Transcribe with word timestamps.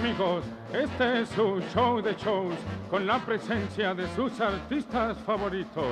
Amigos, 0.00 0.44
este 0.72 1.22
es 1.22 1.28
su 1.30 1.60
show 1.74 2.00
de 2.00 2.14
shows 2.14 2.54
con 2.88 3.04
la 3.04 3.18
presencia 3.24 3.94
de 3.94 4.04
sus 4.14 4.40
artistas 4.40 5.16
favoritos. 5.26 5.86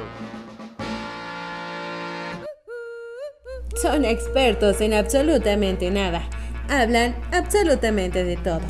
Son 3.82 4.04
expertos 4.04 4.80
en 4.80 4.94
absolutamente 4.94 5.90
nada. 5.90 6.22
Hablan 6.68 7.16
absolutamente 7.32 8.22
de 8.22 8.36
todo. 8.36 8.60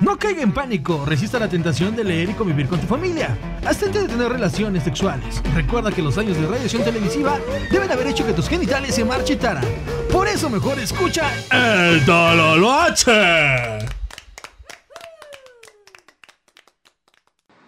No 0.00 0.16
caiga 0.16 0.42
en 0.42 0.52
pánico, 0.52 1.04
resista 1.04 1.38
la 1.38 1.48
tentación 1.48 1.96
de 1.96 2.04
leer 2.04 2.30
y 2.30 2.34
convivir 2.34 2.68
con 2.68 2.78
tu 2.78 2.86
familia. 2.86 3.36
Abstente 3.64 4.02
de 4.02 4.08
tener 4.08 4.28
relaciones 4.30 4.84
sexuales. 4.84 5.42
Recuerda 5.54 5.90
que 5.90 6.02
los 6.02 6.16
años 6.18 6.36
de 6.36 6.46
radiación 6.46 6.84
televisiva 6.84 7.38
deben 7.72 7.90
haber 7.90 8.06
hecho 8.08 8.24
que 8.24 8.32
tus 8.32 8.48
genitales 8.48 8.94
se 8.94 9.04
marchitaran. 9.04 9.64
Por 10.12 10.28
eso 10.28 10.48
mejor 10.48 10.78
escucha 10.78 11.30
El 11.50 12.04
Tololoache. 12.04 13.12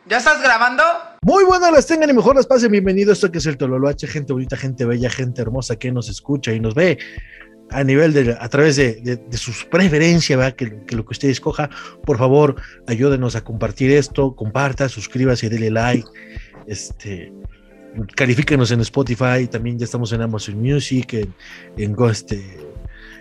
¿Ya 0.06 0.16
estás 0.16 0.42
grabando? 0.42 0.82
Muy 1.22 1.44
buenas 1.44 1.70
las 1.70 1.86
tengan 1.86 2.08
y 2.10 2.12
mejor 2.14 2.36
las 2.36 2.46
pasen. 2.46 2.72
Bienvenido 2.72 3.10
a 3.10 3.12
esto 3.12 3.30
que 3.30 3.38
es 3.38 3.46
el 3.46 3.56
Tololoache, 3.56 4.06
gente 4.06 4.32
bonita, 4.32 4.56
gente 4.56 4.84
bella, 4.84 5.10
gente 5.10 5.42
hermosa 5.42 5.76
que 5.76 5.92
nos 5.92 6.08
escucha 6.08 6.52
y 6.52 6.60
nos 6.60 6.74
ve 6.74 6.98
a 7.70 7.84
nivel 7.84 8.14
de, 8.14 8.36
a 8.38 8.48
través 8.48 8.76
de, 8.76 8.94
de, 9.02 9.16
de 9.16 9.36
sus 9.36 9.64
preferencias, 9.64 10.38
¿verdad? 10.38 10.56
Que, 10.56 10.84
que, 10.86 10.96
lo 10.96 11.04
que 11.04 11.12
usted 11.12 11.28
escoja, 11.28 11.68
por 12.04 12.16
favor, 12.16 12.56
ayúdenos 12.86 13.36
a 13.36 13.42
compartir 13.42 13.90
esto, 13.90 14.34
comparta, 14.34 14.88
suscríbase, 14.88 15.50
dele 15.50 15.70
like, 15.70 16.08
este, 16.66 17.32
califíquenos 18.14 18.70
en 18.70 18.80
Spotify, 18.80 19.46
también 19.50 19.78
ya 19.78 19.84
estamos 19.84 20.12
en 20.12 20.22
Amazon 20.22 20.60
Music, 20.60 21.14
en, 21.14 21.34
en, 21.76 21.96
este, 22.10 22.58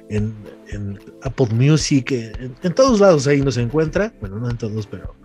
en, 0.10 0.36
en 0.70 1.00
Apple 1.24 1.50
Music, 1.52 2.12
en, 2.12 2.56
en, 2.62 2.74
todos 2.74 3.00
lados 3.00 3.28
ahí 3.28 3.42
nos 3.42 3.58
encuentra, 3.58 4.14
bueno, 4.20 4.38
no 4.38 4.50
en 4.50 4.58
todos, 4.58 4.88
pero 4.88 5.16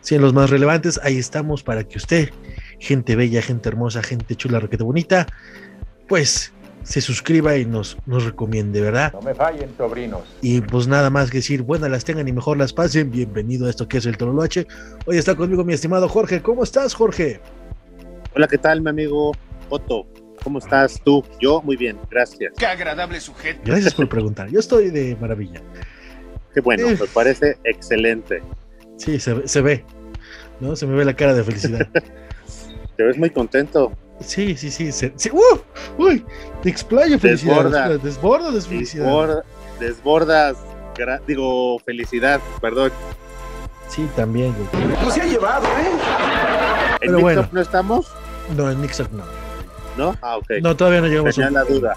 sí 0.00 0.14
en 0.14 0.22
los 0.22 0.32
más 0.32 0.50
relevantes, 0.50 1.00
ahí 1.02 1.18
estamos 1.18 1.62
para 1.62 1.84
que 1.84 1.98
usted, 1.98 2.30
gente 2.78 3.16
bella, 3.16 3.42
gente 3.42 3.68
hermosa, 3.68 4.02
gente 4.02 4.34
chula, 4.34 4.60
requete 4.60 4.84
bonita, 4.84 5.26
pues 6.08 6.52
se 6.86 7.00
suscriba 7.00 7.56
y 7.56 7.64
nos, 7.64 7.96
nos 8.06 8.24
recomiende, 8.24 8.80
¿verdad? 8.80 9.12
No 9.12 9.20
me 9.20 9.34
fallen, 9.34 9.68
sobrinos. 9.76 10.22
Y 10.40 10.60
pues 10.60 10.86
nada 10.86 11.10
más 11.10 11.30
que 11.30 11.38
decir, 11.38 11.62
buenas 11.62 11.90
las 11.90 12.04
tengan 12.04 12.28
y 12.28 12.32
mejor 12.32 12.56
las 12.56 12.72
pasen. 12.72 13.10
Bienvenido 13.10 13.66
a 13.66 13.70
esto 13.70 13.88
que 13.88 13.98
es 13.98 14.06
el 14.06 14.16
Tololoache. 14.16 14.68
Hoy 15.04 15.18
está 15.18 15.34
conmigo 15.34 15.64
mi 15.64 15.74
estimado 15.74 16.08
Jorge. 16.08 16.42
¿Cómo 16.42 16.62
estás, 16.62 16.94
Jorge? 16.94 17.40
Hola, 18.36 18.48
¿qué 18.48 18.58
tal, 18.58 18.82
mi 18.82 18.90
amigo 18.90 19.32
Otto? 19.70 20.06
¿Cómo 20.44 20.58
estás 20.58 21.00
tú? 21.02 21.24
Yo 21.40 21.62
muy 21.62 21.74
bien, 21.74 21.98
gracias. 22.10 22.52
Qué 22.58 22.66
agradable 22.66 23.18
sujeto. 23.18 23.62
Gracias 23.64 23.94
por 23.94 24.10
preguntar. 24.10 24.50
Yo 24.50 24.60
estoy 24.60 24.90
de 24.90 25.16
maravilla. 25.18 25.62
Qué 26.52 26.60
bueno, 26.60 26.86
eh. 26.86 26.98
me 27.00 27.06
parece 27.06 27.56
excelente. 27.64 28.42
Sí, 28.98 29.18
se, 29.18 29.48
se 29.48 29.60
ve, 29.62 29.86
¿no? 30.60 30.76
Se 30.76 30.86
me 30.86 30.94
ve 30.96 31.06
la 31.06 31.16
cara 31.16 31.32
de 31.32 31.44
felicidad. 31.44 31.88
Te 32.98 33.04
ves 33.04 33.16
muy 33.16 33.30
contento. 33.30 33.90
Sí, 34.20 34.54
sí, 34.54 34.70
sí. 34.70 34.92
Se, 34.92 35.14
sí. 35.16 35.30
¡Uh! 35.30 35.58
¡Uy! 35.96 36.22
Te 36.62 36.68
explayo 36.68 37.18
felicidad. 37.18 37.54
Desborda. 37.64 37.88
Desborda 37.96 38.50
de 38.50 38.60
felicidad. 38.60 39.04
Desborda, 39.06 39.44
desbordas, 39.80 40.58
digo, 41.26 41.78
felicidad, 41.78 42.42
perdón. 42.60 42.92
Sí, 43.88 44.06
también. 44.14 44.54
No 45.02 45.10
se 45.10 45.22
ha 45.22 45.24
llevado, 45.24 45.66
¿eh? 45.66 46.96
¿En 47.00 47.12
Mixup 47.12 47.22
bueno. 47.22 47.48
no 47.50 47.60
estamos? 47.62 48.12
No, 48.54 48.70
en 48.70 48.80
Mixup 48.80 49.10
no. 49.12 49.24
¿No? 49.96 50.16
Ah, 50.22 50.36
ok. 50.36 50.46
No, 50.62 50.76
todavía 50.76 51.00
no 51.00 51.06
llegamos. 51.08 51.34
Tenía 51.34 51.48
a 51.48 51.50
la 51.52 51.64
duda. 51.64 51.96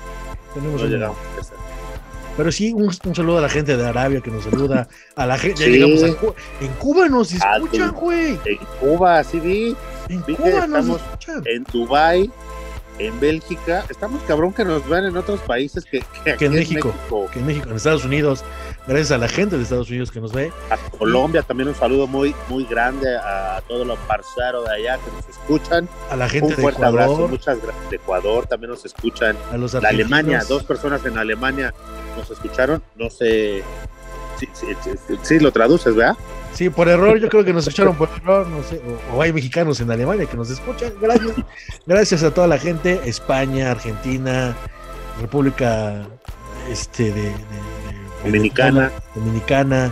Tenemos 0.54 0.82
no 0.82 0.88
llegamos. 0.88 1.18
Pero 2.38 2.52
sí, 2.54 2.72
un, 2.72 2.90
un, 3.04 3.16
saludo 3.16 3.40
a 3.40 3.42
la 3.42 3.50
gente 3.50 3.76
de 3.76 3.86
Arabia 3.86 4.22
que 4.22 4.32
nos 4.32 4.46
saluda. 4.46 4.88
A 5.16 5.26
la 5.26 5.38
gente. 5.38 5.58
Sí. 5.58 5.72
Ya 5.72 5.86
llegamos 5.86 6.04
a 6.04 6.18
Cuba. 6.18 6.34
En 6.62 6.74
Cuba 6.74 7.10
nos 7.10 7.34
escuchan, 7.34 7.92
güey. 7.92 8.40
En 8.46 8.58
Cuba, 8.80 9.24
sí 9.26 9.40
vi. 9.40 9.76
En 10.08 10.24
vi 10.26 10.36
Cuba 10.36 10.66
nos 10.66 10.88
escuchan. 10.88 11.44
en 11.46 11.66
Dubai, 11.66 12.32
en 13.00 13.20
Bélgica. 13.20 13.86
Estamos 13.90 14.22
cabrón 14.24 14.54
que 14.54 14.64
nos 14.64 14.88
vean 14.88 15.06
en 15.06 15.18
otros 15.18 15.40
países 15.42 15.86
que, 15.86 16.04
que, 16.24 16.36
que 16.36 16.46
en 16.46 16.54
México, 16.54 16.90
México. 16.90 17.30
Que 17.32 17.40
en 17.40 17.48
México, 17.48 17.70
en 17.70 17.76
Estados 17.76 18.06
Unidos. 18.06 18.44
Gracias 18.88 19.12
a 19.12 19.18
la 19.18 19.28
gente 19.28 19.56
de 19.56 19.64
Estados 19.64 19.90
Unidos 19.90 20.12
que 20.12 20.20
nos 20.20 20.34
ve. 20.34 20.52
A 20.70 20.78
Colombia 20.98 21.42
también 21.44 21.70
un 21.70 21.76
saludo 21.76 22.08
muy, 22.08 22.36
muy 22.48 22.66
grande 22.66 23.16
a 23.18 23.62
todos 23.68 23.86
los 23.86 24.00
parceros 24.00 24.66
de 24.66 24.74
allá 24.76 24.98
que 24.98 25.12
nos 25.12 25.30
escuchan. 25.30 25.88
A 26.10 26.16
la 26.16 26.28
gente 26.28 26.48
un 26.48 26.56
de 26.56 26.62
fuerte 26.62 26.82
Ecuador. 26.82 27.02
abrazo, 27.02 27.28
muchas 27.28 27.62
gracias. 27.62 27.90
De 27.90 27.96
Ecuador 27.98 28.48
también 28.48 28.72
nos 28.72 28.86
escuchan. 28.86 29.38
A 29.52 29.58
los 29.58 29.72
De 29.74 29.88
Alemania, 29.88 30.44
dos 30.48 30.64
personas 30.64 31.06
en 31.06 31.18
Alemania 31.18 31.74
nos 32.18 32.30
escucharon. 32.32 32.84
No 32.96 33.10
sé. 33.10 33.64
Sí, 34.40 34.48
sí, 34.54 34.68
sí, 34.84 34.92
sí, 35.08 35.20
sí, 35.22 35.40
lo 35.40 35.52
traduces, 35.52 35.94
¿verdad? 35.96 36.16
Sí, 36.54 36.70
por 36.70 36.90
error, 36.90 37.18
yo 37.20 37.30
creo 37.30 37.46
que 37.46 37.54
nos 37.54 37.68
escucharon 37.68 37.96
por 37.96 38.10
error, 38.10 38.48
no 38.48 38.62
sé, 38.64 38.82
o, 39.12 39.16
o, 39.16 39.22
hay 39.22 39.32
mexicanos 39.32 39.80
en 39.80 39.92
Alemania 39.92 40.26
que 40.26 40.36
nos 40.36 40.50
escuchan. 40.50 40.92
Gracias, 41.00 41.36
gracias 41.86 42.24
a 42.24 42.34
toda 42.34 42.48
la 42.48 42.58
gente, 42.58 43.00
España, 43.06 43.72
Argentina, 43.72 44.56
República 45.22 46.06
este, 46.70 47.06
de, 47.06 47.24
de, 47.24 47.30
de 47.30 48.32
Dominicana, 48.32 48.92
Dominicana, 49.16 49.92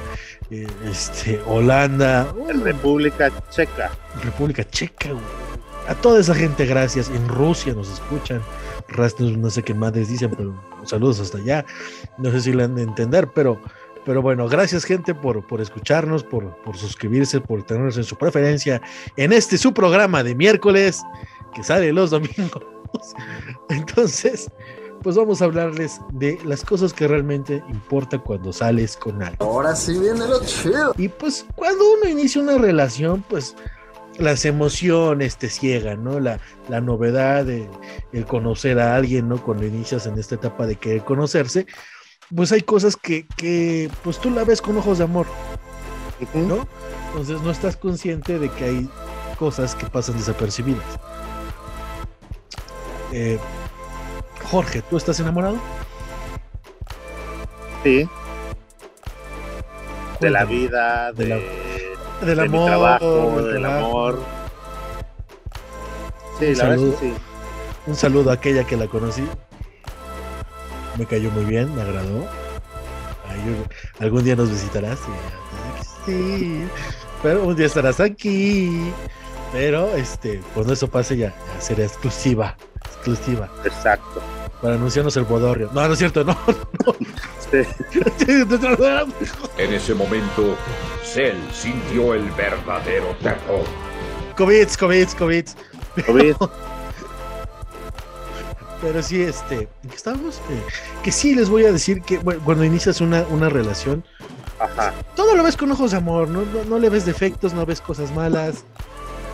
eh, 0.49 0.67
este, 0.89 1.39
Holanda, 1.45 2.27
uh, 2.35 2.63
República 2.63 3.31
Checa, 3.49 3.91
República 4.23 4.63
Checa, 4.63 5.09
a 5.87 5.95
toda 5.95 6.19
esa 6.19 6.35
gente, 6.35 6.65
gracias. 6.65 7.09
En 7.09 7.27
Rusia 7.27 7.73
nos 7.73 7.89
escuchan, 7.89 8.41
no 9.37 9.49
sé 9.49 9.63
qué 9.63 9.73
madres 9.73 10.09
dicen, 10.09 10.31
pero 10.35 10.61
saludos 10.83 11.19
hasta 11.19 11.37
allá. 11.37 11.65
No 12.17 12.31
sé 12.31 12.41
si 12.41 12.53
le 12.53 12.63
han 12.63 12.75
de 12.75 12.83
entender, 12.83 13.29
pero 13.33 13.61
pero 14.07 14.21
bueno, 14.21 14.47
gracias 14.47 14.85
gente 14.85 15.13
por, 15.13 15.45
por 15.45 15.59
escucharnos, 15.59 16.23
por, 16.23 16.55
por, 16.63 16.77
suscribirse, 16.77 17.41
por 17.41 17.63
tenernos 17.63 17.97
en 17.97 18.05
su 18.05 18.15
preferencia 18.15 18.81
en 19.17 19.33
este 19.33 19.57
su 19.57 19.73
programa 19.73 20.23
de 20.23 20.33
miércoles 20.33 21.03
que 21.53 21.61
sale 21.61 21.91
los 21.91 22.11
domingos. 22.11 22.63
Entonces, 23.69 24.49
pues 25.03 25.17
vamos 25.17 25.41
a 25.41 25.45
hablarles 25.45 25.99
de 26.13 26.39
las 26.45 26.63
cosas 26.63 26.93
que 26.93 27.05
realmente 27.05 27.61
importa 27.67 28.17
cuando 28.17 28.53
sales 28.53 28.95
con 28.95 29.21
alguien. 29.21 29.41
Ahora 29.41 29.75
sí 29.75 29.99
viene 29.99 30.25
lo 30.25 30.41
chido. 30.45 30.93
Y 30.97 31.09
pues 31.09 31.45
cuando 31.55 31.83
uno 31.95 32.09
inicia 32.09 32.41
una 32.41 32.57
relación, 32.57 33.25
pues 33.27 33.57
las 34.19 34.45
emociones 34.45 35.35
te 35.37 35.49
ciegan, 35.49 36.05
¿no? 36.05 36.21
La, 36.21 36.39
la 36.69 36.79
novedad 36.79 37.43
de 37.43 37.69
el 38.13 38.25
conocer 38.25 38.79
a 38.79 38.95
alguien, 38.95 39.27
¿no? 39.27 39.43
Cuando 39.43 39.65
inicias 39.65 40.07
en 40.07 40.17
esta 40.17 40.35
etapa 40.35 40.65
de 40.65 40.77
querer 40.77 41.03
conocerse, 41.03 41.67
pues 42.35 42.51
hay 42.51 42.61
cosas 42.61 42.95
que, 42.95 43.25
que, 43.37 43.89
pues 44.03 44.19
tú 44.19 44.29
la 44.29 44.43
ves 44.43 44.61
con 44.61 44.77
ojos 44.77 44.97
de 44.97 45.05
amor, 45.05 45.25
¿no? 46.33 46.67
Entonces 47.07 47.41
no 47.41 47.51
estás 47.51 47.77
consciente 47.77 48.37
de 48.37 48.49
que 48.49 48.65
hay 48.65 48.89
cosas 49.39 49.75
que 49.75 49.85
pasan 49.85 50.17
desapercibidas. 50.17 50.83
Eh, 53.13 53.39
Jorge, 54.43 54.81
¿tú 54.89 54.97
estás 54.97 55.19
enamorado? 55.19 55.57
Sí. 57.83 58.09
De 60.19 60.29
la 60.29 60.45
vida, 60.45 61.13
de, 61.13 61.25
de 61.25 61.29
la, 61.29 61.35
del 62.25 62.37
de 62.37 62.43
amor, 62.43 62.59
mi 62.59 62.65
trabajo, 62.65 63.41
del, 63.43 63.65
amor. 63.65 64.19
Sí, 66.39 66.45
un 66.45 66.51
la 66.51 66.57
saludo, 66.57 66.85
verdad 66.85 66.99
sí. 66.99 67.13
Un 67.85 67.95
saludo 67.95 68.31
a 68.31 68.33
aquella 68.33 68.65
que 68.65 68.75
la 68.75 68.87
conocí 68.87 69.23
me 70.97 71.05
cayó 71.05 71.31
muy 71.31 71.45
bien, 71.45 71.73
me 71.75 71.81
agradó. 71.81 72.27
Ay, 73.29 73.41
yo, 73.45 74.03
algún 74.05 74.23
día 74.23 74.35
nos 74.35 74.49
visitarás. 74.49 74.99
Sí, 76.05 76.63
pero 77.21 77.43
un 77.43 77.55
día 77.55 77.65
estarás 77.65 77.99
aquí. 77.99 78.91
Pero 79.51 79.95
este, 79.95 80.41
cuando 80.53 80.73
eso 80.73 80.87
pase 80.87 81.17
ya, 81.17 81.33
ya 81.53 81.61
será 81.61 81.83
exclusiva. 81.83 82.57
Exclusiva. 82.85 83.49
Exacto. 83.63 84.21
Para 84.61 84.75
anunciarnos 84.75 85.15
el 85.17 85.23
bodorrio. 85.23 85.69
No, 85.73 85.87
no 85.87 85.93
es 85.93 85.99
cierto, 85.99 86.23
no. 86.23 86.33
no. 86.85 86.95
Sí. 87.51 87.61
en 89.57 89.73
ese 89.73 89.93
momento, 89.93 90.57
Cell 91.03 91.37
sintió 91.53 92.13
el 92.13 92.29
verdadero 92.31 93.15
terror. 93.21 93.63
COVID, 94.35 94.67
COVID, 94.79 95.07
COVID. 95.17 95.45
COVID. 96.05 96.35
Pero 98.81 99.01
sí, 99.01 99.21
este, 99.21 99.67
¿en 99.83 99.89
qué 99.89 99.95
estamos? 99.95 100.37
Eh, 100.49 100.63
que 101.03 101.11
sí 101.11 101.33
les 101.33 101.49
voy 101.49 101.65
a 101.65 101.71
decir 101.71 102.01
que 102.01 102.19
bueno, 102.19 102.41
cuando 102.45 102.63
inicias 102.63 103.01
una, 103.01 103.23
una 103.29 103.49
relación, 103.49 104.03
Ajá. 104.59 104.93
todo 105.15 105.35
lo 105.35 105.43
ves 105.43 105.57
con 105.57 105.71
ojos 105.71 105.91
de 105.91 105.97
amor, 105.97 106.29
¿no? 106.29 106.41
No, 106.41 106.63
no 106.65 106.79
le 106.79 106.89
ves 106.89 107.05
defectos, 107.05 107.53
no 107.53 107.65
ves 107.65 107.81
cosas 107.81 108.11
malas. 108.13 108.65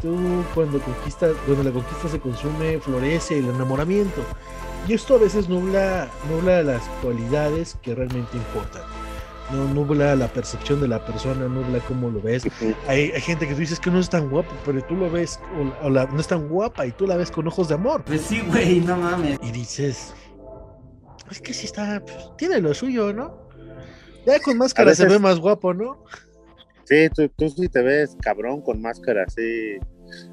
Tú 0.01 0.43
cuando 0.53 0.79
conquistas, 0.79 1.31
cuando 1.45 1.63
la 1.63 1.71
conquista 1.71 2.09
se 2.09 2.19
consume, 2.19 2.79
florece 2.79 3.39
el 3.39 3.49
enamoramiento. 3.49 4.21
Y 4.87 4.93
esto 4.93 5.15
a 5.15 5.17
veces 5.17 5.47
nubla, 5.47 6.09
nubla 6.29 6.61
las 6.61 6.83
cualidades 7.01 7.77
que 7.81 7.95
realmente 7.95 8.35
importan. 8.35 8.81
No 9.53 9.71
nubla 9.71 10.15
la 10.15 10.27
percepción 10.27 10.81
de 10.81 10.87
la 10.87 11.05
persona, 11.05 11.47
nubla 11.47 11.79
cómo 11.87 12.09
lo 12.09 12.19
ves. 12.21 12.43
Hay, 12.87 13.11
hay 13.11 13.21
gente 13.21 13.47
que 13.47 13.53
tú 13.53 13.59
dices 13.59 13.79
que 13.79 13.91
no 13.91 13.99
es 13.99 14.09
tan 14.09 14.29
guapo, 14.29 14.51
pero 14.65 14.83
tú 14.83 14.95
lo 14.95 15.11
ves, 15.11 15.39
o, 15.81 15.85
o 15.85 15.89
la, 15.91 16.05
no 16.05 16.19
es 16.19 16.27
tan 16.27 16.49
guapa 16.49 16.87
y 16.87 16.91
tú 16.91 17.05
la 17.05 17.17
ves 17.17 17.29
con 17.29 17.47
ojos 17.47 17.67
de 17.67 17.75
amor. 17.75 18.03
Pues 18.03 18.21
sí, 18.21 18.41
güey, 18.47 18.79
no 18.79 18.97
mames. 18.97 19.37
Y 19.43 19.51
dices, 19.51 20.13
es 21.29 21.39
que 21.39 21.53
sí 21.53 21.67
está, 21.67 22.01
pues, 22.03 22.31
tiene 22.37 22.59
lo 22.61 22.73
suyo, 22.73 23.13
¿no? 23.13 23.47
Ya 24.25 24.39
con 24.39 24.57
máscara 24.57 24.95
se 24.95 25.05
ve 25.07 25.19
más 25.19 25.39
guapo, 25.39 25.73
¿no? 25.73 26.03
Sí, 26.85 27.09
tú, 27.15 27.29
tú 27.29 27.49
sí 27.49 27.69
te 27.69 27.81
ves 27.81 28.17
cabrón 28.21 28.61
con 28.61 28.81
máscara, 28.81 29.25
sí. 29.29 29.77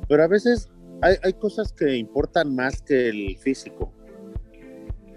Pero 0.08 0.24
a 0.24 0.28
veces 0.28 0.70
hay, 1.02 1.16
hay 1.22 1.32
cosas 1.34 1.72
que 1.72 1.96
importan 1.96 2.54
más 2.54 2.80
que 2.82 3.08
el 3.08 3.36
físico. 3.38 3.92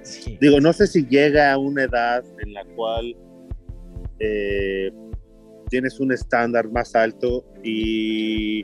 Sí. 0.02 0.38
Digo, 0.42 0.60
no 0.60 0.74
sé 0.74 0.88
si 0.88 1.06
llega 1.06 1.54
a 1.54 1.58
una 1.58 1.84
edad 1.84 2.24
en 2.40 2.54
la 2.54 2.66
cual 2.76 3.16
eh, 4.20 4.92
tienes 5.70 6.00
un 6.00 6.12
estándar 6.12 6.70
más 6.70 6.96
alto 6.96 7.44
y 7.64 8.64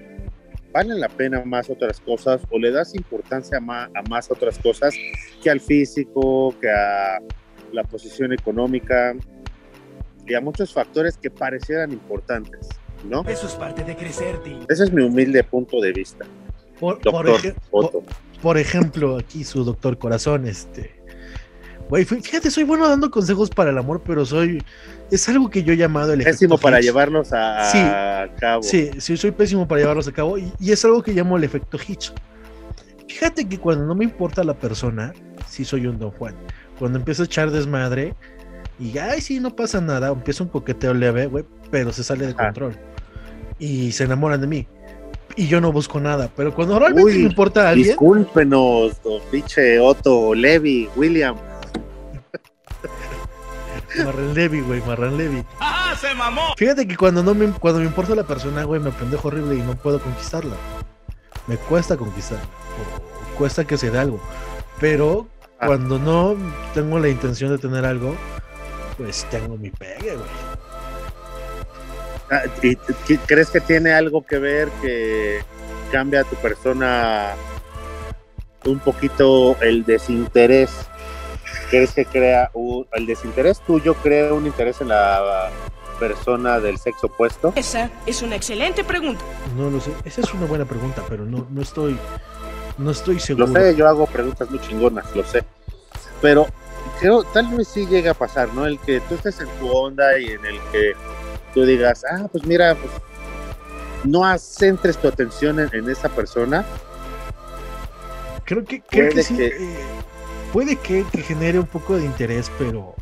valen 0.72 1.00
la 1.00 1.10
pena 1.10 1.44
más 1.46 1.70
otras 1.70 2.00
cosas 2.00 2.42
o 2.52 2.60
le 2.60 2.72
das 2.72 2.94
importancia 2.96 3.60
ma- 3.60 3.90
a 3.96 4.02
más 4.10 4.30
otras 4.30 4.60
cosas 4.60 4.94
que 5.42 5.50
al 5.50 5.60
físico, 5.60 6.54
que 6.62 6.70
a 6.70 7.20
la 7.72 7.84
posición 7.84 8.34
económica 8.34 9.16
y 10.28 10.34
a 10.36 10.42
muchos 10.42 10.72
factores 10.74 11.18
que 11.18 11.32
parecieran 11.32 11.92
importantes, 11.92 12.68
¿no? 13.04 13.22
Eso 13.28 13.48
es 13.48 13.54
parte 13.56 13.84
de 13.84 13.96
crecer, 13.96 14.38
Tim. 14.44 14.60
Ese 14.70 14.84
es 14.84 14.94
mi 14.94 15.04
humilde 15.04 15.44
punto 15.44 15.82
de 15.82 15.92
vista, 15.92 16.26
Por, 16.80 17.00
por 17.02 17.26
doctor 17.26 18.04
por 18.42 18.58
ejemplo, 18.58 19.18
aquí 19.18 19.44
su 19.44 19.64
doctor 19.64 19.98
corazón, 19.98 20.46
este. 20.48 20.99
Güey, 21.90 22.06
fí- 22.06 22.22
fíjate, 22.22 22.52
soy 22.52 22.64
bueno 22.64 22.88
dando 22.88 23.10
consejos 23.10 23.50
para 23.50 23.72
el 23.72 23.78
amor, 23.78 24.02
pero 24.06 24.24
soy. 24.26 24.64
Es 25.10 25.28
algo 25.28 25.50
que 25.50 25.64
yo 25.64 25.74
he 25.74 25.78
llamado 25.78 26.14
el 26.14 26.24
Pésimo 26.24 26.54
efecto 26.56 26.62
para 26.62 26.78
Hitch. 26.78 26.86
llevarlos 26.86 27.34
a, 27.34 27.72
Sí. 27.72 27.78
a 27.80 28.30
cabo. 28.40 28.62
Sí, 28.64 28.92
sí, 29.00 29.18
soy 29.18 29.32
pésimo 29.32 29.68
para 29.68 29.82
llevarlos 29.82 30.08
a 30.08 30.12
cabo 30.12 30.38
y, 30.38 30.52
y 30.60 30.72
es 30.72 30.86
algo 30.86 31.02
que 31.02 31.14
llamo 31.14 31.36
el 31.38 31.44
efecto 31.44 31.78
Hitch. 31.86 32.14
Fíjate 33.08 33.50
que 33.50 33.58
cuando 33.58 33.86
no 33.86 33.96
me 33.96 34.04
importa 34.04 34.44
la 34.44 34.54
persona, 34.54 35.14
sí 35.48 35.66
soy 35.66 35.88
un 35.88 35.98
Don 35.98 36.12
Juan. 36.12 36.36
Cuando 36.78 37.00
empiezo 37.00 37.24
a 37.24 37.26
echar 37.26 37.50
desmadre 37.50 38.14
y, 38.80 38.96
ay, 39.00 39.20
sí, 39.20 39.40
no 39.40 39.56
pasa 39.56 39.82
nada, 39.82 40.10
empieza 40.10 40.44
un 40.44 40.50
coqueteo 40.50 40.94
leve, 40.94 41.26
güey, 41.26 41.44
pero 41.72 41.92
se 41.92 42.04
sale 42.04 42.28
de 42.28 42.36
control. 42.36 42.76
Y 43.58 43.92
se 43.94 44.04
enamoran 44.04 44.40
de 44.42 44.48
mí. 44.48 44.68
Y 45.36 45.48
yo 45.48 45.60
no 45.60 45.72
busco 45.72 46.00
nada, 46.00 46.30
pero 46.36 46.54
cuando 46.54 46.78
realmente 46.78 47.12
Uy, 47.12 47.18
me 47.20 47.30
importa 47.30 47.66
a 47.66 47.70
alguien, 47.70 47.88
Discúlpenos, 47.90 49.02
don 49.04 49.22
pinche 49.32 49.80
Otto, 49.80 50.34
Levi, 50.36 50.88
William. 50.96 51.36
Marran 54.06 54.34
Levy, 54.34 54.62
güey, 54.62 54.82
Marran 54.82 55.18
Levy. 55.18 55.44
¡Ah, 55.60 55.96
se 56.00 56.14
mamó! 56.14 56.54
Fíjate 56.58 56.88
que 56.88 56.96
cuando 56.96 57.24
no 57.24 57.34
me, 57.34 57.48
cuando 57.52 57.80
me 57.80 57.86
importa 57.86 58.14
la 58.16 58.24
persona, 58.24 58.64
güey, 58.64 58.80
me 58.80 58.92
pendejo 58.92 59.28
horrible 59.30 59.56
y 59.56 59.62
no 59.62 59.76
puedo 59.76 60.00
conquistarla. 60.00 60.56
Me 61.48 61.58
cuesta 61.58 61.98
conquistarla. 61.98 62.44
o 62.46 63.38
cuesta 63.38 63.66
que 63.66 63.78
se 63.78 63.90
dé 63.90 63.98
algo. 64.00 64.20
Pero 64.80 65.28
Ah. 65.60 65.66
cuando 65.68 65.98
no 66.00 66.36
tengo 66.74 67.00
la 67.00 67.10
intención 67.10 67.50
de 67.52 67.58
tener 67.58 67.86
algo, 67.86 68.16
pues 68.98 69.26
tengo 69.32 69.58
mi 69.58 69.70
pegue, 69.72 70.16
güey. 70.16 70.30
Ah, 72.32 72.44
¿y 72.62 72.76
t- 72.76 73.20
¿Crees 73.26 73.50
que 73.50 73.60
tiene 73.60 73.92
algo 73.94 74.24
que 74.26 74.38
ver 74.38 74.70
que 74.82 75.40
cambia 75.92 76.22
a 76.22 76.24
tu 76.26 76.36
persona 76.36 77.30
un 78.66 78.80
poquito 78.80 79.58
el 79.62 79.84
desinterés? 79.84 80.70
¿Crees 81.70 81.92
que 81.94 82.06
crea 82.06 82.50
un, 82.54 82.88
el 82.94 83.06
desinterés 83.06 83.60
tuyo 83.62 83.94
crea 83.96 84.34
un 84.34 84.46
interés 84.48 84.82
en 84.82 84.88
la 84.90 85.50
persona 86.00 86.60
del 86.60 86.78
sexo 86.78 87.08
opuesto? 87.08 87.54
Esa 87.56 87.90
es 88.06 88.22
una 88.22 88.36
excelente 88.36 88.84
pregunta. 88.84 89.24
No 89.56 89.70
lo 89.70 89.80
sé. 89.80 89.92
Esa 90.06 90.22
es 90.22 90.34
una 90.34 90.46
buena 90.48 90.66
pregunta, 90.66 91.04
pero 91.08 91.26
no, 91.26 91.46
no 91.52 91.62
estoy. 91.62 91.98
No 92.78 92.92
estoy 92.92 93.20
seguro. 93.20 93.48
Lo 93.48 93.54
sé, 93.54 93.76
yo 93.76 93.88
hago 93.88 94.06
preguntas 94.08 94.50
muy 94.50 94.60
chingonas, 94.62 95.14
lo 95.16 95.24
sé. 95.24 95.44
Pero 96.22 96.48
creo, 97.00 97.24
tal 97.24 97.48
vez 97.56 97.68
sí 97.68 97.86
llega 97.86 98.12
a 98.12 98.14
pasar, 98.16 98.54
¿no? 98.54 98.66
El 98.66 98.80
que 98.80 99.00
tú 99.02 99.16
estés 99.16 99.40
en 99.42 99.48
tu 99.60 99.70
onda 99.70 100.18
y 100.18 100.28
en 100.30 100.46
el 100.46 100.60
que 100.72 100.94
tú 101.54 101.66
digas, 101.66 102.04
ah, 102.10 102.28
pues 102.32 102.46
mira, 102.46 102.76
pues 102.76 102.92
no 104.06 104.38
centres 104.40 104.98
tu 104.98 105.08
atención 105.08 105.60
en, 105.60 105.70
en 105.74 105.90
esa 105.90 106.10
persona. 106.10 106.66
Creo 108.46 108.64
que, 108.66 108.82
creo 108.82 109.12
que 109.12 109.24
sí. 109.24 109.36
que- 109.36 109.48
eh, 109.48 109.78
puede 110.52 110.76
que, 110.76 111.06
que 111.12 111.22
genere 111.22 111.60
un 111.60 111.66
poco 111.68 111.98
de 111.98 112.06
interés, 112.06 112.52
pero. 112.58 112.94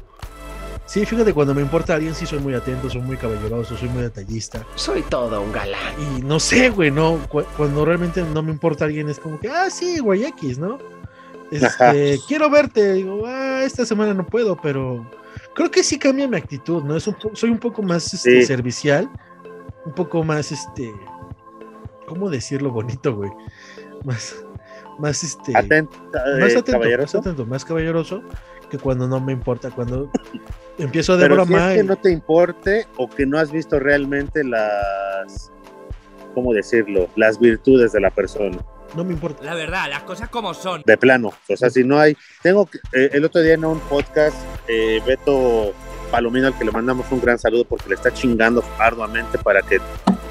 Sí, 0.86 1.06
fíjate, 1.06 1.34
cuando 1.34 1.54
me 1.54 1.62
importa 1.62 1.96
alguien, 1.96 2.16
sí 2.16 2.26
soy 2.26 2.40
muy 2.40 2.54
atento, 2.54 2.90
soy 2.90 3.02
muy 3.02 3.18
caballeroso, 3.18 3.76
soy 3.76 3.90
muy 3.90 4.04
detallista. 4.04 4.66
Soy 4.76 5.02
todo 5.02 5.42
un 5.42 5.52
galán. 5.52 5.94
Y 6.18 6.22
no 6.22 6.40
sé, 6.40 6.70
güey, 6.70 6.92
no. 6.92 7.18
Cu- 7.28 7.44
Cuando 7.58 7.84
realmente 7.84 8.24
no 8.24 8.42
me 8.42 8.52
importa 8.52 8.86
alguien, 8.86 9.10
es 9.10 9.20
como 9.20 9.38
que, 9.38 9.50
ah, 9.50 9.70
sí, 9.70 10.00
güey, 10.00 10.24
X, 10.24 10.58
¿no? 10.60 10.78
Este, 11.52 12.18
quiero 12.28 12.50
verte. 12.50 12.94
Digo, 12.94 13.24
ah, 13.26 13.64
esta 13.66 13.86
semana 13.86 14.14
no 14.14 14.26
puedo, 14.26 14.56
pero 14.62 15.06
creo 15.56 15.70
que 15.70 15.84
sí 15.84 16.00
cambia 16.00 16.26
mi 16.28 16.38
actitud, 16.38 16.82
¿no? 16.84 16.96
Es 16.96 17.06
un 17.08 17.18
soy 17.34 17.50
un 17.50 17.60
poco 17.60 17.82
más 17.84 18.14
este, 18.14 18.40
Sí. 18.42 18.46
servicial, 18.48 19.10
un 19.86 19.92
poco 19.94 20.24
más, 20.24 20.54
este, 20.54 20.94
¿cómo 22.08 22.30
decirlo 22.30 22.72
bonito, 22.72 23.14
güey? 23.14 23.32
Más, 24.06 24.36
más, 25.00 25.24
este, 25.24 25.56
Atento, 25.58 25.98
más 26.14 26.52
eh, 26.52 26.58
atento, 26.58 26.72
caballeroso. 26.74 27.18
más 27.18 27.28
atento, 27.28 27.46
más 27.46 27.66
caballeroso 27.66 28.22
que 28.70 28.78
cuando 28.78 29.08
no 29.08 29.20
me 29.22 29.32
importa, 29.32 29.70
cuando 29.72 30.10
empiezo 30.78 31.16
de 31.18 31.24
Pero 31.28 31.46
si 31.46 31.52
broma. 31.54 31.70
es 31.72 31.78
que 31.80 31.84
y- 31.84 31.88
no 31.88 31.96
te 31.96 32.12
importe 32.12 32.88
o 32.98 33.10
que 33.10 33.26
no 33.26 33.38
has 33.40 33.52
visto 33.52 33.80
realmente 33.80 34.44
las, 34.44 35.52
¿cómo 36.34 36.54
decirlo? 36.54 37.08
Las 37.16 37.40
virtudes 37.40 37.92
de 37.94 38.02
la 38.02 38.10
persona. 38.12 38.58
no 38.96 39.04
me 39.06 39.14
importa. 39.14 39.44
La 39.44 39.54
verdad, 39.56 39.86
las 39.90 40.04
cosas 40.04 40.30
como 40.30 40.54
son. 40.54 40.82
de 40.86 40.98
plano. 40.98 41.32
O 41.50 41.56
sea, 41.58 41.70
si 41.70 41.84
no 41.84 42.00
hay. 42.00 42.18
Tengo 42.42 42.66
que- 42.66 42.80
eh, 42.94 43.10
el 43.14 43.24
otro 43.26 43.42
día 43.42 43.54
en 43.54 43.64
un 43.66 43.80
podcast, 43.82 44.36
eh, 44.68 45.02
Beto 45.06 45.74
Palomino, 46.12 46.48
al 46.48 46.58
que 46.58 46.66
le 46.66 46.72
mandamos 46.72 47.06
un 47.12 47.20
gran 47.22 47.38
saludo 47.38 47.64
porque 47.66 47.90
le 47.90 47.96
está 47.96 48.14
chingando 48.14 48.64
arduamente 48.80 49.38
para 49.38 49.62
que 49.62 49.80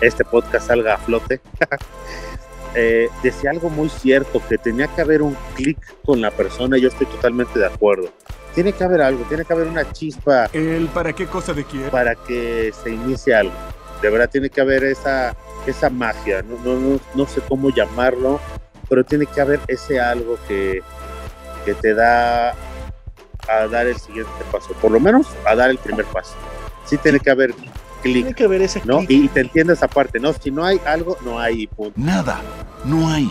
este 0.00 0.24
podcast 0.24 0.66
salga 0.68 0.94
a 0.94 0.98
flote. 0.98 1.40
eh, 2.78 3.08
decía 3.22 3.50
algo 3.50 3.70
muy 3.70 3.88
cierto, 3.88 4.40
que 4.46 4.58
tenía 4.58 4.86
que 4.86 5.00
haber 5.00 5.22
un 5.22 5.34
clic 5.54 5.78
con 6.04 6.20
la 6.20 6.30
persona 6.30 6.76
y 6.76 6.82
yo 6.82 6.88
estoy 6.88 7.06
totalmente 7.06 7.58
de 7.58 7.66
acuerdo. 7.66 8.10
Tiene 8.54 8.72
que 8.72 8.84
haber 8.84 9.00
algo, 9.00 9.24
tiene 9.24 9.44
que 9.44 9.52
haber 9.52 9.66
una 9.66 9.90
chispa 9.92 10.48
¿El 10.52 10.88
para 10.88 11.12
qué 11.14 11.26
cosa 11.26 11.52
de 11.54 11.64
quién? 11.64 11.88
para 11.90 12.14
que 12.14 12.72
se 12.82 12.90
inicie 12.90 13.34
algo. 13.34 13.54
De 14.02 14.10
verdad 14.10 14.28
tiene 14.30 14.50
que 14.50 14.60
haber 14.60 14.84
esa, 14.84 15.34
esa 15.66 15.88
magia, 15.88 16.42
no, 16.42 16.58
no, 16.62 16.78
no, 16.78 17.00
no 17.14 17.26
sé 17.26 17.40
cómo 17.48 17.70
llamarlo, 17.70 18.40
pero 18.90 19.02
tiene 19.04 19.24
que 19.24 19.40
haber 19.40 19.60
ese 19.68 19.98
algo 19.98 20.38
que, 20.46 20.82
que 21.64 21.74
te 21.74 21.94
da 21.94 22.54
a 23.48 23.66
dar 23.70 23.86
el 23.86 23.96
siguiente 23.96 24.30
paso, 24.52 24.74
por 24.82 24.90
lo 24.90 25.00
menos 25.00 25.26
a 25.46 25.54
dar 25.54 25.70
el 25.70 25.78
primer 25.78 26.04
paso. 26.06 26.34
Sí 26.84 26.98
tiene 26.98 27.20
que 27.20 27.30
haber 27.30 27.54
Tiene 28.02 28.34
que 28.34 28.44
haber 28.44 28.62
ese 28.62 28.80
¿no? 28.84 28.98
clic. 28.98 29.10
Y 29.10 29.28
te 29.28 29.40
entiendo 29.40 29.72
esa 29.72 29.88
parte, 29.88 30.20
¿no? 30.20 30.32
Si 30.32 30.50
no 30.50 30.64
hay 30.64 30.80
algo, 30.86 31.16
no 31.24 31.38
hay 31.38 31.66
punto. 31.66 31.92
Nada, 31.96 32.40
no 32.84 33.08
hay, 33.08 33.30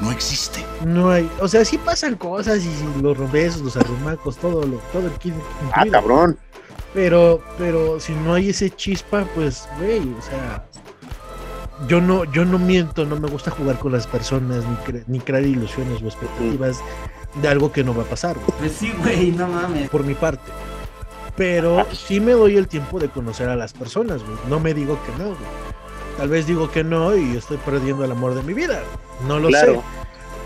no 0.00 0.10
existe. 0.12 0.64
No 0.84 1.10
hay, 1.10 1.30
o 1.40 1.48
sea, 1.48 1.64
sí 1.64 1.78
pasan 1.78 2.16
cosas 2.16 2.62
y 2.64 3.02
los 3.02 3.30
besos, 3.32 3.62
los 3.62 3.76
arrumacos, 3.76 4.36
todo 4.36 4.66
lo, 4.66 4.76
todo 4.92 5.06
el 5.06 5.12
kit 5.12 5.34
Ah, 5.72 5.84
cabrón. 5.90 6.36
Pero, 6.94 7.40
pero 7.56 7.98
si 8.00 8.12
no 8.12 8.34
hay 8.34 8.50
ese 8.50 8.68
chispa, 8.70 9.24
pues, 9.34 9.66
güey, 9.78 10.00
o 10.00 10.20
sea, 10.22 10.64
yo 11.88 12.00
no, 12.02 12.24
yo 12.32 12.44
no 12.44 12.58
miento, 12.58 13.06
no 13.06 13.18
me 13.18 13.28
gusta 13.28 13.50
jugar 13.50 13.78
con 13.78 13.92
las 13.92 14.06
personas 14.06 14.64
ni, 14.66 14.76
cre- 14.84 15.04
ni 15.06 15.18
crear 15.20 15.42
ilusiones 15.42 16.02
o 16.02 16.06
expectativas 16.06 16.80
de 17.40 17.48
algo 17.48 17.72
que 17.72 17.82
no 17.82 17.94
va 17.94 18.02
a 18.02 18.06
pasar, 18.06 18.36
Pues 18.58 18.72
sí, 18.72 18.92
güey, 18.98 19.30
no 19.32 19.48
mames. 19.48 19.88
por 19.88 20.04
mi 20.04 20.14
parte. 20.14 20.42
Pero 21.36 21.86
sí 21.92 22.20
me 22.20 22.32
doy 22.32 22.56
el 22.56 22.68
tiempo 22.68 22.98
de 22.98 23.08
conocer 23.08 23.48
a 23.48 23.56
las 23.56 23.72
personas, 23.72 24.22
güey. 24.22 24.36
No 24.48 24.60
me 24.60 24.74
digo 24.74 24.98
que 25.04 25.12
no, 25.22 25.28
güey. 25.30 25.72
Tal 26.18 26.28
vez 26.28 26.46
digo 26.46 26.70
que 26.70 26.84
no 26.84 27.16
y 27.16 27.36
estoy 27.36 27.56
perdiendo 27.58 28.04
el 28.04 28.12
amor 28.12 28.34
de 28.34 28.42
mi 28.42 28.52
vida. 28.52 28.80
No 29.26 29.38
lo 29.38 29.50
sé. 29.50 29.80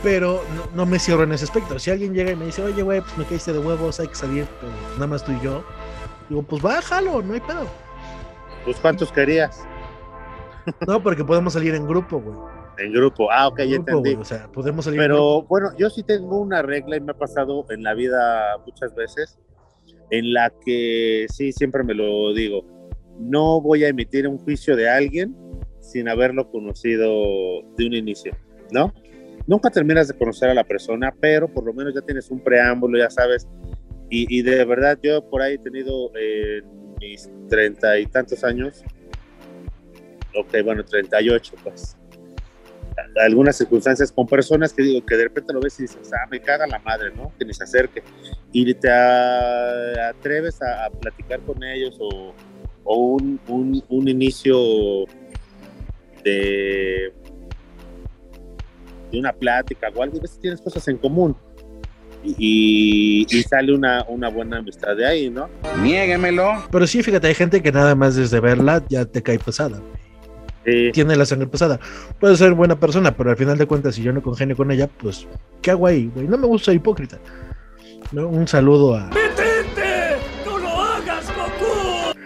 Pero 0.03 0.43
no, 0.55 0.63
no 0.77 0.87
me 0.87 0.99
cierro 1.01 1.25
en 1.25 1.33
ese 1.33 1.45
aspecto. 1.45 1.79
Si 1.81 1.91
alguien 1.91 2.15
llega 2.15 2.31
y 2.31 2.37
me 2.37 2.47
dice, 2.47 2.63
oye, 2.63 2.83
güey, 2.83 3.01
pues 3.01 3.19
me 3.19 3.25
caíste 3.25 3.53
de 3.53 3.59
huevos, 3.59 3.99
hay 3.99 4.07
que 4.09 4.15
salir, 4.15 4.47
pero 4.61 4.73
nada 4.95 5.07
más 5.09 5.25
tú 5.25 5.33
y 5.33 5.41
yo. 5.41 5.65
Digo, 6.29 6.43
pues 6.43 6.63
bájalo, 6.63 7.21
no 7.23 7.35
hay 7.35 7.41
pedo. 7.41 7.67
Pues 8.65 8.77
cuántos 8.79 9.11
querías 9.13 9.65
No, 10.87 11.03
porque 11.03 11.25
podemos 11.25 11.53
salir 11.53 11.75
en 11.75 11.87
grupo, 11.89 12.21
güey. 12.21 12.37
en 12.79 12.93
grupo. 12.93 13.31
Ah, 13.33 13.49
ok, 13.49 13.59
En 13.61 13.69
ya 13.69 13.75
grupo, 13.77 13.91
entendí. 13.91 14.11
güey, 14.15 14.23
O 14.23 14.25
sea, 14.25 14.47
podemos 14.53 14.85
salir 14.85 15.01
en 15.01 15.09
grupo. 15.09 15.41
Pero 15.43 15.49
bueno, 15.49 15.79
yo 15.79 15.91
sí 15.91 16.03
tengo 16.05 16.39
una 16.41 16.63
regla 16.63 16.97
y 16.97 17.01
me 17.01 17.11
ha 17.13 17.19
pasado 17.19 17.65
en 17.71 17.83
la 17.83 17.95
vida 17.95 18.57
muchas 18.65 18.95
veces, 18.95 19.39
en 20.11 20.33
la 20.33 20.53
que 20.65 21.27
sí, 21.29 21.53
siempre 21.53 21.83
me 21.83 21.95
lo 21.95 22.33
digo, 22.35 22.65
no 23.19 23.61
voy 23.61 23.85
a 23.85 23.89
emitir 23.89 24.29
un 24.29 24.39
juicio 24.39 24.77
de 24.77 24.89
alguien 24.89 25.35
sin 25.81 26.09
haberlo 26.09 26.51
conocido 26.51 27.63
de 27.77 27.87
un 27.87 27.95
inicio, 27.95 28.33
¿no? 28.73 28.93
Nunca 29.47 29.71
terminas 29.71 30.09
de 30.09 30.15
conocer 30.15 30.51
a 30.51 30.55
la 30.55 30.65
persona, 30.65 31.15
pero 31.21 31.49
por 31.53 31.65
lo 31.65 31.73
menos 31.73 31.95
ya 31.95 32.01
tienes 32.01 32.31
un 32.31 32.41
preámbulo, 32.41 32.99
ya 32.99 33.11
sabes. 33.11 33.47
Y, 34.11 34.27
y 34.37 34.43
de 34.43 34.65
verdad, 34.65 34.99
yo 35.03 35.29
por 35.29 35.43
ahí 35.43 35.55
he 35.55 35.59
tenido 35.59 36.11
eh, 36.19 36.63
mis 37.01 37.31
treinta 37.49 37.99
y 37.99 38.07
tantos 38.07 38.43
años, 38.43 38.83
ok, 40.35 40.65
bueno, 40.65 40.85
38, 40.85 41.55
pues 41.63 41.97
algunas 43.21 43.57
circunstancias 43.57 44.11
con 44.13 44.27
personas 44.27 44.73
que 44.73 44.83
digo 44.83 45.05
que 45.05 45.17
de 45.17 45.25
repente 45.25 45.53
lo 45.53 45.61
ves 45.61 45.79
y 45.79 45.83
dices, 45.83 46.11
ah, 46.13 46.27
me 46.31 46.41
caga 46.41 46.67
la 46.67 46.79
madre, 46.81 47.11
¿no? 47.15 47.33
Que 47.39 47.45
ni 47.45 47.53
se 47.55 47.65
acerque. 47.65 48.03
Y 48.53 48.73
te 48.75 48.91
a- 48.91 50.09
atreves 50.11 50.61
a, 50.63 50.87
a 50.87 50.91
platicar 50.91 51.41
con 51.41 51.63
ellos 51.63 51.97
o, 52.01 52.35
o 52.85 52.97
un, 53.15 53.39
un- 53.49 53.85
un 53.89 54.09
inicio 54.09 55.05
de, 56.25 57.13
de 59.11 59.19
una 59.19 59.33
plática 59.33 59.89
o 59.95 60.03
algo, 60.03 60.19
a 60.19 60.23
veces 60.23 60.39
tienes 60.41 60.61
cosas 60.61 60.87
en 60.89 60.97
común. 60.99 61.37
Y, 62.25 63.27
y- 63.31 63.39
y 63.39 63.43
sale 63.43 63.73
una, 63.75 64.05
una 64.09 64.29
buena 64.29 64.59
amistad 64.59 64.97
de 64.97 65.07
ahí, 65.07 65.31
¿no? 65.31 65.49
Niéguemelo. 65.83 66.65
Pero 66.73 66.87
sí, 66.87 67.03
fíjate, 67.03 67.29
hay 67.29 67.35
gente 67.35 67.63
que 67.63 67.71
nada 67.71 67.95
más 67.95 68.17
desde 68.17 68.41
verla 68.41 68.83
ya 68.89 69.05
te 69.05 69.23
cae 69.23 69.39
pesada. 69.39 69.81
Sí. 70.67 70.91
Tiene 70.93 71.15
la 71.17 71.25
sangre 71.25 71.47
pesada. 71.47 71.79
Puede 72.19 72.37
ser 72.37 72.53
buena 72.53 72.79
persona, 72.79 73.17
pero 73.17 73.31
al 73.31 73.37
final 73.37 73.57
de 73.57 73.67
cuentas, 73.67 73.95
si 73.95 74.03
yo 74.03 74.13
no 74.13 74.21
congenio 74.21 74.57
con 74.57 74.71
ella, 74.71 74.89
pues, 74.89 75.27
¿qué 75.63 75.71
hago 75.71 75.87
ahí, 75.87 76.11
güey? 76.15 76.27
No 76.27 76.37
me 76.37 76.47
gusta 76.49 76.73
hipócrita. 76.73 77.19
¿No? 78.13 78.29
Un 78.29 78.47
saludo 78.49 78.97
a, 78.97 79.11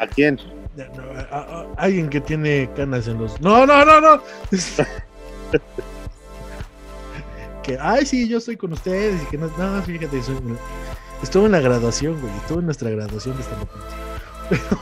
¿A 0.00 0.06
quién? 0.06 0.38
a- 1.30 1.36
a- 1.36 1.60
a 1.62 1.66
alguien 1.76 2.08
que 2.08 2.20
tiene 2.20 2.68
canas 2.74 3.06
en 3.08 3.18
los. 3.18 3.38
No, 3.40 3.66
no, 3.66 3.84
no, 3.84 4.00
no. 4.00 4.22
que, 7.62 7.76
ay, 7.80 8.06
sí, 8.06 8.28
yo 8.28 8.38
estoy 8.38 8.56
con 8.56 8.72
ustedes. 8.72 9.22
Y 9.22 9.26
que 9.26 9.36
no, 9.38 9.50
no 9.58 9.82
fíjate, 9.82 10.22
soy- 10.22 10.36
estuve 11.22 11.46
en 11.46 11.52
la 11.52 11.60
graduación, 11.60 12.18
güey. 12.20 12.32
Estuve 12.38 12.60
en 12.60 12.64
nuestra 12.66 12.90
graduación 12.90 13.36
de 13.36 13.42
esta 13.42 13.56
Pero, 14.50 14.80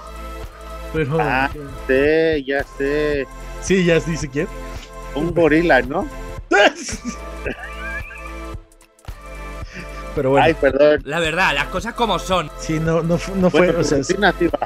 pero 0.93 1.19
Ah. 1.21 1.51
Sí, 1.87 2.45
ya 2.47 2.65
sé. 2.79 3.27
Sí, 3.63 3.85
ya 3.85 4.01
dice 4.01 4.29
quién. 4.29 4.49
Un 5.15 5.35
gorila, 5.35 5.83
¿no? 5.83 6.09
Pero 10.15 10.31
bueno, 10.31 10.47
Ay, 10.47 10.55
perdón. 10.55 11.01
La 11.05 11.21
verdad, 11.21 11.55
las 11.55 11.67
cosas 11.69 11.95
como 11.95 12.19
son. 12.19 12.51
sí, 12.59 12.81
no, 12.81 13.03
no, 13.03 13.19
no 13.37 13.51
fue, 13.51 13.67
Bueno, 13.67 13.81
o 13.81 13.85
sea, 13.85 14.03
sí, 14.03 14.15
nativa. 14.19 14.59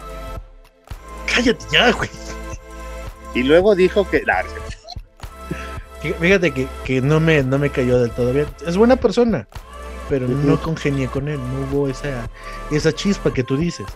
cállate 1.26 1.64
ya, 1.70 1.90
güey. 1.92 2.08
Y 3.34 3.42
luego 3.42 3.74
dijo 3.74 4.08
que. 4.08 4.22
nah, 4.22 4.42
Fíjate 6.20 6.50
que, 6.52 6.66
que 6.84 7.00
no, 7.00 7.20
me, 7.20 7.42
no 7.44 7.58
me 7.58 7.70
cayó 7.70 8.00
del 8.00 8.10
todo 8.10 8.32
bien. 8.32 8.46
Es 8.66 8.76
buena 8.76 8.96
persona, 8.96 9.46
pero 10.08 10.26
no 10.26 10.60
congenié 10.60 11.08
con 11.08 11.28
él. 11.28 11.38
No 11.38 11.60
hubo 11.78 11.88
esa, 11.88 12.28
esa 12.70 12.92
chispa 12.92 13.32
que 13.32 13.44
tú 13.44 13.56
dices. 13.56 13.86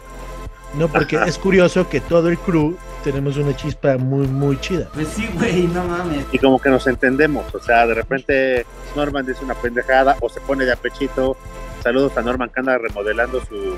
No, 0.76 0.88
porque 0.88 1.16
es 1.26 1.38
curioso 1.38 1.88
que 1.88 2.00
todo 2.00 2.28
el 2.28 2.38
crew 2.38 2.76
tenemos 3.02 3.36
una 3.36 3.54
chispa 3.56 3.96
muy, 3.96 4.26
muy 4.26 4.60
chida. 4.60 4.88
Pues 4.92 5.08
sí, 5.08 5.28
güey, 5.34 5.66
no 5.68 5.84
mames. 5.84 6.24
y 6.32 6.38
como 6.38 6.58
que 6.60 6.68
nos 6.68 6.86
entendemos. 6.86 7.54
O 7.54 7.60
sea, 7.60 7.86
de 7.86 7.94
repente 7.94 8.66
Norman 8.94 9.24
dice 9.26 9.44
una 9.44 9.54
pendejada 9.54 10.16
o 10.20 10.28
se 10.28 10.40
pone 10.40 10.64
de 10.64 10.72
apechito. 10.72 11.36
Saludos 11.82 12.16
a 12.16 12.22
Norman 12.22 12.50
que 12.50 12.60
anda 12.60 12.76
remodelando 12.78 13.40
su, 13.46 13.76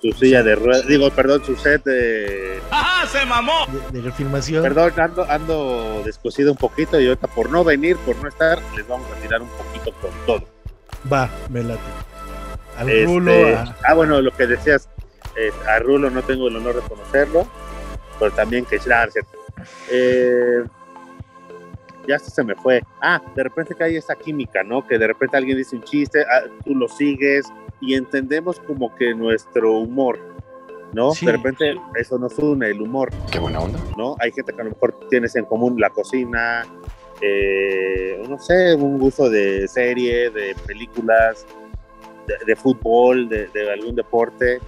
su 0.00 0.12
silla 0.18 0.42
de 0.42 0.54
ruedas. 0.56 0.86
Digo, 0.86 1.10
perdón, 1.10 1.42
su 1.44 1.56
set 1.56 1.82
de. 1.84 2.60
¡Ajá, 2.70 3.06
se 3.06 3.24
mamó! 3.26 3.66
De, 3.92 4.02
de 4.02 4.12
filmación. 4.12 4.62
Perdón, 4.62 4.92
ando, 4.98 5.24
ando 5.30 6.02
descosido 6.04 6.52
un 6.52 6.58
poquito 6.58 7.00
y 7.00 7.08
ahorita 7.08 7.26
por 7.28 7.50
no 7.50 7.64
venir, 7.64 7.96
por 7.98 8.14
no 8.16 8.28
estar, 8.28 8.58
les 8.76 8.86
vamos 8.86 9.06
a 9.10 9.20
tirar 9.22 9.40
un 9.42 9.48
poquito 9.48 9.92
con 10.00 10.10
todo. 10.26 10.44
Va, 11.12 11.28
me 11.50 11.62
late. 11.62 11.80
Al 12.78 12.88
Este, 12.88 13.04
rulo, 13.04 13.32
a- 13.56 13.76
Ah, 13.84 13.94
bueno, 13.94 14.20
lo 14.20 14.30
que 14.32 14.46
decías, 14.46 14.88
eh, 15.36 15.52
a 15.68 15.78
Rulo 15.78 16.10
no 16.10 16.22
tengo 16.22 16.48
el 16.48 16.56
honor 16.56 16.76
de 16.76 16.88
conocerlo, 16.88 17.46
pero 18.18 18.30
también 18.32 18.64
que 18.64 18.78
ah, 18.92 19.04
es. 19.04 19.24
Eh, 19.90 20.64
ya 22.06 22.16
hasta 22.16 22.30
se 22.30 22.44
me 22.44 22.54
fue. 22.54 22.82
Ah, 23.00 23.20
de 23.34 23.42
repente 23.42 23.74
que 23.74 23.84
hay 23.84 23.96
esa 23.96 24.14
química, 24.16 24.62
¿no? 24.62 24.86
Que 24.86 24.98
de 24.98 25.06
repente 25.06 25.36
alguien 25.36 25.56
dice 25.56 25.76
un 25.76 25.82
chiste, 25.82 26.22
ah, 26.22 26.42
tú 26.64 26.74
lo 26.74 26.88
sigues 26.88 27.46
y 27.80 27.94
entendemos 27.94 28.60
como 28.60 28.94
que 28.94 29.14
nuestro 29.14 29.72
humor, 29.78 30.18
¿no? 30.92 31.12
Sí. 31.12 31.26
De 31.26 31.32
repente 31.32 31.76
eso 31.94 32.18
nos 32.18 32.38
une, 32.38 32.70
el 32.70 32.80
humor, 32.80 33.10
Qué 33.30 33.38
buena 33.38 33.60
onda. 33.60 33.78
¿no? 33.96 34.16
Hay 34.20 34.32
gente 34.32 34.52
que 34.52 34.60
a 34.60 34.64
lo 34.64 34.70
mejor 34.70 34.98
tienes 35.08 35.34
en 35.36 35.44
común 35.44 35.80
la 35.80 35.90
cocina, 35.90 36.64
eh, 37.20 38.22
no 38.28 38.38
sé, 38.38 38.74
un 38.74 38.98
gusto 38.98 39.30
de 39.30 39.66
serie, 39.68 40.30
de 40.30 40.54
películas, 40.66 41.46
de, 42.26 42.34
de 42.46 42.56
fútbol, 42.56 43.28
de, 43.28 43.46
de 43.48 43.72
algún 43.72 43.94
deporte. 43.94 44.60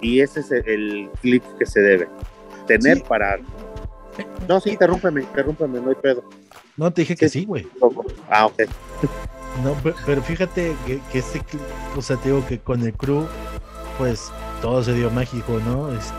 Y 0.00 0.20
ese 0.20 0.40
es 0.40 0.50
el, 0.50 1.08
clic 1.22 1.42
que 1.58 1.66
se 1.66 1.80
debe 1.80 2.08
tener 2.66 2.98
Sí. 2.98 3.04
para... 3.08 3.38
No, 4.48 4.60
sí, 4.60 4.70
interrúmpeme, 4.70 5.22
interrúmpeme, 5.22 5.80
no 5.80 5.90
hay 5.90 5.94
pedo. 5.96 6.24
No, 6.76 6.90
te 6.92 7.02
dije 7.02 7.16
que 7.16 7.28
sí, 7.28 7.44
güey. 7.44 7.66
Ah, 8.30 8.46
ok. 8.46 8.62
No, 9.64 9.72
pe- 9.72 9.94
pero 10.04 10.20
fíjate 10.20 10.76
que, 10.86 11.00
que 11.10 11.18
este, 11.20 11.40
o 11.96 12.02
sea, 12.02 12.18
te 12.18 12.28
digo 12.28 12.46
que 12.46 12.58
con 12.58 12.82
el 12.82 12.92
crew, 12.92 13.26
pues 13.96 14.30
todo 14.60 14.82
se 14.84 14.92
dio 14.92 15.10
mágico, 15.10 15.58
¿no? 15.64 15.90
Este, 15.94 16.12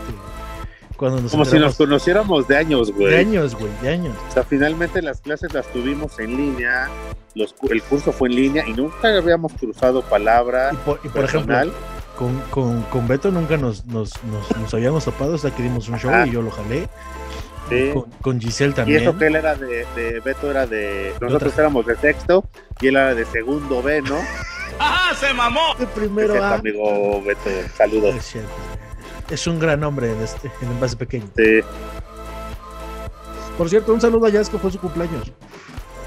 cuando 0.96 1.20
nos 1.22 1.30
Como 1.30 1.44
si 1.44 1.56
nos 1.56 1.76
conociéramos 1.76 2.48
de 2.48 2.56
años, 2.56 2.90
güey. 2.92 3.10
de 3.12 3.18
años, 3.18 3.54
güey, 3.54 3.70
de 3.80 3.90
años. 3.90 4.16
O 4.28 4.32
sea, 4.32 4.42
finalmente 4.42 5.00
las 5.02 5.20
clases 5.20 5.52
las 5.54 5.68
tuvimos 5.68 6.18
en 6.18 6.36
línea, 6.36 6.88
los, 7.36 7.54
el 7.70 7.80
curso 7.84 8.10
fue 8.10 8.28
en 8.28 8.34
línea 8.34 8.66
y 8.66 8.72
nunca 8.72 9.16
habíamos 9.16 9.52
cruzado 9.52 10.02
palabra 10.02 10.70
Y 10.72 10.76
por, 10.78 10.98
y 11.04 11.08
por 11.08 11.24
ejemplo, 11.24 11.54
personal. 11.54 11.72
Con, 12.18 12.40
con, 12.50 12.82
con 12.82 13.06
Beto 13.06 13.30
nunca 13.30 13.56
nos, 13.56 13.86
nos, 13.86 14.12
nos, 14.24 14.56
nos 14.56 14.74
habíamos 14.74 15.04
topado 15.04 15.36
hasta 15.36 15.54
que 15.54 15.62
dimos 15.62 15.88
un 15.88 15.98
show 15.98 16.10
Ajá. 16.10 16.26
y 16.26 16.32
yo 16.32 16.42
lo 16.42 16.50
jalé. 16.50 16.88
Sí. 17.68 17.90
Con, 17.92 18.04
con 18.22 18.40
Giselle 18.40 18.70
Y 18.72 18.74
también. 18.74 19.02
eso 19.02 19.16
que 19.16 19.26
él 19.26 19.36
era 19.36 19.54
de, 19.54 19.86
de 19.94 20.20
Beto 20.20 20.50
era 20.50 20.66
de. 20.66 21.14
Nosotros 21.20 21.52
otra. 21.52 21.64
éramos 21.64 21.86
de 21.86 21.96
sexto 21.96 22.44
y 22.80 22.88
él 22.88 22.96
era 22.96 23.14
de 23.14 23.24
segundo 23.26 23.82
B, 23.82 24.02
¿no? 24.02 24.16
¡Ajá, 24.78 25.14
se 25.26 25.32
mamó! 25.34 25.74
De 25.78 25.86
primero 25.86 26.42
A. 26.42 26.54
amigo 26.54 27.22
Beto, 27.22 27.50
saludos. 27.76 28.16
Es 28.16 28.24
cierto. 28.24 28.50
Es 29.30 29.46
un 29.46 29.58
gran 29.60 29.84
hombre 29.84 30.10
en, 30.10 30.20
este, 30.22 30.50
en 30.62 30.70
envase 30.70 30.96
pequeño. 30.96 31.26
Sí, 31.36 31.60
Por 33.56 33.68
cierto, 33.68 33.92
un 33.92 34.00
saludo 34.00 34.26
a 34.26 34.30
Jazz 34.30 34.48
que 34.48 34.58
fue 34.58 34.70
su 34.72 34.78
cumpleaños. 34.80 35.30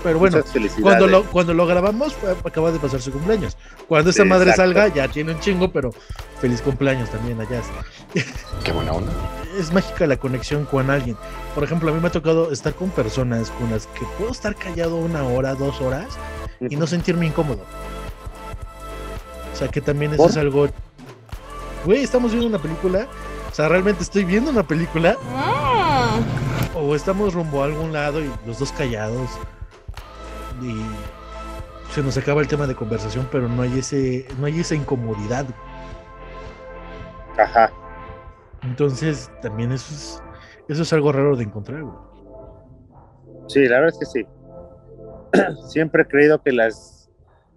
Pero 0.04 0.18
bueno, 0.18 0.40
cuando 0.82 1.06
lo, 1.08 1.24
cuando 1.26 1.54
lo 1.54 1.68
grabamos, 1.68 2.14
fue- 2.16 2.32
acaba 2.44 2.72
de 2.72 2.80
pasar 2.80 3.02
su 3.02 3.12
cumpleaños. 3.12 3.56
Cuando 3.88 4.10
esta 4.10 4.24
Sí, 4.24 4.30
madre 4.30 4.52
salga, 4.54 4.88
ya 4.88 5.08
tiene 5.08 5.34
un 5.34 5.40
chingo, 5.40 5.72
pero 5.72 5.92
feliz 6.40 6.62
cumpleaños 6.62 7.10
también 7.12 7.40
a 7.40 7.48
Jazz. 7.48 7.66
Qué 8.64 8.72
buena 8.72 8.94
onda. 8.94 9.12
Es 9.60 9.72
mágica 9.72 10.08
la 10.08 10.18
conexión 10.18 10.66
con 10.66 10.90
alguien. 10.90 11.18
Por 11.54 11.64
ejemplo, 11.64 11.92
a 11.92 11.94
mí 11.94 12.00
me 12.00 12.08
ha 12.08 12.12
tocado 12.12 12.52
estar 12.52 12.74
con 12.74 12.90
personas 12.90 13.52
con 13.52 13.70
las 13.70 13.86
que 13.88 14.06
puedo 14.18 14.32
estar 14.32 14.56
callado 14.56 14.96
una 14.96 15.24
hora, 15.24 15.54
dos 15.54 15.80
horas 15.82 16.08
y 16.60 16.76
no 16.78 16.88
sentirme 16.88 17.28
incómodo. 17.28 17.62
O 19.54 19.56
sea, 19.56 19.68
que 19.68 19.82
también 19.82 20.14
eso 20.14 20.24
¿Por? 20.24 20.32
es 20.32 20.38
algo. 20.38 20.68
Güey, 21.86 22.02
estamos 22.04 22.32
viendo 22.32 22.48
una 22.48 22.60
película. 22.60 23.08
O 23.52 23.54
sea, 23.54 23.68
realmente 23.70 24.02
estoy 24.02 24.24
viendo 24.24 24.50
una 24.50 24.64
película. 24.64 25.18
O 26.74 26.96
estamos 26.96 27.34
rumbo 27.34 27.62
a 27.62 27.66
algún 27.66 27.92
lado 27.94 28.22
y 28.22 28.32
los 28.48 28.58
dos 28.60 28.72
callados. 28.72 29.30
Y 30.62 30.82
se 31.92 32.02
nos 32.02 32.18
acaba 32.18 32.42
el 32.42 32.48
tema 32.48 32.68
de 32.68 32.76
conversación, 32.76 33.28
pero 33.32 33.50
no 33.50 33.62
hay 33.62 33.80
ese, 33.80 34.26
no 34.40 34.46
hay 34.46 34.60
esa 34.60 34.76
incomodidad. 34.76 35.46
Ajá. 37.38 37.72
Entonces, 38.64 39.32
también 39.42 39.72
eso 39.72 39.94
es, 39.94 40.24
eso 40.70 40.84
es 40.84 40.94
algo 40.94 41.12
raro 41.12 41.36
de 41.36 41.44
encontrar, 41.44 41.84
güey. 41.84 41.96
Sí, 43.48 43.68
la 43.68 43.80
verdad 43.80 43.90
es 43.90 44.00
que 44.00 44.06
sí. 44.06 44.26
Siempre 45.68 46.04
he 46.04 46.08
creído 46.08 46.42
que 46.42 46.52
las 46.52 47.10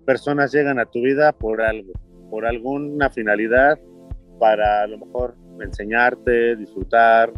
personas 0.04 0.52
llegan 0.52 0.78
a 0.78 0.86
tu 0.86 1.02
vida 1.02 1.32
por 1.32 1.62
algo, 1.62 1.92
por 2.30 2.46
alguna 2.46 3.10
finalidad, 3.10 3.78
para 4.40 4.82
a 4.82 4.86
lo 4.86 4.98
mejor 4.98 5.36
enseñarte, 5.60 6.56
disfrutar, 6.56 7.32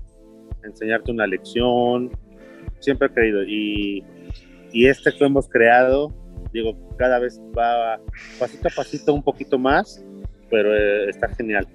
enseñarte 0.63 1.11
una 1.11 1.27
lección. 1.27 2.11
Siempre 2.81 3.09
he 3.09 3.11
creído. 3.11 3.43
Y, 3.43 4.05
y 4.73 4.87
este 4.89 5.13
que 5.17 5.25
hemos 5.25 5.49
creado, 5.49 6.13
digo, 6.53 6.77
cada 6.97 7.19
vez 7.19 7.41
va 7.57 7.99
pasito 8.39 8.69
a 8.69 8.71
pasito 8.71 9.13
un 9.15 9.23
poquito 9.23 9.59
más, 9.59 10.05
pero 10.51 10.75
eh, 10.75 11.09
está 11.11 11.29
genial. 11.35 11.67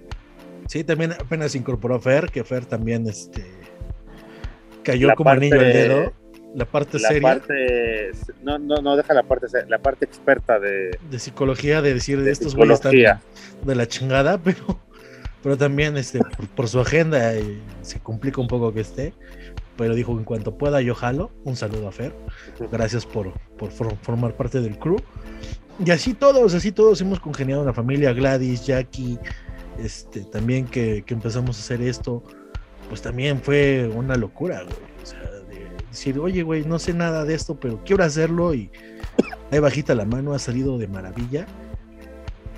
Sí, 0.67 0.83
también 0.83 1.11
apenas 1.13 1.55
incorporó 1.55 1.99
Fer, 1.99 2.29
que 2.31 2.43
Fer 2.43 2.65
también 2.65 3.05
este, 3.07 3.43
cayó 4.83 5.07
La 5.07 5.15
como 5.15 5.29
anillo 5.29 5.55
al 5.55 5.61
parte- 5.65 5.77
dedo. 5.77 6.13
La 6.53 6.65
parte 6.65 6.99
La 6.99 7.07
seria 7.07 7.21
parte, 7.21 8.11
no, 8.43 8.59
no, 8.59 8.75
no 8.81 8.97
deja 8.97 9.13
la 9.13 9.23
parte, 9.23 9.47
la 9.69 9.79
parte 9.79 10.03
experta 10.03 10.59
de, 10.59 10.97
de 11.09 11.19
psicología, 11.19 11.81
de 11.81 11.93
decir, 11.93 12.21
de 12.21 12.29
estos 12.31 12.55
güeyes 12.55 12.73
están 12.83 12.91
de 13.63 13.75
la 13.75 13.87
chingada, 13.87 14.37
pero, 14.43 14.77
pero 15.41 15.57
también 15.57 15.95
este, 15.95 16.19
por, 16.19 16.47
por 16.49 16.67
su 16.67 16.81
agenda 16.81 17.33
eh, 17.35 17.57
se 17.83 18.01
complica 18.01 18.41
un 18.41 18.49
poco 18.49 18.73
que 18.73 18.81
esté. 18.81 19.13
Pero 19.81 19.95
dijo, 19.95 20.11
en 20.11 20.23
cuanto 20.25 20.59
pueda 20.59 20.79
yo 20.81 20.93
jalo. 20.93 21.31
Un 21.43 21.55
saludo 21.55 21.87
a 21.87 21.91
Fer. 21.91 22.13
Gracias 22.71 23.03
por, 23.03 23.33
por 23.57 23.71
for- 23.71 23.97
formar 24.03 24.35
parte 24.37 24.61
del 24.61 24.77
crew. 24.77 24.97
Y 25.83 25.89
así 25.89 26.13
todos, 26.13 26.53
así 26.53 26.71
todos 26.71 27.01
hemos 27.01 27.19
congeniado 27.19 27.63
una 27.63 27.73
familia. 27.73 28.13
Gladys, 28.13 28.63
Jackie, 28.63 29.17
este, 29.79 30.21
también 30.21 30.67
que, 30.67 31.01
que 31.03 31.15
empezamos 31.15 31.57
a 31.57 31.61
hacer 31.61 31.81
esto, 31.81 32.21
pues 32.89 33.01
también 33.01 33.41
fue 33.41 33.89
una 33.91 34.15
locura, 34.17 34.61
güey. 34.61 34.75
O 35.01 35.05
sea, 35.07 35.19
de, 35.49 35.67
decir, 35.89 36.19
oye, 36.19 36.43
güey, 36.43 36.63
no 36.63 36.77
sé 36.77 36.93
nada 36.93 37.25
de 37.25 37.33
esto, 37.33 37.59
pero 37.59 37.81
quiero 37.83 38.03
hacerlo 38.03 38.53
y 38.53 38.69
ahí 39.49 39.57
bajita 39.57 39.95
la 39.95 40.05
mano, 40.05 40.35
ha 40.35 40.39
salido 40.39 40.77
de 40.77 40.87
maravilla. 40.87 41.47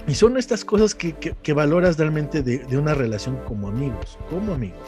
Y 0.10 0.16
son 0.16 0.36
estas 0.36 0.66
cosas 0.66 0.94
que, 0.94 1.14
que, 1.14 1.36
que 1.42 1.54
valoras 1.54 1.98
realmente 1.98 2.44
de, 2.44 2.58
de, 2.58 2.78
una 2.78 2.94
relación 2.94 3.38
como 3.48 3.70
amigos, 3.70 4.20
como 4.30 4.54
amigos. 4.54 4.82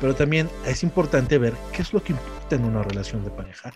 Pero 0.00 0.14
también 0.14 0.48
es 0.64 0.82
importante 0.82 1.38
ver 1.38 1.54
qué 1.72 1.82
es 1.82 1.92
lo 1.92 2.02
que 2.02 2.12
importa 2.12 2.56
en 2.56 2.64
una 2.64 2.82
relación 2.82 3.24
de 3.24 3.30
pareja 3.30 3.72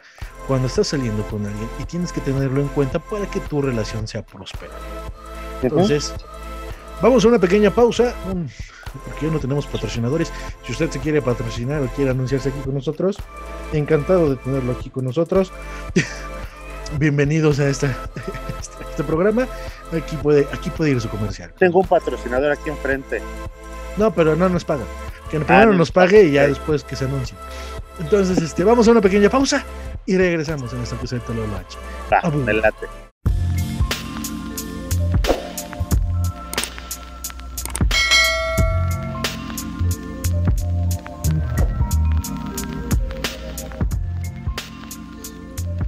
cuando 0.47 0.69
estás 0.69 0.89
saliendo 0.89 1.23
con 1.29 1.45
alguien 1.45 1.69
y 1.79 1.85
tienes 1.85 2.13
que 2.13 2.21
tenerlo 2.21 2.61
en 2.61 2.69
cuenta 2.69 2.99
para 2.99 3.27
que 3.27 3.41
tu 3.41 3.61
relación 3.61 4.07
sea 4.07 4.23
próspera. 4.25 4.73
Entonces, 5.63 6.15
vamos 7.01 7.25
a 7.25 7.29
una 7.29 7.39
pequeña 7.39 7.71
pausa, 7.71 8.15
porque 9.05 9.27
ya 9.27 9.33
no 9.33 9.39
tenemos 9.39 9.67
patrocinadores. 9.67 10.33
Si 10.65 10.73
usted 10.73 10.91
se 10.91 11.01
quiere 11.01 11.23
patrocinar 11.23 11.83
o 11.83 11.87
quiere 11.89 12.11
anunciarse 12.11 12.49
aquí 12.49 12.61
con 12.61 12.75
nosotros, 12.75 13.17
encantado 13.73 14.31
de 14.31 14.37
tenerlo 14.37 14.73
aquí 14.73 14.91
con 14.91 15.05
nosotros. 15.05 15.53
Bienvenidos 16.99 17.59
a 17.59 17.69
esta, 17.69 17.87
este, 18.61 18.85
este, 18.85 19.05
programa. 19.05 19.49
Aquí 19.93 20.17
puede, 20.17 20.47
aquí 20.53 20.71
puede 20.71 20.91
ir 20.91 21.01
su 21.01 21.09
comercial. 21.09 21.53
Tengo 21.59 21.81
un 21.81 21.87
patrocinador 21.87 22.53
aquí 22.53 22.69
enfrente. 22.69 23.23
No, 23.97 24.13
pero 24.13 24.37
no 24.37 24.49
nos 24.49 24.65
pagan. 24.65 24.87
Que 25.33 25.41
primero 25.41 25.73
ah, 25.73 25.75
nos 25.75 25.91
pague 25.91 26.25
y 26.25 26.33
ya 26.33 26.47
después 26.47 26.85
que 26.85 26.95
se 26.95 27.07
anuncie. 27.07 27.35
Entonces, 27.99 28.37
este, 28.37 28.65
vamos 28.65 28.87
a 28.87 28.91
una 28.91 29.01
pequeña 29.01 29.31
pausa 29.31 29.65
y 30.05 30.19
regresamos 30.19 30.71
en 30.75 30.83
esta 30.83 30.95
episodio 30.95 31.23
de 31.23 31.27
Tololo 31.27 31.57
H. 31.57 31.79
Va, 32.13 32.31
me 32.31 32.53
late. 32.53 32.87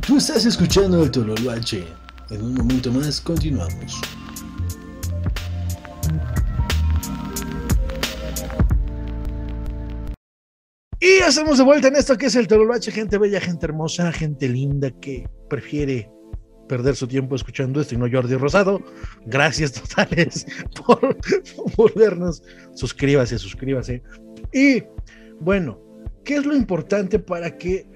Tú 0.07 0.17
estás 0.17 0.47
escuchando 0.47 1.03
el 1.03 1.11
Tololo 1.11 1.51
H. 1.51 1.87
En 2.31 2.43
un 2.43 2.55
momento 2.55 2.91
más 2.91 3.21
continuamos. 3.21 4.01
Y 11.04 11.18
estamos 11.18 11.58
de 11.58 11.64
vuelta 11.64 11.88
en 11.88 11.96
esto 11.96 12.16
que 12.16 12.26
es 12.26 12.34
el 12.34 12.49
Tololo 12.49 12.73
H, 12.73 12.90
gente 12.90 13.18
bella, 13.18 13.38
gente 13.38 13.66
hermosa, 13.66 14.11
gente 14.11 14.49
linda 14.49 14.90
que 15.02 15.28
prefiere 15.50 16.11
perder 16.66 16.96
su 16.96 17.06
tiempo 17.06 17.37
escuchando 17.37 17.78
esto 17.82 17.94
y 17.94 17.99
no 17.99 18.11
Jordi 18.11 18.37
Rosado. 18.37 18.80
Gracias 19.26 19.73
totales 19.73 20.46
por 20.87 21.14
volvernos. 21.76 22.42
Suscríbase, 22.73 23.38
suscríbase. 23.38 24.02
Y 24.50 24.82
bueno, 25.40 25.78
¿qué 26.25 26.37
es 26.37 26.46
lo 26.46 26.56
importante 26.56 27.18
para 27.18 27.58
que 27.58 27.87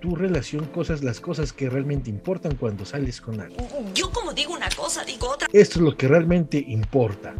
tu 0.00 0.14
relación, 0.14 0.66
cosas, 0.66 1.02
las 1.02 1.18
cosas 1.18 1.52
que 1.52 1.68
realmente 1.68 2.10
importan 2.10 2.54
cuando 2.54 2.84
sales 2.84 3.20
con 3.20 3.40
alguien? 3.40 3.66
Yo 3.92 4.12
como 4.12 4.32
digo 4.32 4.54
una 4.54 4.68
cosa, 4.68 5.04
digo 5.04 5.30
otra. 5.30 5.48
Esto 5.52 5.80
es 5.80 5.84
lo 5.84 5.96
que 5.96 6.06
realmente 6.06 6.64
importa. 6.64 7.34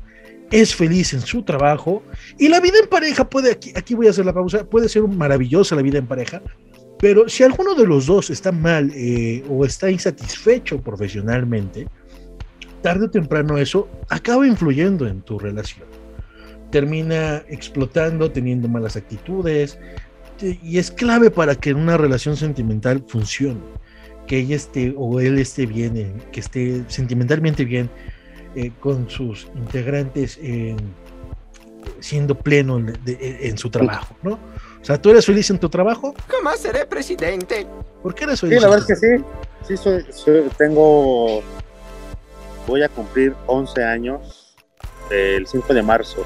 Es 0.53 0.75
feliz 0.75 1.15
en 1.15 1.23
su 1.23 1.43
trabajo 1.43 2.03
y 2.39 2.49
la 2.49 2.61
vida 2.61 2.79
en 2.81 2.89
pareja 2.89 3.29
puede, 3.29 3.53
aquí, 3.53 3.73
aquí 3.75 3.95
voy 3.95 4.07
a 4.07 4.11
hacer 4.11 4.27
la 4.27 4.33
pausa, 4.33 4.65
puede 4.65 4.89
ser 4.89 5.03
maravillosa 5.03 5.75
la 5.75 5.83
vida 5.83 5.99
en 5.99 6.07
pareja, 6.07 6.43
pero 7.03 7.29
si 7.29 7.43
alguno 7.43 7.75
de 7.75 7.85
los 7.85 8.07
dos 8.07 8.31
está 8.31 8.53
mal 8.53 8.93
eh, 8.95 9.43
o 9.49 9.65
está 9.65 9.91
insatisfecho 9.91 10.81
profesionalmente, 10.81 11.89
tarde 12.81 13.07
o 13.07 13.11
temprano 13.11 13.59
eso 13.59 13.89
acaba 14.09 14.47
influyendo 14.47 15.09
en 15.09 15.21
tu 15.23 15.37
relación. 15.37 15.89
Termina 16.71 17.43
explotando, 17.49 18.31
teniendo 18.31 18.69
malas 18.69 18.97
actitudes, 18.97 19.79
y 20.41 20.79
es 20.79 20.93
clave 20.93 21.31
para 21.31 21.57
que 21.57 21.75
una 21.75 21.97
relación 21.97 22.37
sentimental 22.37 23.05
funcione. 23.09 23.61
Que 24.29 24.39
ella 24.39 24.55
esté 24.55 24.95
o 24.97 25.19
él 25.19 25.41
esté 25.41 25.67
bien, 25.67 25.97
eh, 25.97 26.13
que 26.31 26.39
esté 26.39 26.85
sentimentalmente 26.87 27.65
bien 27.65 27.91
eh, 28.55 28.73
con 28.81 29.09
sus 29.09 29.49
integrantes 29.55 30.39
siendo 32.01 32.35
pleno 32.35 32.79
en, 32.79 32.87
de, 33.05 33.49
en, 33.49 33.59
su 33.59 33.71
trabajo, 33.71 34.17
¿no? 34.23 34.39
O 34.81 34.85
sea, 34.85 35.01
¿tú 35.01 35.11
eres 35.11 35.25
feliz 35.27 35.49
en 35.51 35.59
tu 35.59 35.69
trabajo? 35.69 36.15
Jamás 36.29 36.61
seré 36.61 36.85
presidente. 36.87 37.67
¿Por 38.03 38.15
qué 38.15 38.25
eres 38.25 38.41
feliz? 38.41 38.59
Sí, 38.59 38.63
la 38.63 38.69
verdad 38.69 38.87
es 38.89 39.01
que 39.01 39.07
sí. 39.07 39.25
Sí, 39.67 39.77
soy, 39.77 40.05
soy, 40.11 40.51
tengo. 40.59 41.43
Voy 42.67 42.83
a 42.83 42.89
cumplir 42.89 43.35
11 43.47 43.85
años 43.85 44.57
el 45.11 45.47
5 45.47 45.73
de 45.73 45.83
marzo. 45.83 46.25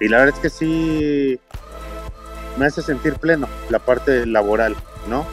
Y 0.00 0.08
la 0.08 0.18
verdad 0.18 0.34
es 0.34 0.40
que 0.40 0.50
sí 0.50 1.40
me 2.58 2.66
hace 2.66 2.82
sentir 2.82 3.14
pleno 3.14 3.48
la 3.68 3.78
parte 3.78 4.24
laboral, 4.24 4.74
¿no? 5.08 5.26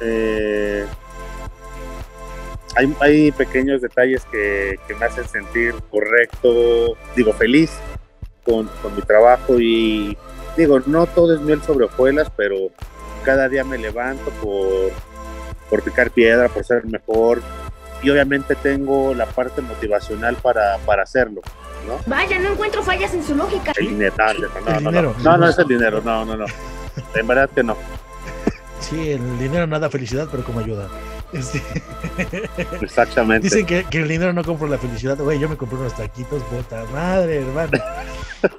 Eh, 0.00 0.86
hay, 2.76 2.94
hay, 3.00 3.32
pequeños 3.32 3.80
detalles 3.80 4.24
que, 4.30 4.78
que, 4.86 4.94
me 4.94 5.06
hacen 5.06 5.26
sentir 5.28 5.74
correcto, 5.90 6.96
digo, 7.16 7.32
feliz 7.32 7.72
con, 8.44 8.68
con 8.82 8.94
mi 8.94 9.02
trabajo 9.02 9.58
y 9.58 10.16
digo, 10.56 10.80
no 10.86 11.06
todo 11.06 11.34
es 11.34 11.40
miel 11.40 11.62
sobre 11.62 11.86
hojuelas, 11.86 12.30
pero 12.36 12.56
cada 13.24 13.48
día 13.48 13.64
me 13.64 13.78
levanto 13.78 14.30
por, 14.42 14.90
por 15.70 15.82
picar 15.82 16.10
piedra, 16.10 16.48
por 16.48 16.64
ser 16.64 16.84
mejor. 16.86 17.42
Y 18.02 18.10
obviamente 18.10 18.54
tengo 18.54 19.12
la 19.12 19.26
parte 19.26 19.60
motivacional 19.60 20.36
para, 20.36 20.78
para 20.86 21.02
hacerlo. 21.02 21.40
¿no? 21.86 21.98
Vaya, 22.06 22.38
no 22.38 22.52
encuentro 22.52 22.82
fallas 22.82 23.12
en 23.14 23.24
su 23.24 23.34
lógica. 23.34 23.72
El 23.76 23.88
dinero, 23.88 24.14
no, 24.16 24.24
no, 24.24 24.78
el 24.78 24.84
no, 24.84 24.90
dinero. 24.90 25.14
no, 25.18 25.30
no, 25.30 25.36
no 25.38 25.48
es 25.48 25.58
el 25.58 25.66
dinero, 25.66 26.00
no, 26.04 26.24
no, 26.24 26.36
no. 26.36 26.46
En 27.14 27.26
verdad 27.26 27.50
que 27.54 27.62
no. 27.62 27.76
Sí, 28.80 29.12
el 29.12 29.38
dinero 29.38 29.66
no 29.66 29.78
da 29.78 29.90
felicidad, 29.90 30.28
pero 30.30 30.44
como 30.44 30.60
ayuda. 30.60 30.88
Este... 31.32 31.62
Exactamente. 32.80 33.44
Dicen 33.44 33.66
que, 33.66 33.84
que, 33.84 33.98
el 33.98 34.08
dinero 34.08 34.32
no 34.32 34.42
compra 34.42 34.68
la 34.68 34.78
felicidad. 34.78 35.18
Güey, 35.18 35.38
yo 35.38 35.48
me 35.48 35.56
compré 35.56 35.78
unos 35.78 35.94
taquitos, 35.94 36.42
puta 36.44 36.84
madre, 36.92 37.42
hermano. 37.42 37.78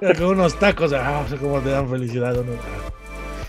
Con 0.00 0.26
unos 0.26 0.58
tacos, 0.58 0.92
ah, 0.92 1.22
no 1.22 1.28
sé 1.28 1.36
cómo 1.36 1.60
te 1.60 1.70
dan 1.70 1.88
felicidad. 1.88 2.34
¿no? 2.34 2.52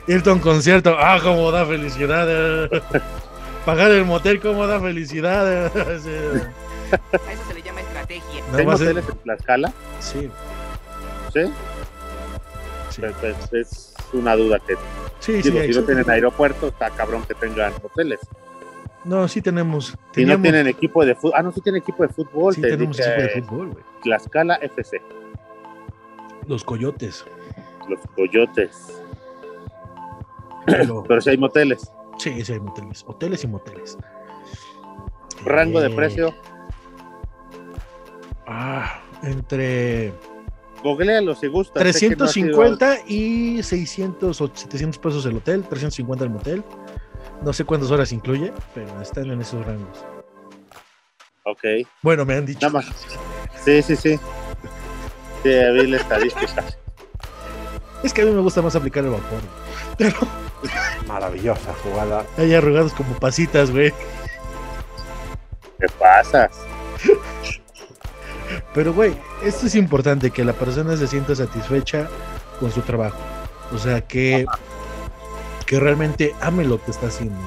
Irte 0.07 0.29
a 0.29 0.33
un 0.33 0.39
concierto, 0.39 0.95
ah, 0.97 1.19
cómo 1.21 1.51
da 1.51 1.65
felicidad. 1.65 2.69
Pagar 3.65 3.91
el 3.91 4.05
motel, 4.05 4.39
cómo 4.39 4.65
da 4.65 4.79
felicidad. 4.79 5.65
A 5.65 7.31
eso 7.31 7.43
se 7.47 7.53
le 7.53 7.61
llama 7.61 7.81
estrategia. 7.81 8.43
¿Hay 8.53 8.65
moteles 8.65 9.05
en 9.07 9.17
Tlaxcala? 9.19 9.73
Sí. 9.99 10.29
¿Sí? 11.31 11.41
sí. 12.89 13.01
Pues, 13.19 13.53
es 13.53 13.93
una 14.13 14.35
duda 14.35 14.59
que. 14.59 14.75
Sí, 15.19 15.33
digo, 15.33 15.61
sí, 15.61 15.73
si 15.73 15.79
no 15.79 15.85
tienen 15.85 16.09
aeropuerto, 16.09 16.69
está 16.69 16.89
cabrón 16.89 17.23
que 17.23 17.35
tengan 17.35 17.73
hoteles. 17.83 18.19
No, 19.03 19.27
sí 19.27 19.41
tenemos. 19.41 19.97
Si 20.13 20.25
no 20.25 20.39
tienen 20.41 20.67
equipo 20.67 21.03
de 21.05 21.15
fútbol. 21.15 21.33
Ah, 21.35 21.41
no, 21.41 21.51
sí 21.51 21.61
tienen 21.61 21.81
equipo 21.81 22.03
de 22.03 22.09
fútbol. 22.09 22.53
Sí, 22.53 22.61
tenemos 22.61 22.99
equipo 22.99 23.21
de 23.21 23.41
fútbol, 23.41 23.69
güey. 23.71 23.83
Tlaxcala 24.03 24.55
FC. 24.55 25.01
Los 26.47 26.63
coyotes. 26.63 27.25
Los 27.89 27.99
coyotes. 28.15 29.01
Pero, 30.65 31.03
Pero 31.07 31.21
si 31.21 31.31
hay 31.31 31.37
moteles. 31.37 31.91
Sí, 32.17 32.43
sí 32.45 32.53
hay 32.53 32.59
moteles. 32.59 33.03
Hoteles 33.07 33.43
y 33.43 33.47
moteles. 33.47 33.97
Rango 35.45 35.79
eh... 35.79 35.83
de 35.83 35.89
precio. 35.89 36.35
Ah, 38.45 39.01
entre. 39.23 40.13
Googlealo 40.83 41.35
si 41.35 41.47
gusta. 41.47 41.79
350 41.79 42.87
no 42.87 43.01
y 43.07 43.63
600 43.63 44.41
o 44.41 44.51
700 44.53 44.97
pesos 44.99 45.25
el 45.25 45.37
hotel, 45.37 45.63
350 45.63 46.23
el 46.23 46.29
motel. 46.29 46.63
No 47.41 47.53
sé 47.53 47.65
cuántas 47.65 47.89
horas 47.91 48.11
incluye, 48.11 48.53
pero 48.75 49.01
están 49.01 49.31
en 49.31 49.41
esos 49.41 49.65
rangos. 49.65 50.05
Ok. 51.43 51.87
Bueno, 52.01 52.25
me 52.25 52.35
han 52.35 52.45
dicho. 52.45 52.67
Nada 52.67 52.79
más. 52.79 52.85
Sí, 53.63 53.81
sí, 53.81 53.95
sí. 53.95 54.17
Sí, 55.43 55.49
vi 55.49 55.87
la 55.87 55.97
estadística. 55.97 56.63
Es 58.03 58.13
que 58.13 58.21
a 58.21 58.25
mí 58.25 58.31
me 58.31 58.41
gusta 58.41 58.61
más 58.61 58.75
aplicar 58.75 59.03
el 59.03 59.11
vapor. 59.11 59.41
Pero. 59.97 60.17
Maravillosa 61.07 61.73
jugada. 61.83 62.25
Hay 62.37 62.53
arrugados 62.53 62.93
como 62.93 63.15
pasitas, 63.15 63.71
güey. 63.71 63.91
¿Qué 65.79 65.87
pasas? 65.99 66.51
Pero, 68.73 68.93
güey, 68.93 69.15
esto 69.43 69.65
es 69.65 69.75
importante, 69.75 70.31
que 70.31 70.43
la 70.43 70.53
persona 70.53 70.95
se 70.95 71.07
sienta 71.07 71.35
satisfecha 71.35 72.07
con 72.59 72.71
su 72.71 72.81
trabajo. 72.81 73.17
O 73.73 73.77
sea, 73.77 74.01
que, 74.01 74.45
que 75.71 75.79
realmente 75.79 76.35
ame 76.41 76.65
lo 76.65 76.83
que 76.83 76.91
está 76.91 77.07
haciendo. 77.07 77.39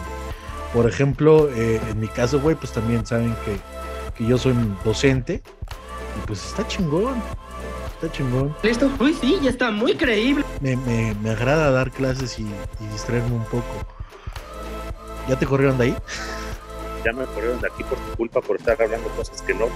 Por 0.73 0.89
ejemplo, 0.89 1.51
eh, 1.55 1.79
en 1.91 2.01
mi 2.01 2.09
caso, 2.09 2.41
güey, 2.41 2.57
pues 2.57 2.73
también 2.73 3.05
saben 3.05 3.37
que, 3.45 3.59
que 4.17 4.27
yo 4.27 4.39
soy 4.39 4.55
docente. 4.83 5.43
Y 6.17 6.27
pues 6.27 6.43
está 6.43 6.67
chingón. 6.67 7.23
Está 7.93 8.11
chingón. 8.11 8.57
Esto, 8.63 8.91
uy, 8.99 9.13
sí, 9.13 9.39
ya 9.43 9.51
está 9.51 9.71
muy 9.71 9.95
creíble. 9.95 10.43
Me, 10.63 10.75
me, 10.75 11.15
me 11.17 11.33
agrada 11.33 11.71
dar 11.71 11.91
clases 11.91 12.39
y, 12.39 12.45
y, 12.45 12.87
distraerme 12.93 13.37
un 13.37 13.45
poco. 13.45 13.87
¿Ya 15.29 15.39
te 15.39 15.45
corrieron 15.45 15.77
de 15.77 15.85
ahí? 15.85 15.97
Ya 17.05 17.13
me 17.13 17.27
corrieron 17.27 17.61
de 17.61 17.69
aquí 17.69 17.85
por 17.85 17.99
tu 17.99 18.17
culpa, 18.17 18.41
por 18.41 18.57
estar 18.57 18.81
hablando 18.81 19.07
cosas 19.11 19.43
que 19.43 19.53
no 19.53 19.67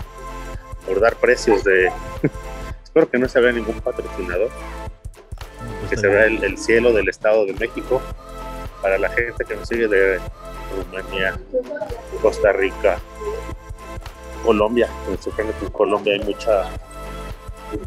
por 0.86 1.00
dar 1.00 1.16
precios 1.16 1.64
de. 1.64 1.92
Espero 2.82 3.10
que 3.10 3.18
no 3.18 3.28
se 3.28 3.40
vea 3.40 3.52
ningún 3.52 3.78
patrocinador. 3.82 4.48
Pues 5.80 5.90
que 5.90 5.96
se 5.98 6.08
vea 6.08 6.24
el, 6.24 6.42
el, 6.42 6.56
cielo 6.56 6.94
del 6.94 7.10
Estado 7.10 7.44
de 7.44 7.52
México. 7.52 8.00
Para 8.82 8.98
la 8.98 9.08
gente 9.10 9.44
que 9.44 9.56
nos 9.56 9.68
sigue 9.68 9.88
de 9.88 10.20
Rumanía, 10.76 11.38
Costa 12.22 12.52
Rica, 12.52 12.98
Colombia. 14.44 14.88
Me 15.10 15.16
sorprende 15.16 15.52
que 15.58 15.66
en 15.66 15.72
Colombia 15.72 16.14
hay 16.14 16.20
mucha. 16.20 16.64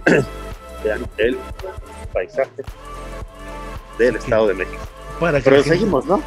Vean 0.83 1.05
el 1.17 1.37
paisaje 2.13 2.49
del 3.97 4.15
Estado 4.15 4.47
de 4.47 4.53
México. 4.55 4.81
Para 5.19 5.37
que 5.39 5.43
Pero 5.43 5.57
gente- 5.57 5.69
seguimos, 5.77 6.05
¿no? 6.05 6.21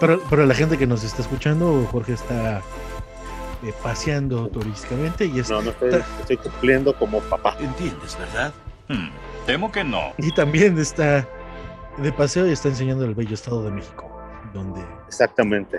Pero, 0.00 0.20
pero 0.30 0.46
la 0.46 0.54
gente 0.54 0.78
que 0.78 0.86
nos 0.86 1.04
está 1.04 1.22
escuchando, 1.22 1.86
Jorge 1.92 2.14
está 2.14 2.58
eh, 3.62 3.72
paseando 3.82 4.48
turísticamente 4.48 5.26
y, 5.26 5.38
es- 5.40 5.50
No, 5.50 5.62
no 5.62 5.70
estoy, 5.70 6.02
estoy 6.20 6.36
cumpliendo 6.38 6.94
como 6.94 7.20
papá. 7.20 7.56
¿Entiendes, 7.60 8.18
verdad? 8.18 8.52
Hmm, 8.88 9.10
temo 9.46 9.70
que 9.70 9.84
no. 9.84 10.12
y 10.18 10.32
también 10.32 10.76
está 10.78 11.26
de 11.98 12.12
paseo 12.12 12.46
y 12.48 12.52
está 12.52 12.68
enseñando 12.68 13.04
el 13.04 13.14
bello 13.14 13.34
estado 13.34 13.62
de 13.62 13.70
México, 13.70 14.09
donde, 14.54 14.80
Exactamente. 15.06 15.78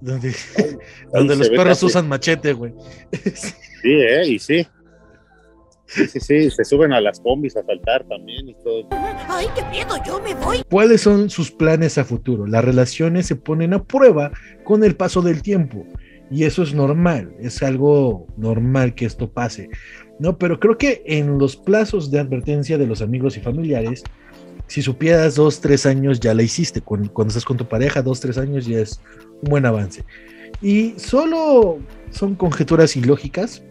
donde, 0.00 0.34
donde 1.12 1.36
los 1.36 1.48
perros 1.50 1.66
casi- 1.68 1.86
usan 1.86 2.08
machete, 2.08 2.52
güey. 2.52 2.72
Sí, 3.24 3.92
¿eh? 3.92 4.26
Y 4.28 4.38
sí. 4.38 4.66
Sí, 5.86 6.06
sí, 6.06 6.20
sí. 6.20 6.50
Se 6.50 6.64
suben 6.64 6.92
a 6.92 7.00
las 7.00 7.18
combis 7.20 7.56
a 7.56 7.62
saltar 7.64 8.04
también 8.04 8.48
y 8.48 8.54
todo. 8.62 8.86
Ay, 9.28 9.46
qué 9.56 9.64
miedo, 9.70 9.94
yo 10.06 10.20
me 10.20 10.34
voy. 10.34 10.62
¿Cuáles 10.70 11.00
son 11.00 11.30
sus 11.30 11.50
planes 11.50 11.96
a 11.96 12.04
futuro? 12.04 12.46
Las 12.46 12.62
relaciones 12.64 13.26
se 13.26 13.36
ponen 13.36 13.72
a 13.72 13.82
prueba 13.82 14.30
con 14.64 14.84
el 14.84 14.96
paso 14.96 15.22
del 15.22 15.40
tiempo 15.42 15.86
y 16.30 16.44
eso 16.44 16.62
es 16.62 16.74
normal, 16.74 17.34
es 17.40 17.62
algo 17.62 18.26
normal 18.36 18.94
que 18.94 19.06
esto 19.06 19.30
pase, 19.32 19.70
¿no? 20.18 20.36
Pero 20.36 20.60
creo 20.60 20.76
que 20.76 21.02
en 21.06 21.38
los 21.38 21.56
plazos 21.56 22.10
de 22.10 22.20
advertencia 22.20 22.76
de 22.76 22.86
los 22.86 23.00
amigos 23.00 23.38
y 23.38 23.40
familiares, 23.40 24.04
si 24.66 24.82
supieras 24.82 25.34
dos, 25.34 25.60
tres 25.60 25.86
años 25.86 26.20
ya 26.20 26.34
la 26.34 26.42
hiciste, 26.42 26.80
cuando, 26.80 27.12
cuando 27.12 27.30
estás 27.30 27.44
con 27.44 27.56
tu 27.56 27.66
pareja, 27.66 28.02
dos, 28.02 28.20
tres 28.20 28.38
años 28.38 28.66
ya 28.66 28.78
es 28.78 29.00
un 29.42 29.50
buen 29.50 29.66
avance. 29.66 30.04
Y 30.60 30.94
solo 30.96 31.78
son 32.10 32.34
conjeturas 32.34 32.96
ilógicas 32.96 33.62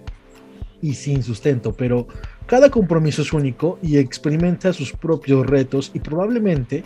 y 0.81 0.93
sin 0.93 1.23
sustento, 1.23 1.73
pero 1.73 2.07
cada 2.45 2.69
compromiso 2.69 3.21
es 3.21 3.33
único 3.33 3.77
y 3.81 3.97
experimenta 3.97 4.71
sus 4.73 4.93
propios 4.93 5.45
retos 5.45 5.91
y 5.93 5.99
probablemente 5.99 6.83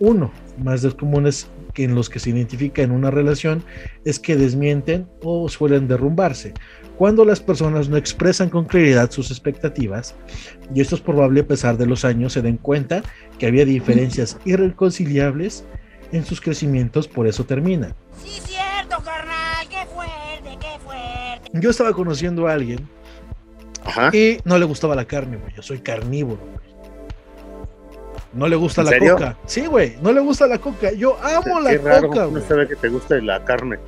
uno 0.00 0.32
más 0.58 0.82
los 0.82 0.94
comunes 0.94 1.46
que 1.74 1.84
en 1.84 1.94
los 1.94 2.08
que 2.08 2.18
se 2.18 2.30
identifica 2.30 2.82
en 2.82 2.90
una 2.90 3.10
relación 3.10 3.62
es 4.04 4.18
que 4.18 4.36
desmienten 4.36 5.06
o 5.22 5.48
suelen 5.48 5.86
derrumbarse 5.86 6.54
cuando 7.00 7.24
las 7.24 7.40
personas 7.40 7.88
no 7.88 7.96
expresan 7.96 8.50
con 8.50 8.66
claridad 8.66 9.10
sus 9.10 9.30
expectativas 9.30 10.14
y 10.74 10.82
esto 10.82 10.96
es 10.96 11.00
probable 11.00 11.40
a 11.40 11.46
pesar 11.46 11.78
de 11.78 11.86
los 11.86 12.04
años 12.04 12.34
se 12.34 12.42
den 12.42 12.58
cuenta 12.58 13.00
que 13.38 13.46
había 13.46 13.64
diferencias 13.64 14.36
irreconciliables 14.44 15.64
en 16.12 16.26
sus 16.26 16.42
crecimientos 16.42 17.08
por 17.08 17.26
eso 17.26 17.44
terminan. 17.44 17.94
Sí, 18.22 18.38
cierto, 18.44 19.02
carnal. 19.02 19.66
Qué 19.70 19.86
fuerte, 19.86 20.58
qué 20.60 20.78
fuerte. 20.84 21.50
Yo 21.54 21.70
estaba 21.70 21.94
conociendo 21.94 22.46
a 22.46 22.52
alguien 22.52 22.86
Ajá. 23.82 24.14
y 24.14 24.36
no 24.44 24.58
le 24.58 24.66
gustaba 24.66 24.94
la 24.94 25.06
carne, 25.06 25.38
güey. 25.38 25.54
Yo 25.54 25.62
soy 25.62 25.78
carnívoro, 25.78 26.42
güey. 26.52 26.70
No 28.34 28.46
le 28.46 28.56
gusta 28.56 28.82
¿En 28.82 28.84
la 28.84 28.90
serio? 28.90 29.14
coca. 29.14 29.38
Sí, 29.46 29.64
güey, 29.64 29.96
no 30.02 30.12
le 30.12 30.20
gusta 30.20 30.46
la 30.46 30.58
coca. 30.58 30.92
Yo 30.92 31.16
amo 31.24 31.60
la 31.60 31.72
raro, 31.78 32.08
coca, 32.08 32.20
no 32.24 32.30
güey. 32.32 32.42
se 32.42 32.52
ve 32.52 32.68
que 32.68 32.76
te 32.76 32.88
guste 32.90 33.22
la 33.22 33.42
carne. 33.42 33.78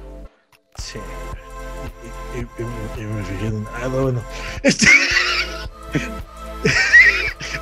Sí. 0.78 0.98
Ah, 3.74 3.88
no, 3.88 4.02
bueno. 4.02 4.22
Este... 4.62 4.86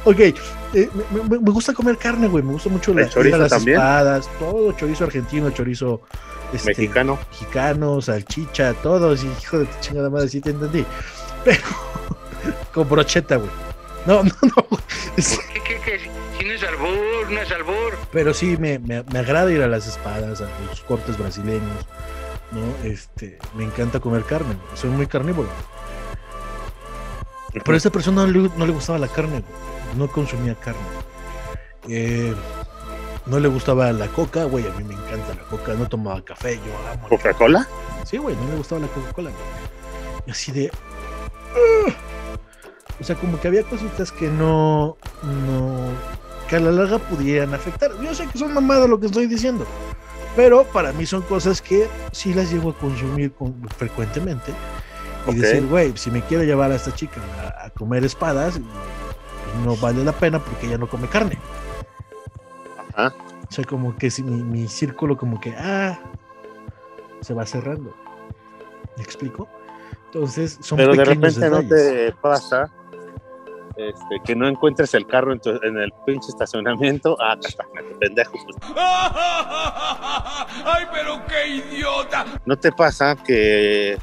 ok. 0.05 0.19
eh, 0.21 0.89
me, 1.13 1.23
me- 1.29 1.39
me 1.41 1.51
gusta 1.51 1.73
comer 1.73 1.97
carne, 1.97 2.29
güey. 2.29 2.43
Me 2.45 2.53
gusta 2.53 2.69
mucho 2.69 2.95
la, 2.95 3.03
¿El 3.03 3.11
chorizo 3.11 3.39
las 3.39 3.51
también? 3.51 3.77
espadas, 3.79 4.29
todo 4.39 4.73
chorizo 4.73 5.05
argentino, 5.05 5.51
chorizo 5.51 6.03
este, 6.53 6.71
Mexicano. 6.71 7.19
mexicano, 7.31 8.01
salchicha, 8.01 8.75
todo. 8.75 9.17
Sí, 9.17 9.31
hijo 9.41 9.59
de 9.61 9.67
tu 9.67 9.81
chingada 9.81 10.11
madre, 10.11 10.29
sí 10.29 10.41
te 10.41 10.51
entendí. 10.51 10.85
Pero 11.45 11.61
con 12.73 12.89
brocheta, 12.89 13.37
güey. 13.37 13.51
No, 14.07 14.23
no, 14.25 14.33
no. 14.43 14.67
Es- 15.17 15.39
¿Qué, 15.53 15.61
qué, 15.63 15.81
qué? 15.85 16.01
Si 16.39 16.45
no 16.47 16.53
es 16.55 16.63
albur, 16.63 17.31
no 17.31 17.41
es 17.43 17.53
albur. 17.53 17.99
pero 18.13 18.33
sí 18.33 18.57
me, 18.59 18.79
me- 18.79 19.03
me 19.03 19.19
agrada 19.19 19.53
ir 19.53 19.61
a 19.63 19.67
las 19.67 19.87
espadas, 19.87 20.41
a 20.41 20.49
los 20.67 20.81
cortes 20.81 21.19
brasileños, 21.19 21.85
¿no? 22.53 22.89
Este, 22.89 23.39
me 23.55 23.65
encanta 23.65 24.01
comer 24.01 24.25
carne, 24.25 24.57
soy 24.75 24.91
muy 24.91 25.07
carnívoro. 25.07 25.49
Pero 27.53 27.73
a 27.73 27.77
esta 27.77 27.91
persona 27.91 28.27
no 28.27 28.33
le, 28.33 28.51
no 28.57 28.67
le 28.67 28.73
gustaba 28.73 28.99
la 28.99 29.09
carne, 29.09 29.43
no 29.97 30.09
consumía 30.09 30.55
carne. 30.55 30.81
Eh, 31.89 32.35
no 33.27 33.39
le 33.41 33.49
gustaba 33.49 33.93
la 33.93 34.07
coca, 34.09 34.45
güey, 34.45 34.67
a 34.67 34.73
mí 34.73 34.85
me 34.85 34.95
encanta 34.95 35.35
la 35.35 35.43
coca, 35.49 35.75
no 35.75 35.89
tomaba 35.89 36.25
café, 36.25 36.57
yo 36.57 36.91
amo. 36.93 37.03
la 37.03 37.09
¿Coca-Cola? 37.09 37.69
Sí, 38.05 38.17
güey, 38.19 38.37
no 38.37 38.49
le 38.49 38.57
gustaba 38.57 38.81
la 38.83 38.89
Coca-Cola. 38.89 39.31
Y 40.27 40.31
así 40.31 40.53
de. 40.53 40.67
"Ugh". 40.67 41.93
O 43.01 43.05
sea, 43.05 43.17
como 43.17 43.41
que 43.41 43.49
había 43.49 43.63
cositas 43.65 44.13
que 44.13 44.29
no. 44.29 44.97
No. 45.23 45.77
Que 46.49 46.57
a 46.57 46.61
la 46.61 46.71
larga 46.71 46.99
pudieran 46.99 47.55
afectar. 47.55 47.91
Yo 48.03 48.15
sé 48.15 48.27
que 48.27 48.39
son 48.39 48.53
mamadas 48.53 48.89
lo 48.89 49.01
que 49.01 49.07
estoy 49.07 49.27
diciendo. 49.27 49.67
Pero 50.37 50.65
para 50.65 50.93
mí 50.93 51.07
son 51.07 51.23
cosas 51.23 51.61
que 51.61 51.89
sí 52.13 52.33
las 52.35 52.53
llevo 52.53 52.71
a 52.71 52.75
consumir 52.79 53.33
con- 53.33 53.55
frecuentemente. 53.77 54.53
Y 55.27 55.35
decir, 55.35 55.67
güey, 55.67 55.97
si 55.97 56.11
me 56.11 56.23
quiero 56.23 56.45
llevar 56.45 56.73
a 56.73 56.77
esta 56.77 56.95
chica 56.95 57.21
a, 57.61 57.67
a 57.67 57.71
comer 57.71 58.05
espadas, 58.05 58.55
pues 58.55 59.65
no 59.65 59.77
vale 59.77 60.03
la 60.05 60.13
pena 60.13 60.39
porque 60.39 60.67
ella 60.67 60.79
no 60.79 60.89
come 60.89 61.09
carne. 61.09 61.39
Ajá. 62.95 63.15
O 63.49 63.53
sea, 63.53 63.65
como 63.65 63.97
que 63.97 64.11
si 64.11 64.23
mi, 64.23 64.43
mi 64.43 64.69
círculo 64.69 65.17
como 65.17 65.41
que, 65.41 65.55
ah, 65.57 65.99
se 67.21 67.35
va 67.35 67.45
cerrando. 67.45 67.95
¿Me 68.97 69.03
explico? 69.03 69.49
Entonces, 70.07 70.59
son 70.61 70.77
Pero 70.79 70.95
de 70.95 71.05
repente 71.05 71.51
no 71.51 71.63
te 71.63 72.13
pasa 72.21 72.71
este, 73.89 74.21
que 74.25 74.35
no 74.37 74.47
encuentres 74.49 74.93
el 74.95 75.07
carro 75.07 75.33
en, 75.33 75.41
tu- 75.41 75.61
en 75.63 75.77
el 75.79 75.93
pinche 76.07 76.29
estacionamiento. 76.29 77.17
Ah, 77.21 77.33
acá 77.33 77.49
está, 77.49 77.65
pendejo. 77.99 78.33
pues. 78.33 78.57
¡Ay, 80.65 80.85
pero 80.93 81.21
qué 81.27 81.49
idiota! 81.49 82.25
¿No 82.47 82.57
te 82.59 82.73
pasa 82.73 83.17
que 83.17 83.99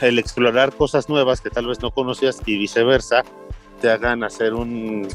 el 0.00 0.18
explorar 0.18 0.72
cosas 0.72 1.08
nuevas 1.08 1.40
que 1.40 1.50
tal 1.50 1.66
vez 1.66 1.80
no 1.80 1.90
conocías 1.92 2.40
y 2.46 2.58
viceversa 2.58 3.22
te 3.80 3.90
hagan 3.90 4.24
hacer 4.24 4.54
un, 4.54 5.08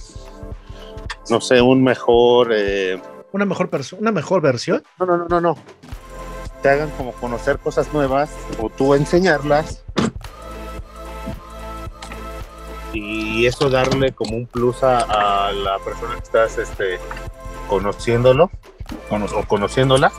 no 1.29 1.41
sé, 1.41 1.61
un 1.61 1.83
mejor... 1.83 2.49
eh, 2.53 3.01
Una 3.31 3.45
mejor 3.45 3.69
persona, 3.69 4.01
una 4.01 4.11
mejor 4.11 4.41
versión. 4.41 4.83
no, 4.99 5.05
no, 5.05 5.17
no, 5.17 5.25
no, 5.27 5.41
no. 5.41 5.57
Te 6.61 6.69
hagan 6.69 6.89
como 6.91 7.11
conocer 7.13 7.59
cosas 7.59 7.93
nuevas 7.93 8.31
o 8.59 8.69
tú 8.69 8.93
enseñarlas 8.95 9.83
y 12.97 13.45
eso 13.45 13.69
darle 13.69 14.11
como 14.13 14.35
un 14.37 14.45
plus 14.47 14.83
a, 14.83 14.99
a 15.47 15.51
la 15.51 15.77
persona 15.79 16.13
que 16.15 16.23
estás 16.23 16.57
este, 16.57 16.99
conociéndolo 17.67 18.49
o 19.09 19.43
conociéndola. 19.47 20.11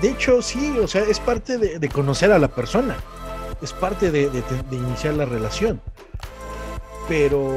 De 0.00 0.10
hecho, 0.10 0.42
sí, 0.42 0.78
o 0.78 0.86
sea, 0.86 1.02
es 1.02 1.20
parte 1.20 1.56
de, 1.58 1.78
de 1.78 1.88
conocer 1.88 2.30
a 2.32 2.38
la 2.38 2.48
persona. 2.48 2.96
Es 3.62 3.72
parte 3.72 4.10
de, 4.10 4.28
de- 4.28 4.42
de 4.42 4.76
iniciar 4.76 5.14
la 5.14 5.24
relación. 5.24 5.80
Pero 7.08 7.50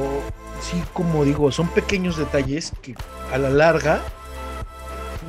sí, 0.62 0.82
como 0.94 1.24
digo, 1.24 1.50
son 1.52 1.68
pequeños 1.68 2.16
detalles 2.16 2.72
que 2.80 2.94
a 3.32 3.36
la 3.38 3.50
larga. 3.50 4.00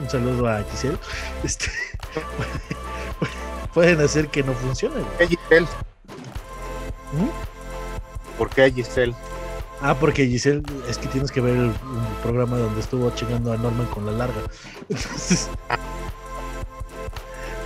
Un 0.01 0.09
saludo 0.09 0.47
a 0.47 0.63
Giselle. 0.71 0.97
Este, 1.43 1.65
pueden 3.73 4.01
hacer 4.01 4.27
que 4.29 4.43
no 4.43 4.53
funcione. 4.53 4.95
güey. 4.95 5.05
¿Por 5.05 5.17
qué 5.17 5.27
Giselle? 5.27 5.67
¿Mm? 7.13 7.50
¿Por 8.41 8.49
qué 8.49 8.71
Giselle? 8.71 9.13
Ah, 9.81 9.93
porque 9.93 10.25
Giselle, 10.25 10.63
es 10.89 10.97
que 10.97 11.05
tienes 11.09 11.31
que 11.31 11.41
ver 11.41 11.55
el, 11.55 11.71
programa 12.23 12.57
donde 12.57 12.81
estuvo 12.81 13.11
chingando 13.11 13.53
a 13.53 13.57
Norman 13.57 13.85
con 13.85 14.03
la 14.03 14.13
larga. 14.13 14.41
Entonces, 14.89 15.47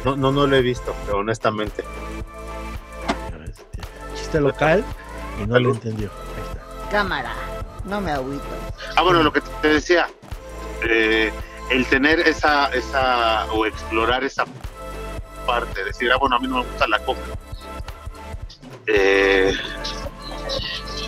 No, 0.04 0.18
no, 0.18 0.34
no 0.34 0.46
lo 0.46 0.54
he 0.54 0.62
visto, 0.62 0.94
pero 1.06 1.20
honestamente. 1.20 1.82
chiste 4.18 4.42
local 4.42 4.84
y 5.42 5.48
no 5.48 5.58
lo 5.62 5.72
entendió. 5.72 6.10
Ahí 6.36 6.44
está. 6.44 6.90
Cámara, 6.90 7.34
no 7.86 8.02
me 8.02 8.12
agüito. 8.12 8.44
Ah, 8.98 9.02
bueno, 9.02 9.24
lo 9.24 9.32
que 9.32 9.40
te 9.62 9.70
decía, 9.70 10.10
eh, 10.84 11.32
el 11.72 11.86
tener 11.86 12.20
esa, 12.20 12.68
esa, 12.74 13.46
o 13.54 13.66
explorar 13.66 14.26
esa 14.26 14.44
parte, 15.48 15.86
decir, 15.86 16.12
ah, 16.12 16.18
bueno, 16.18 16.36
a 16.36 16.40
mí 16.40 16.50
no 16.50 16.58
me 16.58 16.66
gusta 16.66 16.86
la 16.86 17.00
coca. 17.00 17.22
Eh, 18.88 19.54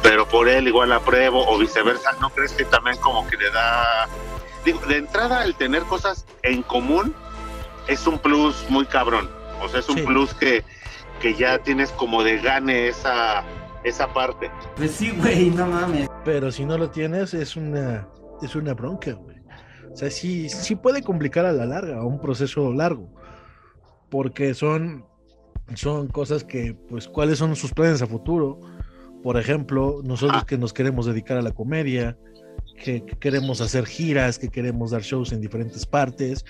pero 0.03 0.27
por 0.27 0.47
él 0.47 0.67
igual 0.67 0.89
la 0.89 0.99
pruebo 0.99 1.45
o 1.47 1.57
viceversa, 1.57 2.11
¿no 2.21 2.29
crees 2.29 2.51
que 2.53 2.65
también 2.65 2.97
como 2.97 3.27
que 3.27 3.37
le 3.37 3.49
da... 3.51 4.07
Digo, 4.65 4.79
de 4.87 4.97
entrada 4.97 5.43
el 5.45 5.55
tener 5.55 5.83
cosas 5.83 6.25
en 6.43 6.61
común 6.63 7.13
es 7.87 8.05
un 8.07 8.19
plus 8.19 8.65
muy 8.69 8.85
cabrón. 8.85 9.29
O 9.61 9.67
sea, 9.69 9.79
es 9.79 9.89
un 9.89 9.97
Sí. 9.97 10.03
plus 10.03 10.33
que, 10.33 10.63
que 11.21 11.33
ya 11.35 11.59
tienes 11.59 11.91
como 11.91 12.23
de 12.23 12.37
gane 12.41 12.87
esa, 12.89 13.43
esa 13.83 14.13
parte. 14.13 14.51
Pues 14.75 14.91
sí, 14.91 15.11
güey, 15.11 15.49
no 15.49 15.67
mames. 15.67 16.09
Pero 16.25 16.51
si 16.51 16.65
no 16.65 16.77
lo 16.77 16.89
tienes, 16.89 17.33
es 17.33 17.55
una, 17.55 18.07
es 18.41 18.55
una 18.55 18.73
bronca, 18.73 19.13
güey. 19.13 19.37
O 19.91 19.95
sea, 19.95 20.11
sí, 20.11 20.49
sí 20.49 20.75
puede 20.75 21.01
complicar 21.01 21.45
a 21.45 21.53
la 21.53 21.65
larga, 21.65 22.03
un 22.03 22.19
proceso 22.21 22.71
largo, 22.71 23.09
porque 24.09 24.53
son, 24.53 25.05
son 25.73 26.07
cosas 26.07 26.43
que, 26.43 26.75
pues, 26.89 27.07
¿cuáles 27.07 27.39
son 27.39 27.55
sus 27.55 27.73
planes 27.73 28.01
a 28.03 28.07
futuro? 28.07 28.59
Por 29.23 29.37
ejemplo, 29.37 30.01
nosotros 30.03 30.45
que 30.45 30.57
nos 30.57 30.73
queremos 30.73 31.05
dedicar 31.05 31.37
a 31.37 31.41
la 31.41 31.51
comedia, 31.51 32.17
que, 32.83 33.03
que 33.03 33.15
queremos 33.17 33.61
hacer 33.61 33.85
giras, 33.85 34.37
que 34.39 34.49
queremos 34.49 34.91
dar 34.91 35.01
shows 35.01 35.31
en 35.31 35.41
diferentes 35.41 35.85
partes, 35.85 36.45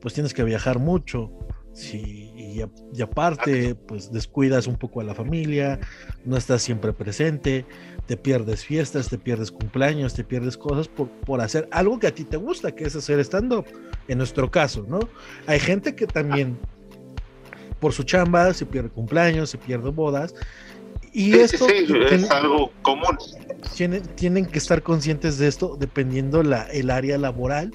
pues 0.00 0.14
tienes 0.14 0.32
que 0.32 0.44
viajar 0.44 0.78
mucho. 0.78 1.30
Sí, 1.72 2.32
y, 2.36 2.60
a- 2.62 2.70
y 2.94 3.02
aparte, 3.02 3.74
pues 3.74 4.12
descuidas 4.12 4.68
un 4.68 4.76
poco 4.76 5.00
a 5.00 5.04
la 5.04 5.12
familia, 5.12 5.80
no 6.24 6.36
estás 6.36 6.62
siempre 6.62 6.92
presente, 6.92 7.66
te 8.06 8.16
pierdes 8.16 8.64
fiestas, 8.64 9.08
te 9.08 9.18
pierdes 9.18 9.50
cumpleaños, 9.50 10.14
te 10.14 10.22
pierdes 10.22 10.56
cosas 10.56 10.86
por, 10.86 11.08
por 11.08 11.40
hacer 11.40 11.68
algo 11.72 11.98
que 11.98 12.06
a 12.06 12.14
ti 12.14 12.22
te 12.22 12.36
gusta, 12.36 12.70
que 12.72 12.84
es 12.84 12.94
hacer 12.94 13.18
stand-up, 13.20 13.64
en 14.06 14.18
nuestro 14.18 14.52
caso, 14.52 14.86
¿no? 14.88 15.00
Hay 15.48 15.58
gente 15.58 15.96
que 15.96 16.06
también, 16.06 16.56
por 17.80 17.92
su 17.92 18.04
chamba, 18.04 18.54
se 18.54 18.66
pierde 18.66 18.90
cumpleaños, 18.90 19.50
se 19.50 19.58
pierde 19.58 19.90
bodas, 19.90 20.32
y 21.14 21.32
esto 21.34 21.66
sí, 21.68 21.86
es 22.10 22.30
algo 22.30 22.72
común. 22.82 23.16
tienen, 23.76 24.02
tienen 24.16 24.46
que 24.46 24.58
estar 24.58 24.82
conscientes 24.82 25.38
de 25.38 25.46
esto 25.46 25.76
dependiendo 25.78 26.42
la, 26.42 26.64
el 26.64 26.90
área 26.90 27.16
laboral 27.16 27.72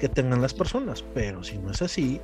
que 0.00 0.08
tengan 0.08 0.42
las 0.42 0.52
personas, 0.52 1.04
pero 1.14 1.44
si 1.44 1.56
no 1.58 1.70
es 1.70 1.80
así, 1.82 2.20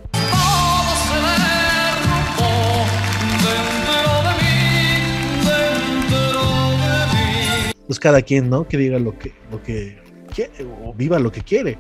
pues 7.87 8.01
cada 8.01 8.21
quien, 8.21 8.51
¿no? 8.51 8.67
Que 8.67 8.77
diga 8.77 8.99
lo 8.99 9.17
que, 9.17 9.33
lo 9.53 9.63
que 9.63 10.03
quiere 10.35 10.53
o 10.85 10.93
viva 10.93 11.21
lo 11.21 11.31
que 11.31 11.43
quiere. 11.43 11.79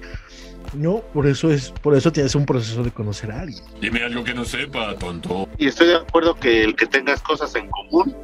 No, 0.74 1.00
por 1.12 1.26
eso 1.26 1.50
es, 1.50 1.70
por 1.70 1.96
eso 1.96 2.12
tienes 2.12 2.36
un 2.36 2.46
proceso 2.46 2.84
de 2.84 2.92
conocer 2.92 3.32
a 3.32 3.40
alguien. 3.40 3.64
Dime 3.80 4.04
algo 4.04 4.22
que 4.22 4.32
no 4.32 4.44
sepa, 4.44 4.94
tonto. 4.96 5.48
Y 5.58 5.66
estoy 5.66 5.88
de 5.88 5.96
acuerdo 5.96 6.36
que 6.36 6.62
el 6.62 6.76
que 6.76 6.86
tengas 6.86 7.20
cosas 7.22 7.56
en 7.56 7.68
común 7.68 8.14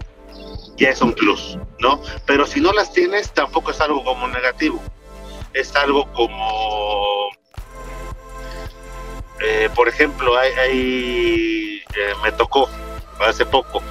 ya 0.76 0.90
es 0.90 1.00
un 1.00 1.12
plus, 1.12 1.58
¿no? 1.78 2.00
Pero 2.26 2.46
si 2.46 2.60
no 2.60 2.72
las 2.72 2.92
tienes, 2.92 3.32
tampoco 3.32 3.70
es 3.70 3.80
algo 3.80 4.04
como 4.04 4.28
negativo. 4.28 4.80
Es 5.52 5.74
algo 5.74 6.10
como, 6.12 7.30
eh, 9.40 9.70
por 9.74 9.88
ejemplo, 9.88 10.36
hay, 10.36 10.52
hay, 10.52 11.82
eh, 11.94 12.12
me 12.22 12.32
tocó 12.32 12.68
hace 13.20 13.46
poco 13.46 13.82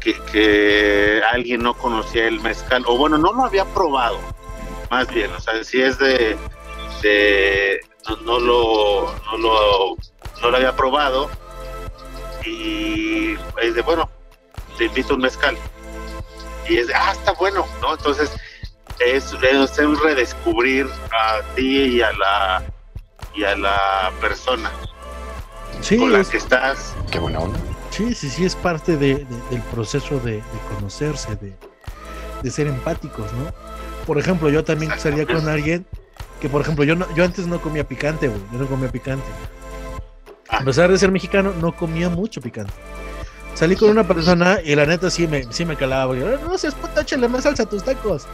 que, 0.00 1.22
alguien 1.32 1.62
no 1.62 1.74
conocía 1.74 2.28
el 2.28 2.40
mezcal, 2.40 2.84
o 2.86 2.96
bueno, 2.96 3.16
no 3.18 3.32
lo 3.32 3.44
había 3.44 3.64
probado, 3.64 4.18
más 4.90 5.08
bien, 5.08 5.32
o 5.32 5.40
sea, 5.40 5.64
si 5.64 5.80
es 5.80 5.98
de, 5.98 6.36
no 8.24 8.38
lo, 8.38 9.14
no 9.24 9.38
lo, 9.38 9.96
no 10.42 10.50
lo 10.50 10.56
había 10.56 10.76
probado 10.76 11.30
y 12.44 13.34
es 13.62 13.74
de 13.74 13.82
bueno, 13.82 14.10
te 14.76 14.84
invito 14.84 15.14
a 15.14 15.16
un 15.16 15.22
mezcal 15.22 15.56
y 16.68 16.78
es 16.78 16.88
ah 16.94 17.12
está 17.12 17.32
bueno, 17.32 17.66
¿no? 17.80 17.92
Entonces 17.94 18.30
es, 19.00 19.32
es 19.42 19.78
un 19.78 19.98
redescubrir 20.02 20.86
a 21.12 21.40
ti 21.54 21.82
y 21.96 22.02
a 22.02 22.12
la 22.12 22.62
y 23.34 23.44
a 23.44 23.56
la 23.56 24.12
persona 24.20 24.70
Sí, 25.80 25.96
con 25.98 26.12
la 26.12 26.20
es- 26.20 26.28
que 26.28 26.36
estás. 26.38 26.94
Qué 27.10 27.18
buena 27.18 27.40
onda. 27.40 27.58
Sí, 27.90 28.14
sí, 28.14 28.28
sí, 28.30 28.44
es 28.44 28.54
parte 28.56 28.96
de- 28.96 29.16
de- 29.24 29.40
del 29.50 29.60
proceso 29.72 30.18
de, 30.20 30.32
de 30.36 30.42
conocerse, 30.74 31.36
de, 31.36 31.52
de 32.42 32.50
ser 32.50 32.66
empáticos, 32.66 33.32
¿no? 33.34 33.52
Por 34.06 34.18
ejemplo, 34.18 34.48
yo 34.50 34.64
también 34.64 34.92
salía 34.98 35.26
con 35.26 35.48
alguien 35.48 35.86
que, 36.40 36.48
por 36.48 36.60
ejemplo, 36.62 36.84
yo, 36.84 36.94
no- 36.96 37.12
yo 37.14 37.24
antes 37.24 37.46
no 37.46 37.60
comía 37.60 37.86
picante, 37.86 38.28
güey, 38.28 38.40
yo 38.52 38.58
no 38.58 38.66
comía 38.66 38.90
picante. 38.90 39.26
A 40.48 40.60
pesar 40.60 40.90
de 40.90 40.98
ser 40.98 41.10
mexicano, 41.10 41.52
no 41.60 41.74
comía 41.76 42.08
mucho 42.08 42.40
picante. 42.40 42.72
Salí 43.54 43.76
con 43.76 43.90
una 43.90 44.06
persona 44.06 44.58
y 44.64 44.74
la 44.74 44.84
neta 44.86 45.10
sí 45.10 45.26
me, 45.28 45.44
sí 45.52 45.64
me 45.64 45.76
calaba, 45.76 46.06
güey. 46.06 46.22
"Ah, 46.22 46.38
No 46.44 46.58
seas 46.58 46.74
puta, 46.74 47.02
échale 47.02 47.28
más 47.28 47.44
salsa 47.44 47.62
a 47.62 47.66
tus 47.66 47.84
tacos. 47.84 48.26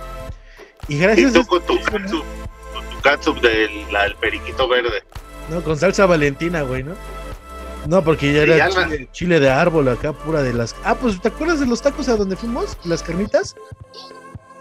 Y 0.88 0.98
gracias 0.98 1.30
Y 1.30 1.34
tú 1.34 1.46
con 1.46 1.62
tu 1.62 1.76
catsup, 1.82 2.24
con 2.72 2.84
tu 2.90 3.00
catsup 3.02 3.40
del 3.40 3.92
la- 3.92 4.14
periquito 4.18 4.66
verde. 4.68 5.02
No, 5.50 5.62
con 5.62 5.76
salsa 5.76 6.06
valentina, 6.06 6.62
güey, 6.62 6.82
¿no? 6.82 6.94
No, 7.86 8.02
porque 8.02 8.32
ya 8.32 8.44
Sí, 8.44 8.50
era 8.50 8.68
chile, 8.70 9.08
chile 9.12 9.40
de 9.40 9.50
árbol 9.50 9.88
acá, 9.88 10.12
pura 10.12 10.42
de 10.42 10.52
las... 10.52 10.74
Ah, 10.84 10.94
pues, 10.94 11.20
¿te 11.20 11.28
acuerdas 11.28 11.60
de 11.60 11.66
los 11.66 11.80
tacos 11.82 12.08
a 12.08 12.16
donde 12.16 12.36
fuimos? 12.36 12.76
Las 12.84 13.02
carnitas. 13.02 13.56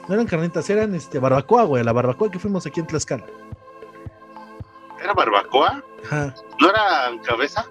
No 0.07 0.15
eran 0.15 0.25
carnitas, 0.25 0.69
eran 0.69 0.95
este 0.95 1.19
barbacoa, 1.19 1.63
güey, 1.63 1.83
la 1.83 1.91
barbacoa 1.93 2.31
que 2.31 2.39
fuimos 2.39 2.65
aquí 2.65 2.79
en 2.79 2.87
Tlaxcala. 2.87 3.25
¿Era 5.01 5.13
barbacoa? 5.13 5.83
Ajá. 6.05 6.33
¿No 6.59 6.69
era 6.69 7.11
cabeza? 7.23 7.65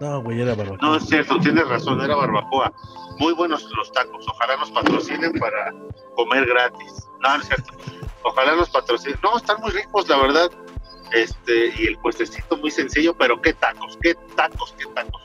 No, 0.00 0.22
güey, 0.22 0.40
era 0.40 0.54
barbacoa. 0.54 0.78
No, 0.82 0.96
es 0.96 1.06
cierto, 1.06 1.38
tienes 1.40 1.66
razón, 1.68 2.00
era 2.00 2.14
barbacoa. 2.14 2.72
Muy 3.18 3.32
buenos 3.32 3.66
los 3.76 3.90
tacos. 3.92 4.26
Ojalá 4.28 4.56
nos 4.56 4.70
patrocinen 4.70 5.32
para 5.34 5.72
comer 6.14 6.46
gratis. 6.46 7.08
No, 7.22 7.36
no 7.36 7.42
es 7.42 7.48
cierto. 7.48 7.72
Ojalá 8.22 8.56
nos 8.56 8.68
patrocinen. 8.70 9.18
No, 9.22 9.36
están 9.36 9.60
muy 9.60 9.70
ricos, 9.70 10.08
la 10.08 10.18
verdad. 10.18 10.50
Este, 11.12 11.72
y 11.78 11.86
el 11.86 11.98
puestecito 11.98 12.56
muy 12.56 12.70
sencillo, 12.70 13.16
pero 13.16 13.40
qué 13.40 13.52
tacos, 13.54 13.96
qué 14.02 14.14
tacos, 14.34 14.74
qué 14.76 14.86
tacos. 14.86 15.22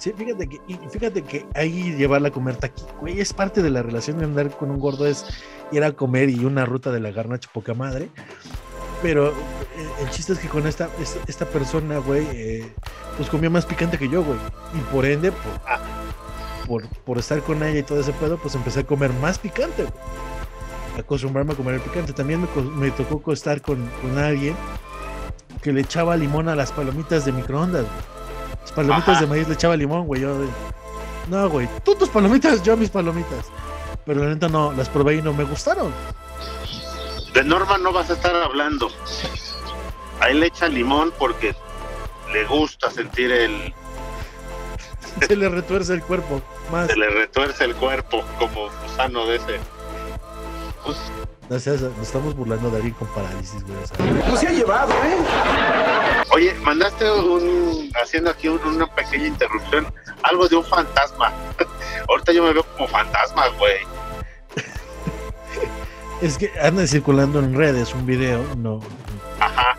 Sí, 0.00 0.12
fíjate 0.12 0.48
que, 0.48 0.60
y 0.66 0.76
fíjate 0.90 1.22
que 1.22 1.46
ahí 1.54 1.94
llevarla 1.94 2.28
a 2.28 2.30
comer 2.30 2.56
taqui, 2.56 2.82
güey, 3.00 3.20
es 3.20 3.32
parte 3.32 3.62
de 3.62 3.70
la 3.70 3.82
relación 3.82 4.18
de 4.18 4.24
andar 4.24 4.50
con 4.50 4.70
un 4.70 4.78
gordo, 4.78 5.06
es 5.06 5.24
ir 5.72 5.84
a 5.84 5.92
comer 5.92 6.30
y 6.30 6.44
una 6.44 6.64
ruta 6.64 6.90
de 6.90 7.00
la 7.00 7.10
garnacha 7.10 7.50
poca 7.52 7.74
madre. 7.74 8.10
Pero 9.04 9.28
eh, 9.28 9.32
el 10.00 10.08
chiste 10.08 10.32
es 10.32 10.38
que 10.38 10.48
con 10.48 10.66
esta, 10.66 10.88
esta, 10.98 11.20
esta 11.26 11.44
persona, 11.44 11.98
güey, 11.98 12.26
eh, 12.32 12.72
pues 13.18 13.28
comía 13.28 13.50
más 13.50 13.66
picante 13.66 13.98
que 13.98 14.08
yo, 14.08 14.24
güey. 14.24 14.38
Y 14.72 14.78
por 14.90 15.04
ende, 15.04 15.30
por, 15.30 15.60
por, 16.66 16.88
por 17.00 17.18
estar 17.18 17.42
con 17.42 17.62
ella 17.62 17.80
y 17.80 17.82
todo 17.82 18.00
ese 18.00 18.14
pedo, 18.14 18.38
pues 18.38 18.54
empecé 18.54 18.80
a 18.80 18.84
comer 18.84 19.12
más 19.12 19.38
picante, 19.38 19.82
güey. 19.82 19.94
Acostumbrarme 20.98 21.52
a 21.52 21.56
comer 21.56 21.74
el 21.74 21.80
picante. 21.82 22.14
También 22.14 22.48
me, 22.78 22.90
tocó 22.92 23.34
estar 23.34 23.60
con, 23.60 23.86
con 24.00 24.16
alguien 24.16 24.56
que 25.60 25.70
le 25.70 25.82
echaba 25.82 26.16
limón 26.16 26.48
a 26.48 26.54
las 26.54 26.72
palomitas 26.72 27.26
de 27.26 27.32
microondas, 27.32 27.82
güey. 27.82 28.58
Las 28.62 28.72
palomitas 28.72 29.08
Ajá. 29.16 29.20
de 29.20 29.26
maíz 29.26 29.46
le 29.48 29.52
echaba 29.52 29.76
limón, 29.76 30.06
güey. 30.06 30.22
Yo, 30.22 30.34
no, 31.28 31.50
güey, 31.50 31.68
tú 31.84 31.94
tus 31.94 32.08
palomitas, 32.08 32.62
yo 32.62 32.74
mis 32.74 32.88
palomitas. 32.88 33.48
Pero 34.06 34.24
la 34.24 34.30
neta 34.30 34.48
no, 34.48 34.72
las 34.72 34.88
probé 34.88 35.16
y 35.16 35.22
no 35.22 35.34
me 35.34 35.44
gustaron. 35.44 35.92
De 37.34 37.44
Norma 37.44 37.76
no 37.78 37.92
vas 37.92 38.08
a 38.10 38.14
estar 38.14 38.34
hablando. 38.36 38.90
Ahí 40.20 40.34
le 40.34 40.46
echa 40.46 40.68
limón 40.68 41.12
porque 41.18 41.54
le 42.32 42.44
gusta 42.46 42.90
sentir 42.90 43.30
el. 43.32 43.74
Se 45.28 45.36
le 45.36 45.48
retuerce 45.48 45.92
el 45.94 46.02
cuerpo. 46.02 46.40
Más. 46.72 46.86
Se 46.88 46.96
le 46.96 47.08
retuerce 47.10 47.64
el 47.64 47.74
cuerpo 47.74 48.24
como 48.38 48.68
gusano 48.82 49.26
de 49.26 49.36
ese. 49.36 49.60
No 51.48 51.58
seas- 51.58 51.80
nos 51.82 51.98
estamos 52.06 52.34
burlando 52.34 52.70
de 52.70 52.76
alguien 52.76 52.94
con 52.94 53.06
parálisis, 53.08 53.62
güey. 53.64 53.76
o 53.82 53.86
sea. 53.86 54.06
No 54.28 54.36
se 54.36 54.48
ha 54.48 54.52
llevado, 54.52 54.92
¿eh? 54.94 55.16
Oye, 56.32 56.54
mandaste 56.62 57.10
un. 57.10 57.90
Haciendo 58.02 58.30
aquí 58.30 58.48
un- 58.48 58.60
una 58.64 58.86
pequeña 58.86 59.26
interrupción. 59.26 59.86
Algo 60.22 60.48
de 60.48 60.56
un 60.56 60.64
fantasma. 60.64 61.32
Ahorita 62.08 62.32
yo 62.32 62.42
me 62.44 62.52
veo 62.52 62.64
como 62.76 62.88
fantasma, 62.88 63.48
güey. 63.58 63.76
Es 66.24 66.38
que 66.38 66.50
anda 66.58 66.86
circulando 66.86 67.38
en 67.38 67.54
redes 67.54 67.94
un 67.94 68.06
video, 68.06 68.42
no, 68.56 68.80
Ajá. 69.40 69.76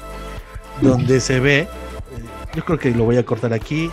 donde 0.80 1.20
se 1.20 1.40
ve, 1.40 1.62
eh, 1.62 1.68
yo 2.54 2.64
creo 2.64 2.78
que 2.78 2.92
lo 2.92 3.04
voy 3.04 3.18
a 3.18 3.26
cortar 3.26 3.52
aquí 3.52 3.90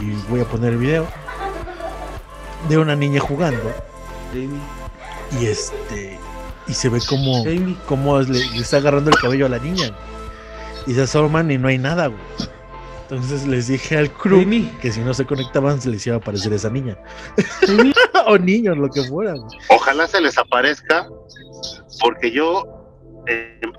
y 0.00 0.30
voy 0.30 0.40
a 0.40 0.46
poner 0.46 0.72
el 0.72 0.78
video 0.78 1.06
de 2.70 2.78
una 2.78 2.96
niña 2.96 3.20
jugando. 3.20 3.70
Y 5.38 5.44
este 5.44 6.18
y 6.66 6.72
se 6.72 6.88
ve 6.88 6.98
como 7.06 7.44
como 7.86 8.20
le, 8.20 8.38
le 8.38 8.58
está 8.58 8.78
agarrando 8.78 9.10
el 9.10 9.16
cabello 9.16 9.44
a 9.44 9.50
la 9.50 9.58
niña. 9.58 9.94
Y 10.86 10.94
se 10.94 11.02
asoman 11.02 11.50
y 11.50 11.58
no 11.58 11.68
hay 11.68 11.76
nada, 11.76 12.06
güey. 12.06 12.20
Entonces 13.08 13.46
les 13.46 13.68
dije 13.68 13.96
al 13.96 14.12
crew 14.12 14.44
que 14.80 14.90
si 14.90 14.98
no 15.00 15.14
se 15.14 15.24
conectaban 15.24 15.80
se 15.80 15.90
les 15.90 16.04
iba 16.08 16.16
a 16.16 16.18
aparecer 16.18 16.52
esa 16.52 16.70
niña. 16.70 16.98
o 18.26 18.36
niños, 18.36 18.76
lo 18.76 18.88
que 18.88 19.04
fuera. 19.04 19.34
güey. 19.34 19.58
Ojalá 19.68 20.08
se 20.08 20.20
les 20.20 20.36
aparezca, 20.36 21.08
porque 22.00 22.32
yo 22.32 22.64
en 23.28 23.72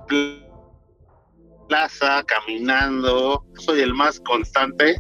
plaza, 1.68 2.24
caminando, 2.24 3.46
soy 3.60 3.82
el 3.82 3.94
más 3.94 4.22
constante, 4.22 4.96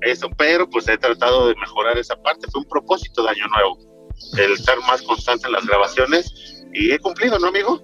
eso, 0.00 0.28
pero 0.36 0.68
pues 0.68 0.88
he 0.88 0.98
tratado 0.98 1.46
de 1.46 1.54
mejorar 1.54 1.96
esa 1.96 2.16
parte, 2.22 2.48
fue 2.50 2.60
un 2.62 2.68
propósito 2.68 3.22
de 3.22 3.30
Año 3.30 3.46
Nuevo, 3.48 4.10
el 4.36 4.52
estar 4.52 4.78
más 4.80 5.00
constante 5.02 5.46
en 5.46 5.52
las 5.52 5.64
grabaciones, 5.64 6.64
y 6.72 6.90
he 6.90 6.98
cumplido, 6.98 7.38
¿no, 7.38 7.48
amigo? 7.48 7.80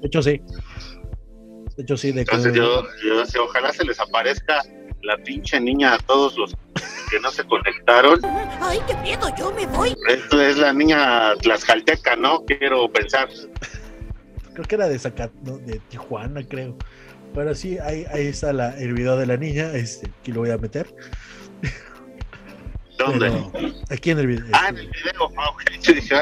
De 0.00 0.06
hecho, 0.06 0.22
sí. 0.22 0.40
De 1.76 1.82
hecho, 1.82 1.96
sí. 1.96 2.08
De 2.12 2.24
que- 2.24 2.34
Entonces 2.34 2.54
yo, 2.54 2.84
yo 3.06 3.20
decía, 3.20 3.42
ojalá 3.42 3.72
se 3.72 3.84
les 3.84 3.98
aparezca 4.00 4.62
la 5.02 5.16
pinche 5.18 5.60
niña 5.60 5.94
a 5.94 5.98
todos 5.98 6.36
los 6.36 6.54
que 7.10 7.18
no 7.20 7.30
se 7.30 7.44
conectaron. 7.44 8.20
Ay, 8.60 8.78
qué 8.86 8.94
miedo, 8.98 9.28
yo 9.36 9.52
me 9.52 9.66
voy. 9.66 9.94
Esto 10.08 10.40
es 10.40 10.56
la 10.58 10.72
niña 10.72 11.34
tlaxcalteca, 11.36 12.16
¿no? 12.16 12.44
Quiero 12.44 12.90
pensar. 12.90 13.28
creo 14.54 14.64
que 14.66 14.74
era 14.74 14.88
de 14.88 14.98
Zacat, 14.98 15.32
no, 15.42 15.58
de 15.58 15.78
Tijuana, 15.88 16.42
creo. 16.46 16.76
Pero 17.34 17.54
sí, 17.54 17.78
ahí, 17.78 18.04
ahí 18.12 18.26
está 18.26 18.52
la, 18.52 18.78
el 18.78 18.92
video 18.92 19.16
de 19.16 19.26
la 19.26 19.36
niña, 19.36 19.72
este, 19.72 20.10
aquí 20.20 20.32
lo 20.32 20.40
voy 20.40 20.50
a 20.50 20.58
meter. 20.58 20.94
¿Dónde? 22.98 23.30
Pero 23.52 23.72
aquí 23.90 24.10
en 24.10 24.18
el 24.18 24.26
video. 24.26 24.46
Ah, 24.52 24.68
en 24.68 24.78
el 24.78 24.90
video. 24.90 25.30
Ah. 25.38 25.50
Yo 25.80 26.16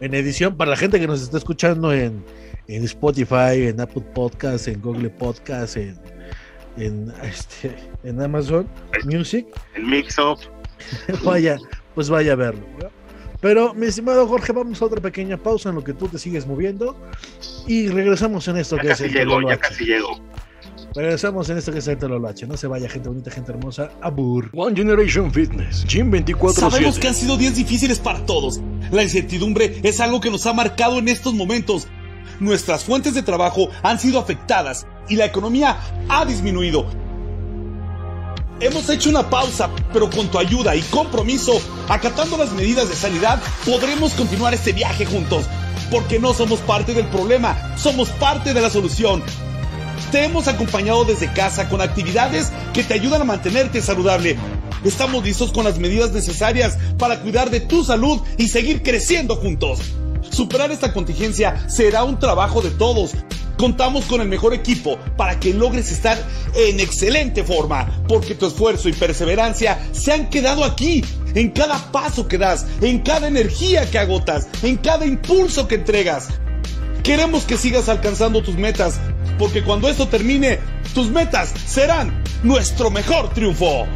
En 0.00 0.14
edición, 0.14 0.56
para 0.56 0.70
la 0.70 0.76
gente 0.76 0.98
que 1.00 1.06
nos 1.06 1.20
está 1.20 1.36
escuchando 1.38 1.92
en, 1.92 2.24
en 2.74 2.84
Spotify, 2.84 3.68
en 3.68 3.80
Apple 3.80 4.02
Podcasts, 4.14 4.68
en 4.68 4.80
Google 4.80 5.10
Podcasts, 5.10 5.76
en, 5.76 5.98
en, 6.76 7.12
este, 7.22 7.74
en 8.04 8.20
Amazon 8.20 8.68
Music, 9.04 9.46
el 9.74 9.84
mix-up. 9.84 10.38
vaya, 11.24 11.58
pues 11.94 12.08
vaya 12.08 12.32
a 12.32 12.36
verlo. 12.36 12.66
¿no? 12.80 13.02
Pero, 13.40 13.74
mi 13.74 13.86
estimado 13.86 14.26
Jorge, 14.28 14.52
vamos 14.52 14.80
a 14.80 14.84
otra 14.84 15.00
pequeña 15.00 15.36
pausa 15.36 15.70
en 15.70 15.74
lo 15.74 15.82
que 15.82 15.94
tú 15.94 16.06
te 16.06 16.16
sigues 16.16 16.46
moviendo 16.46 16.96
y 17.66 17.88
regresamos 17.88 18.46
en 18.46 18.56
esto 18.56 18.76
Ya 18.76 18.82
que 18.82 18.90
es 18.92 19.00
el 19.00 19.12
llego, 19.12 19.40
ya 19.42 19.58
casi 19.58 19.84
llego. 19.84 20.20
Regresamos 20.94 21.48
en 21.48 21.56
esto 21.56 21.72
que 21.72 21.78
es 21.78 21.88
el 21.88 21.98
Tololo 21.98 22.28
H. 22.28 22.46
No 22.46 22.56
se 22.56 22.66
vaya, 22.66 22.88
gente 22.88 23.08
bonita, 23.08 23.30
gente 23.30 23.50
hermosa. 23.50 23.90
Abur. 24.00 24.50
One 24.52 24.76
Generation 24.76 25.32
Fitness, 25.32 25.84
Gym 25.86 26.10
24 26.10 26.70
Sabemos 26.70 26.98
que 26.98 27.08
han 27.08 27.14
sido 27.14 27.36
días 27.36 27.56
difíciles 27.56 27.98
para 27.98 28.24
todos. 28.26 28.60
La 28.90 29.02
incertidumbre 29.02 29.80
es 29.82 30.00
algo 30.00 30.20
que 30.20 30.30
nos 30.30 30.46
ha 30.46 30.52
marcado 30.52 30.98
en 30.98 31.08
estos 31.08 31.34
momentos. 31.34 31.88
Nuestras 32.40 32.84
fuentes 32.84 33.14
de 33.14 33.22
trabajo 33.22 33.68
han 33.82 33.98
sido 33.98 34.18
afectadas 34.18 34.86
y 35.08 35.16
la 35.16 35.26
economía 35.26 35.78
ha 36.08 36.24
disminuido. 36.24 36.86
Hemos 38.60 38.88
hecho 38.88 39.10
una 39.10 39.28
pausa, 39.28 39.70
pero 39.92 40.08
con 40.08 40.28
tu 40.28 40.38
ayuda 40.38 40.76
y 40.76 40.82
compromiso, 40.82 41.60
acatando 41.88 42.36
las 42.36 42.52
medidas 42.52 42.88
de 42.88 42.94
sanidad, 42.94 43.42
podremos 43.64 44.12
continuar 44.14 44.54
este 44.54 44.72
viaje 44.72 45.04
juntos. 45.04 45.46
Porque 45.90 46.20
no 46.20 46.32
somos 46.32 46.60
parte 46.60 46.94
del 46.94 47.06
problema, 47.06 47.76
somos 47.76 48.08
parte 48.10 48.54
de 48.54 48.60
la 48.60 48.70
solución. 48.70 49.22
Te 50.12 50.24
hemos 50.24 50.46
acompañado 50.46 51.04
desde 51.04 51.32
casa 51.32 51.68
con 51.68 51.80
actividades 51.80 52.52
que 52.72 52.84
te 52.84 52.94
ayudan 52.94 53.22
a 53.22 53.24
mantenerte 53.24 53.82
saludable. 53.82 54.38
Estamos 54.84 55.24
listos 55.24 55.52
con 55.52 55.64
las 55.64 55.78
medidas 55.78 56.12
necesarias 56.12 56.78
para 56.98 57.20
cuidar 57.20 57.50
de 57.50 57.60
tu 57.60 57.84
salud 57.84 58.20
y 58.36 58.48
seguir 58.48 58.82
creciendo 58.82 59.36
juntos. 59.36 59.80
Superar 60.32 60.72
esta 60.72 60.94
contingencia 60.94 61.68
será 61.68 62.04
un 62.04 62.18
trabajo 62.18 62.62
de 62.62 62.70
todos. 62.70 63.12
Contamos 63.58 64.06
con 64.06 64.22
el 64.22 64.28
mejor 64.28 64.54
equipo 64.54 64.98
para 65.16 65.38
que 65.38 65.52
logres 65.52 65.92
estar 65.92 66.18
en 66.54 66.80
excelente 66.80 67.44
forma, 67.44 68.02
porque 68.08 68.34
tu 68.34 68.46
esfuerzo 68.46 68.88
y 68.88 68.94
perseverancia 68.94 69.78
se 69.92 70.10
han 70.10 70.30
quedado 70.30 70.64
aquí, 70.64 71.04
en 71.34 71.50
cada 71.50 71.92
paso 71.92 72.26
que 72.26 72.38
das, 72.38 72.66
en 72.80 73.00
cada 73.00 73.28
energía 73.28 73.88
que 73.90 73.98
agotas, 73.98 74.48
en 74.62 74.78
cada 74.78 75.04
impulso 75.04 75.68
que 75.68 75.76
entregas. 75.76 76.28
Queremos 77.02 77.44
que 77.44 77.58
sigas 77.58 77.90
alcanzando 77.90 78.42
tus 78.42 78.56
metas, 78.56 78.98
porque 79.38 79.62
cuando 79.62 79.88
esto 79.88 80.08
termine, 80.08 80.60
tus 80.94 81.10
metas 81.10 81.52
serán 81.66 82.24
nuestro 82.42 82.90
mejor 82.90 83.34
triunfo. 83.34 83.86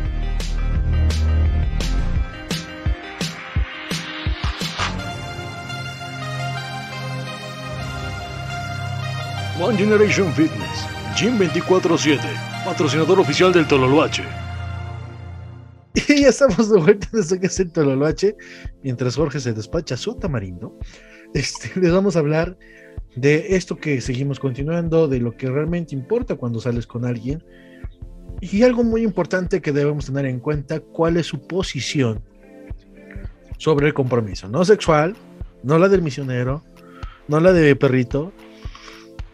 One 9.59 9.79
Generation 9.79 10.31
Fitness, 10.35 10.87
Gym 11.17 11.39
24-7, 11.39 12.21
patrocinador 12.67 13.19
oficial 13.19 13.51
del 13.55 13.67
Tololoache. 13.67 14.23
Y 16.09 16.21
ya 16.21 16.29
estamos 16.29 16.71
de 16.71 16.79
vuelta 16.79 17.09
esto 17.15 17.41
que 17.41 17.47
es 17.47 17.59
el 17.59 17.73
Tololo 17.73 18.05
H. 18.05 18.37
Mientras 18.83 19.17
Jorge 19.17 19.41
se 19.41 19.55
despacha 19.55 19.97
su 19.97 20.15
tamarindo, 20.15 20.79
este, 21.33 21.71
les 21.81 21.91
vamos 21.91 22.17
a 22.17 22.19
hablar 22.19 22.59
de 23.17 23.57
esto 23.57 23.77
que 23.77 24.03
seguimos 24.03 24.39
continuando, 24.39 25.09
de 25.09 25.21
lo 25.21 25.35
que 25.35 25.49
realmente 25.49 25.95
importa 25.95 26.37
cuando 26.37 26.61
sales 26.61 26.87
con 26.87 27.07
alguien. 27.07 27.43
Y 28.43 28.63
algo 28.63 28.85
muy 28.85 29.03
importante 29.05 29.63
que 29.63 29.73
debemos 29.73 30.05
tener 30.05 30.27
en 30.27 30.39
cuenta, 30.39 30.81
cuál 30.81 31.17
es 31.17 31.25
su 31.25 31.47
posición 31.47 32.23
sobre 33.57 33.87
el 33.87 33.95
compromiso. 33.95 34.51
No 34.51 34.67
sexual, 34.67 35.17
no 35.63 35.79
la 35.79 35.89
del 35.89 36.03
misionero, 36.03 36.63
no 37.27 37.41
la 37.41 37.55
de 37.55 37.75
perrito, 37.75 38.35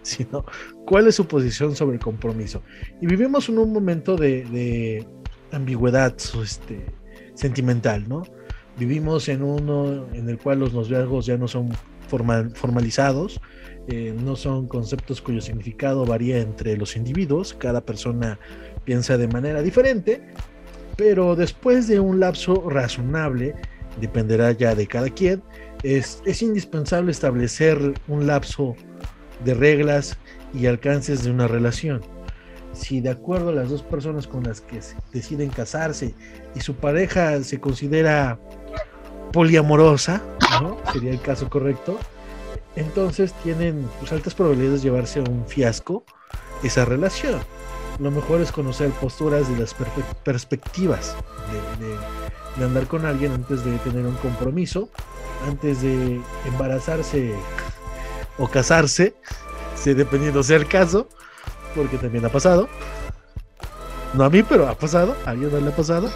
sino 0.02 0.44
cuál 0.86 1.06
es 1.06 1.14
su 1.14 1.26
posición 1.26 1.74
sobre 1.74 1.96
el 1.96 2.02
compromiso. 2.02 2.62
Y 3.00 3.06
vivimos 3.06 3.48
en 3.48 3.58
un 3.58 3.72
momento 3.72 4.16
de, 4.16 5.06
ambigüedad 5.52 6.16
este, 6.42 6.86
sentimental, 7.34 8.08
¿no? 8.08 8.22
Vivimos 8.78 9.28
en 9.28 9.42
uno 9.42 10.06
en 10.14 10.28
el 10.28 10.38
cual 10.38 10.60
los 10.60 10.72
noviazgos 10.72 11.26
ya 11.26 11.36
no 11.36 11.46
son 11.46 11.70
formal, 12.08 12.52
formalizados, 12.54 13.40
eh, 13.88 14.14
no 14.24 14.36
son 14.36 14.66
conceptos 14.66 15.20
cuyo 15.20 15.40
significado 15.40 16.06
varía 16.06 16.38
entre 16.40 16.76
los 16.76 16.96
individuos, 16.96 17.54
cada 17.58 17.84
persona 17.84 18.38
piensa 18.84 19.18
de 19.18 19.28
manera 19.28 19.60
diferente, 19.60 20.22
pero 20.96 21.36
después 21.36 21.88
de 21.88 22.00
un 22.00 22.20
lapso 22.20 22.68
razonable, 22.70 23.54
dependerá 24.00 24.52
ya 24.52 24.74
de 24.74 24.86
cada 24.86 25.10
quien, 25.10 25.42
es, 25.82 26.22
es 26.24 26.42
indispensable 26.42 27.10
establecer 27.10 27.94
un 28.08 28.26
lapso 28.26 28.74
de 29.44 29.54
reglas 29.54 30.16
y 30.54 30.66
alcances 30.66 31.24
de 31.24 31.30
una 31.30 31.48
relación. 31.48 32.02
Si 32.72 33.00
de 33.00 33.10
acuerdo 33.10 33.50
a 33.50 33.52
las 33.52 33.68
dos 33.68 33.82
personas 33.82 34.26
con 34.26 34.44
las 34.44 34.60
que 34.60 34.80
deciden 35.12 35.50
casarse 35.50 36.14
y 36.54 36.60
su 36.60 36.74
pareja 36.74 37.42
se 37.42 37.60
considera 37.60 38.38
poliamorosa, 39.32 40.22
¿no? 40.62 40.78
sería 40.92 41.10
el 41.10 41.20
caso 41.20 41.48
correcto, 41.48 41.98
entonces 42.76 43.34
tienen 43.42 43.86
pues, 44.00 44.12
altas 44.12 44.34
probabilidades 44.34 44.82
de 44.82 44.88
llevarse 44.88 45.20
a 45.20 45.22
un 45.22 45.46
fiasco 45.46 46.04
esa 46.62 46.84
relación. 46.84 47.40
Lo 47.98 48.10
mejor 48.10 48.40
es 48.40 48.50
conocer 48.52 48.90
posturas 48.90 49.48
de 49.50 49.58
las 49.58 49.74
perspectivas 50.24 51.14
de 52.58 52.64
andar 52.64 52.86
con 52.86 53.06
alguien 53.06 53.32
antes 53.32 53.64
de 53.64 53.76
tener 53.78 54.06
un 54.06 54.14
compromiso, 54.16 54.90
antes 55.46 55.82
de 55.82 56.20
embarazarse 56.46 57.34
o 58.38 58.48
casarse, 58.48 59.14
si 59.74 59.94
dependiendo 59.94 60.42
sea 60.42 60.56
el 60.56 60.66
caso, 60.66 61.08
porque 61.74 61.98
también 61.98 62.24
ha 62.24 62.28
pasado. 62.28 62.68
No 64.14 64.24
a 64.24 64.30
mí, 64.30 64.42
pero 64.42 64.68
ha 64.68 64.74
pasado, 64.74 65.16
a 65.24 65.30
alguien 65.30 65.50
no 65.52 65.60
le 65.60 65.68
ha 65.68 65.76
pasado. 65.76 66.10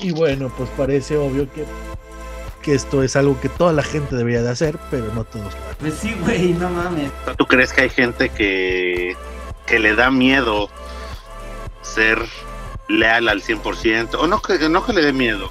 Y 0.00 0.12
bueno, 0.12 0.52
pues 0.56 0.68
parece 0.76 1.16
obvio 1.16 1.50
que, 1.52 1.64
que 2.62 2.74
esto 2.74 3.02
es 3.02 3.16
algo 3.16 3.38
que 3.40 3.48
toda 3.48 3.72
la 3.72 3.82
gente 3.82 4.16
debería 4.16 4.42
de 4.42 4.50
hacer, 4.50 4.78
pero 4.90 5.12
no 5.14 5.24
todos 5.24 5.44
lo 5.44 5.48
hacen. 5.50 5.76
Pues 5.80 5.94
sí, 5.94 6.16
güey, 6.22 6.52
no 6.52 6.70
mames. 6.70 7.10
¿Tú 7.36 7.46
crees 7.46 7.72
que 7.72 7.82
hay 7.82 7.90
gente 7.90 8.28
que, 8.30 9.16
que 9.66 9.78
le 9.78 9.94
da 9.94 10.10
miedo 10.10 10.70
ser 11.82 12.18
leal 12.88 13.28
al 13.28 13.42
100%? 13.42 14.14
O 14.18 14.26
no 14.26 14.40
que, 14.40 14.68
no 14.68 14.84
que 14.84 14.92
le 14.92 15.02
dé 15.02 15.12
miedo. 15.12 15.50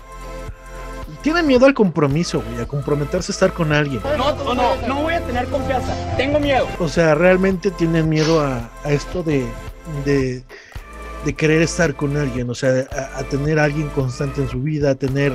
Tienen 1.22 1.48
miedo 1.48 1.66
al 1.66 1.74
compromiso, 1.74 2.42
güey, 2.42 2.62
a 2.62 2.68
comprometerse 2.68 3.32
a 3.32 3.34
estar 3.34 3.54
con 3.54 3.74
alguien. 3.74 4.02
No, 4.18 4.34
no, 4.36 4.54
no, 4.54 4.76
no 4.88 5.02
voy 5.02 5.14
a 5.16 5.22
tener 5.22 5.46
confianza. 5.48 5.94
Tengo 6.16 6.40
miedo. 6.40 6.68
O 6.80 6.88
sea, 6.88 7.16
realmente 7.16 7.72
tienen 7.72 8.08
miedo 8.08 8.42
a, 8.42 8.70
a 8.84 8.92
esto 8.92 9.24
de, 9.24 9.46
de, 10.06 10.44
de 11.26 11.34
querer 11.34 11.62
estar 11.62 11.96
con 11.96 12.16
alguien, 12.16 12.50
o 12.50 12.56
sea, 12.56 12.88
a, 12.92 13.20
a 13.20 13.24
tener 13.24 13.60
a 13.60 13.66
alguien 13.66 13.90
constante 13.90 14.42
en 14.42 14.50
su 14.50 14.62
vida, 14.62 14.92
a 14.92 14.96
tener 14.96 15.34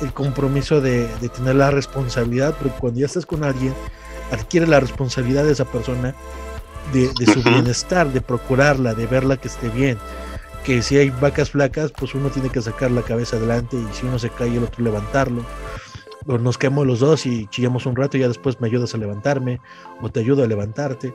el 0.00 0.12
compromiso 0.12 0.80
de, 0.80 1.06
de 1.20 1.28
tener 1.28 1.56
la 1.56 1.70
responsabilidad, 1.70 2.54
porque 2.58 2.78
cuando 2.78 3.00
ya 3.00 3.06
estás 3.06 3.26
con 3.26 3.44
alguien, 3.44 3.74
adquiere 4.32 4.66
la 4.66 4.80
responsabilidad 4.80 5.44
de 5.44 5.52
esa 5.52 5.66
persona 5.66 6.14
de, 6.92 7.10
de 7.18 7.32
su 7.32 7.42
bienestar, 7.42 8.10
de 8.12 8.20
procurarla, 8.20 8.94
de 8.94 9.06
verla 9.06 9.36
que 9.36 9.48
esté 9.48 9.68
bien. 9.68 9.98
Que 10.64 10.82
si 10.82 10.98
hay 10.98 11.10
vacas 11.10 11.50
flacas, 11.50 11.92
pues 11.92 12.14
uno 12.14 12.28
tiene 12.28 12.50
que 12.50 12.60
sacar 12.60 12.90
la 12.90 13.02
cabeza 13.02 13.36
adelante 13.36 13.76
y 13.76 13.94
si 13.94 14.06
uno 14.06 14.18
se 14.18 14.30
cae, 14.30 14.56
el 14.56 14.64
otro 14.64 14.84
levantarlo. 14.84 15.44
O 16.26 16.38
nos 16.38 16.58
quedamos 16.58 16.86
los 16.86 17.00
dos 17.00 17.24
y 17.26 17.46
chillamos 17.46 17.86
un 17.86 17.96
rato 17.96 18.16
y 18.16 18.20
ya 18.20 18.28
después 18.28 18.60
me 18.60 18.68
ayudas 18.68 18.94
a 18.94 18.98
levantarme 18.98 19.60
o 20.02 20.10
te 20.10 20.20
ayudo 20.20 20.44
a 20.44 20.46
levantarte. 20.46 21.14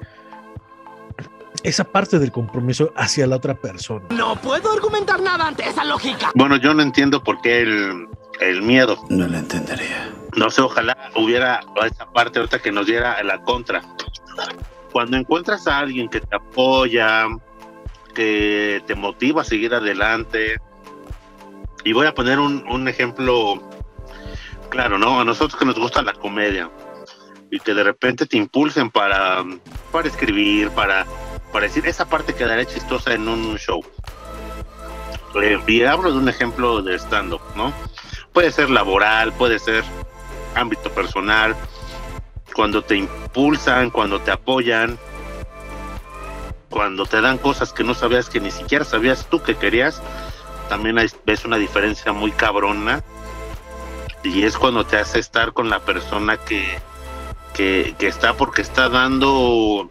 Esa 1.63 1.83
parte 1.83 2.19
del 2.19 2.31
compromiso 2.31 2.91
hacia 2.95 3.25
la 3.27 3.37
otra 3.37 3.55
persona. 3.55 4.05
No 4.09 4.35
puedo 4.35 4.71
argumentar 4.71 5.21
nada 5.21 5.47
ante 5.47 5.67
esa 5.67 5.83
lógica. 5.83 6.31
Bueno, 6.35 6.57
yo 6.57 6.73
no 6.73 6.81
entiendo 6.81 7.23
por 7.23 7.39
qué 7.41 7.61
el, 7.61 8.07
el 8.39 8.61
miedo. 8.61 8.97
No 9.09 9.27
lo 9.27 9.37
entendería. 9.37 10.11
No 10.35 10.49
sé, 10.49 10.61
ojalá 10.61 10.97
hubiera 11.15 11.61
esa 11.85 12.11
parte 12.11 12.39
ahorita 12.39 12.59
que 12.59 12.71
nos 12.71 12.85
diera 12.87 13.21
la 13.23 13.41
contra. 13.41 13.81
Cuando 14.91 15.17
encuentras 15.17 15.65
a 15.67 15.79
alguien 15.79 16.09
que 16.09 16.19
te 16.19 16.35
apoya, 16.35 17.25
que 18.15 18.81
te 18.87 18.95
motiva 18.95 19.43
a 19.43 19.45
seguir 19.45 19.75
adelante, 19.75 20.57
y 21.85 21.93
voy 21.93 22.07
a 22.07 22.15
poner 22.15 22.39
un, 22.39 22.87
ejemplo 22.87 23.61
claro, 24.69 24.97
¿no? 24.97 25.21
A 25.21 25.23
nosotros 25.23 25.57
que 25.57 25.65
nos 25.65 25.77
gusta 25.77 26.01
la 26.01 26.13
comedia 26.13 26.69
y 27.51 27.59
que 27.59 27.75
de 27.75 27.83
repente 27.83 28.25
te 28.25 28.37
impulsen 28.37 28.89
para, 28.89 29.45
para 29.91 30.07
escribir, 30.07 30.71
para, 30.71 31.05
para 31.53 31.67
decir 31.67 31.85
esa 31.85 32.09
parte 32.09 32.33
quedará 32.33 32.65
chistosa 32.65 33.13
en 33.13 33.27
un 33.27 33.55
show. 33.59 33.85
Eh, 35.41 35.59
y 35.67 35.83
hablo 35.83 36.11
de 36.11 36.17
un 36.17 36.27
ejemplo 36.27 36.81
de 36.81 36.97
stand-up, 36.97 37.41
¿no? 37.55 37.71
Puede 38.33 38.51
ser 38.51 38.71
laboral, 38.71 39.31
puede 39.33 39.59
ser 39.59 39.83
ámbito 40.55 40.89
personal. 40.89 41.55
cuando 42.55 42.81
te 42.81 42.95
impulsan, 42.95 43.91
cuando 43.91 44.19
te 44.21 44.31
apoyan, 44.31 44.97
cuando 46.75 47.05
te 47.05 47.21
dan 47.21 47.37
cosas 47.37 47.71
que 47.71 47.85
no 47.85 47.93
sabías 47.93 48.29
que 48.29 48.41
ni 48.41 48.51
siquiera 48.51 48.83
sabías 48.83 49.27
tú 49.29 49.41
que 49.41 49.55
querías, 49.55 50.01
también 50.67 50.99
hay- 50.99 51.07
ves 51.25 51.45
una 51.45 51.55
diferencia 51.55 52.11
muy 52.11 52.33
cabrona 52.33 53.01
y 54.23 54.43
es 54.43 54.57
cuando 54.57 54.85
te 54.85 54.97
hace 54.97 55.19
estar 55.19 55.53
con 55.53 55.69
la 55.69 55.79
persona 55.79 56.35
que, 56.35 56.77
que, 57.53 57.95
que 57.97 58.07
está 58.07 58.33
porque 58.33 58.61
está 58.61 58.89
dando 58.89 59.89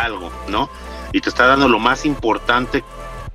algo, 0.00 0.30
¿no? 0.46 0.70
Y 1.12 1.22
te 1.22 1.28
está 1.28 1.48
dando 1.48 1.66
lo 1.66 1.80
más 1.80 2.06
importante 2.06 2.84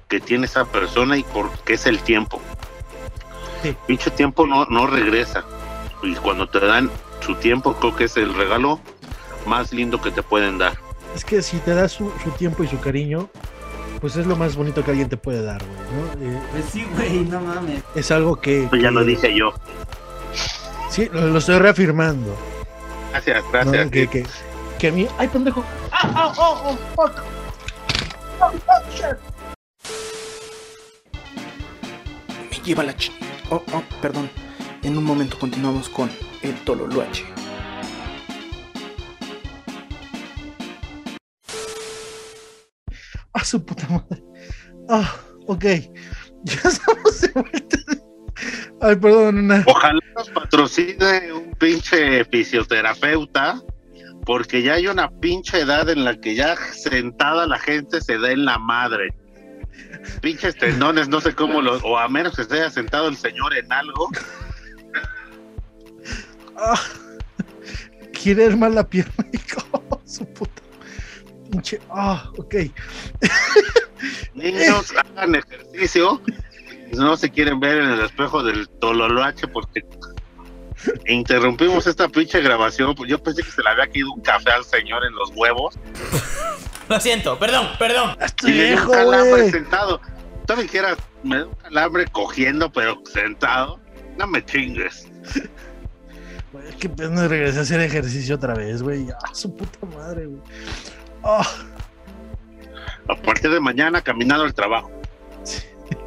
que 0.07 0.21
tiene 0.21 0.45
esa 0.45 0.63
persona 0.63 1.17
y 1.17 1.23
porque 1.23 1.73
es 1.73 1.87
el 1.87 1.99
tiempo. 1.99 2.39
Dicho 3.89 4.13
tiempo 4.13 4.47
no, 4.47 4.63
no 4.67 4.87
regresa. 4.87 5.43
Y 6.03 6.15
cuando 6.15 6.47
te 6.47 6.61
dan 6.65 6.89
su 7.19 7.35
tiempo, 7.35 7.73
creo 7.73 7.93
que 7.97 8.05
es 8.05 8.15
el 8.15 8.33
regalo 8.33 8.79
más 9.45 9.73
lindo 9.73 9.99
que 9.99 10.11
te 10.11 10.23
pueden 10.23 10.57
dar. 10.57 10.86
Es 11.17 11.25
que 11.25 11.41
si 11.41 11.57
te 11.57 11.73
das 11.73 11.93
su, 11.93 12.11
su 12.23 12.29
tiempo 12.31 12.63
y 12.63 12.67
su 12.67 12.79
cariño, 12.79 13.27
pues 13.99 14.15
es 14.17 14.27
lo 14.27 14.35
más 14.35 14.55
bonito 14.55 14.83
que 14.83 14.91
alguien 14.91 15.09
te 15.09 15.17
puede 15.17 15.41
dar, 15.43 15.63
güey, 15.65 15.79
¿no? 16.29 16.37
Eh, 16.37 16.39
Pues 16.51 16.65
sí, 16.71 16.85
güey, 16.95 17.21
no 17.25 17.41
mames. 17.41 17.81
es 17.95 18.11
algo 18.11 18.35
que... 18.35 18.69
Ya 18.79 18.91
lo 18.91 19.03
dije 19.03 19.35
yo. 19.35 19.51
Sí, 20.91 21.09
lo, 21.11 21.27
lo 21.29 21.39
estoy 21.39 21.57
reafirmando. 21.57 22.35
Gracias, 23.11 23.43
¿no? 23.45 23.51
gracias. 23.51 23.89
Que, 23.89 24.07
que, 24.07 24.25
que 24.77 24.87
a 24.89 24.91
mí... 24.91 25.07
¡Ay, 25.17 25.27
pendejo! 25.27 25.63
¡Ah, 25.91 26.11
ah, 26.13 26.33
oh, 26.37 26.61
oh, 26.65 26.77
fuck! 26.95 27.23
Oh, 28.39 28.51
oh, 28.67 28.91
shit. 28.93 29.17
Me 32.51 32.59
lleva 32.63 32.83
la 32.83 32.95
ch... 32.95 33.11
Oh, 33.49 33.63
oh, 33.73 33.81
perdón. 34.03 34.29
En 34.83 34.95
un 34.95 35.03
momento 35.03 35.39
continuamos 35.39 35.89
con 35.89 36.11
el 36.43 36.53
Tololoache. 36.63 37.25
¡Ah, 43.37 43.43
su 43.43 43.63
puta 43.63 43.87
madre! 43.87 44.23
Ah, 44.89 45.15
ok. 45.45 45.65
Ya 46.43 46.69
estamos 46.69 47.21
de 47.21 47.31
vuelta. 47.33 47.77
Ay, 48.79 48.95
perdón, 48.95 49.39
una... 49.39 49.63
Ojalá 49.65 49.99
nos 50.15 50.29
patrocine 50.29 51.33
un 51.33 51.51
pinche 51.55 52.23
fisioterapeuta, 52.25 53.59
porque 54.25 54.61
ya 54.61 54.75
hay 54.75 54.87
una 54.87 55.09
pinche 55.19 55.59
edad 55.59 55.89
en 55.89 56.05
la 56.05 56.15
que 56.15 56.35
ya 56.35 56.55
sentada 56.73 57.47
la 57.47 57.59
gente 57.59 57.99
se 57.99 58.17
da 58.17 58.31
en 58.31 58.45
la 58.45 58.57
madre. 58.59 59.09
Pinches 60.21 60.55
tendones, 60.55 61.09
no 61.09 61.19
sé 61.19 61.35
cómo 61.35 61.61
los, 61.61 61.83
o 61.83 61.97
a 61.97 62.07
menos 62.07 62.35
que 62.35 62.45
se 62.45 62.53
haya 62.53 62.69
sentado 62.69 63.09
el 63.09 63.17
señor 63.17 63.53
en 63.57 63.69
algo. 63.73 64.09
Ah, 66.55 66.79
quiere 68.13 68.45
armar 68.45 68.71
la 68.71 68.87
pierna 68.87 69.25
y 69.33 69.37
oh, 69.71 70.01
su 70.05 70.25
puta. 70.33 70.66
Pinche. 71.49 71.79
Ah, 71.89 72.29
ok. 72.37 72.55
Niños, 74.33 74.93
hagan 75.15 75.35
ejercicio. 75.35 76.21
No 76.93 77.17
se 77.17 77.29
quieren 77.29 77.59
ver 77.59 77.79
en 77.79 77.89
el 77.91 78.01
espejo 78.01 78.43
del 78.43 78.69
Tololoache 78.69 79.47
porque 79.47 79.85
interrumpimos 81.07 81.85
esta 81.87 82.07
pinche 82.07 82.41
grabación. 82.41 82.95
pues 82.95 83.09
Yo 83.09 83.21
pensé 83.21 83.43
que 83.43 83.51
se 83.51 83.61
le 83.61 83.69
había 83.69 83.87
caído 83.87 84.13
un 84.13 84.21
café 84.21 84.51
al 84.51 84.63
señor 84.63 85.05
en 85.05 85.13
los 85.15 85.31
huevos. 85.35 85.77
Lo 86.87 86.99
siento, 87.01 87.37
perdón, 87.37 87.67
perdón. 87.77 88.15
y 88.43 88.51
le 88.51 88.67
dio 88.67 88.83
un 88.83 88.91
calambre 88.91 89.51
sentado. 89.51 89.99
Tú 90.45 90.55
me 90.55 90.65
quieras, 90.65 90.97
me 91.23 91.39
da 91.39 91.45
un 91.45 91.55
calambre 91.55 92.05
cogiendo, 92.07 92.71
pero 92.71 93.01
sentado. 93.11 93.81
No 94.17 94.27
me 94.27 94.43
chingues. 94.45 95.07
Güey, 96.53 96.73
qué 96.79 96.87
pena 96.87 97.27
regresé 97.27 97.59
a 97.59 97.61
hacer 97.63 97.81
ejercicio 97.81 98.35
otra 98.35 98.53
vez, 98.53 98.81
güey. 98.81 99.07
Ah, 99.11 99.33
su 99.33 99.53
puta 99.53 99.85
madre, 99.87 100.27
güey. 100.27 100.41
A 101.27 103.15
partir 103.23 103.51
de 103.51 103.59
mañana, 103.59 104.01
caminando 104.01 104.43
al 104.45 104.53
trabajo. 104.53 104.89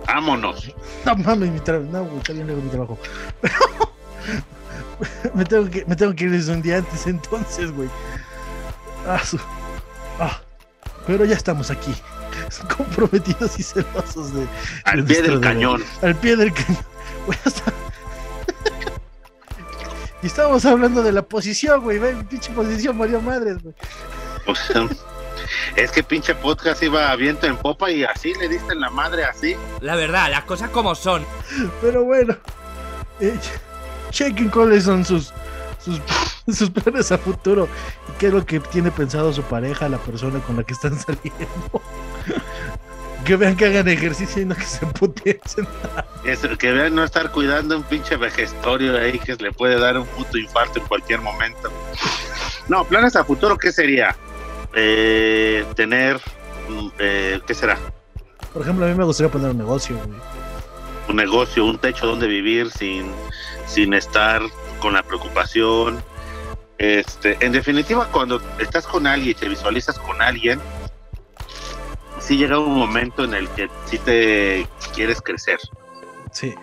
Vámonos. 0.06 0.74
no 1.04 1.14
mames, 1.16 1.50
mi 1.50 1.60
trabajo. 1.60 1.88
No, 1.92 2.04
güey, 2.04 2.18
está 2.18 2.32
bien 2.32 2.46
lejos 2.46 2.62
mi 2.64 2.70
trabajo. 2.70 2.98
Pero 3.40 3.54
me 5.34 5.44
tengo 5.44 5.70
que, 5.70 5.84
me 5.86 5.96
tengo 5.96 6.14
que 6.14 6.24
ir 6.24 6.30
desde 6.30 6.52
un 6.52 6.62
día 6.62 6.78
antes 6.78 7.06
entonces, 7.06 7.70
güey. 7.72 7.88
Ah, 9.06 9.20
su- 9.24 9.38
ah, 10.18 10.40
pero 11.06 11.24
ya 11.24 11.36
estamos 11.36 11.70
aquí. 11.70 11.94
Comprometidos 12.76 13.58
y 13.58 13.62
celosos 13.62 14.34
de. 14.34 14.46
Al 14.84 15.04
de 15.06 15.14
pie 15.14 15.22
del 15.22 15.32
deber. 15.32 15.40
cañón. 15.40 15.84
Al 16.02 16.16
pie 16.16 16.36
del 16.36 16.52
cañón. 16.52 16.82
Güey, 17.26 17.38
hasta- 17.44 17.72
y 20.22 20.26
estábamos 20.26 20.64
hablando 20.66 21.02
de 21.02 21.12
la 21.12 21.22
posición, 21.22 21.82
güey. 21.82 21.98
Ve, 21.98 22.14
pinche 22.28 22.50
posición, 22.52 22.96
Mario 22.96 23.20
Madres, 23.22 23.62
güey. 23.62 23.74
O 24.46 24.54
sea, 24.54 24.86
es 25.76 25.90
que 25.90 26.02
pinche 26.02 26.34
podcast 26.34 26.82
iba 26.82 27.10
a 27.10 27.16
viento 27.16 27.46
en 27.46 27.56
popa 27.56 27.90
y 27.90 28.04
así 28.04 28.34
le 28.34 28.48
diste 28.48 28.72
en 28.72 28.80
la 28.80 28.90
madre 28.90 29.24
así. 29.24 29.56
La 29.80 29.96
verdad, 29.96 30.30
las 30.30 30.44
cosas 30.44 30.70
como 30.70 30.94
son. 30.94 31.24
Pero 31.80 32.04
bueno, 32.04 32.36
eh, 33.20 33.38
chequen 34.10 34.48
cuáles 34.48 34.84
son 34.84 35.04
sus, 35.04 35.32
sus, 35.78 36.00
sus 36.56 36.70
planes 36.70 37.12
a 37.12 37.18
futuro 37.18 37.68
y 38.08 38.18
qué 38.18 38.28
es 38.28 38.32
lo 38.32 38.44
que 38.44 38.60
tiene 38.60 38.90
pensado 38.90 39.32
su 39.32 39.42
pareja, 39.42 39.88
la 39.88 39.98
persona 39.98 40.40
con 40.40 40.56
la 40.56 40.64
que 40.64 40.74
están 40.74 40.98
saliendo. 40.98 41.82
Que 43.24 43.36
vean 43.36 43.54
que 43.54 43.66
hagan 43.66 43.86
ejercicio 43.86 44.42
y 44.42 44.46
no 44.46 44.54
que 44.54 44.64
se 44.64 44.86
puteen. 44.86 45.40
Es 46.24 46.40
que 46.58 46.72
vean 46.72 46.94
no 46.94 47.04
estar 47.04 47.30
cuidando 47.30 47.76
un 47.76 47.82
pinche 47.82 48.16
vejestorio 48.16 48.96
ahí 48.98 49.18
que 49.18 49.36
le 49.36 49.52
puede 49.52 49.78
dar 49.78 49.98
un 49.98 50.06
puto 50.06 50.38
infarto 50.38 50.78
en 50.80 50.86
cualquier 50.86 51.20
momento. 51.20 51.70
No, 52.68 52.84
planes 52.84 53.16
a 53.16 53.24
futuro, 53.24 53.58
¿qué 53.58 53.72
sería? 53.72 54.16
Eh, 54.74 55.64
tener, 55.74 56.20
eh, 56.98 57.40
¿qué 57.46 57.54
será? 57.54 57.78
Por 58.52 58.62
ejemplo, 58.62 58.84
a 58.86 58.88
mí 58.88 58.94
me 58.94 59.04
gustaría 59.04 59.30
poner 59.30 59.50
un 59.50 59.58
negocio, 59.58 59.96
güey. 59.96 60.18
Un 61.08 61.16
negocio, 61.16 61.64
un 61.64 61.78
techo 61.78 62.06
donde 62.06 62.26
vivir 62.28 62.70
sin, 62.70 63.10
sin 63.66 63.94
estar 63.94 64.42
con 64.80 64.92
la 64.94 65.02
preocupación. 65.02 66.02
Este, 66.78 67.36
en 67.44 67.52
definitiva, 67.52 68.08
cuando 68.10 68.40
estás 68.58 68.86
con 68.86 69.06
alguien 69.06 69.30
y 69.32 69.34
te 69.34 69.48
visualizas 69.48 69.98
con 69.98 70.22
alguien, 70.22 70.60
sí 72.20 72.36
llega 72.36 72.58
un 72.58 72.74
momento 72.74 73.24
en 73.24 73.34
el 73.34 73.48
que 73.50 73.68
sí 73.86 73.98
te 73.98 74.66
quieres 74.94 75.20
crecer. 75.20 75.58
Sí. 76.32 76.54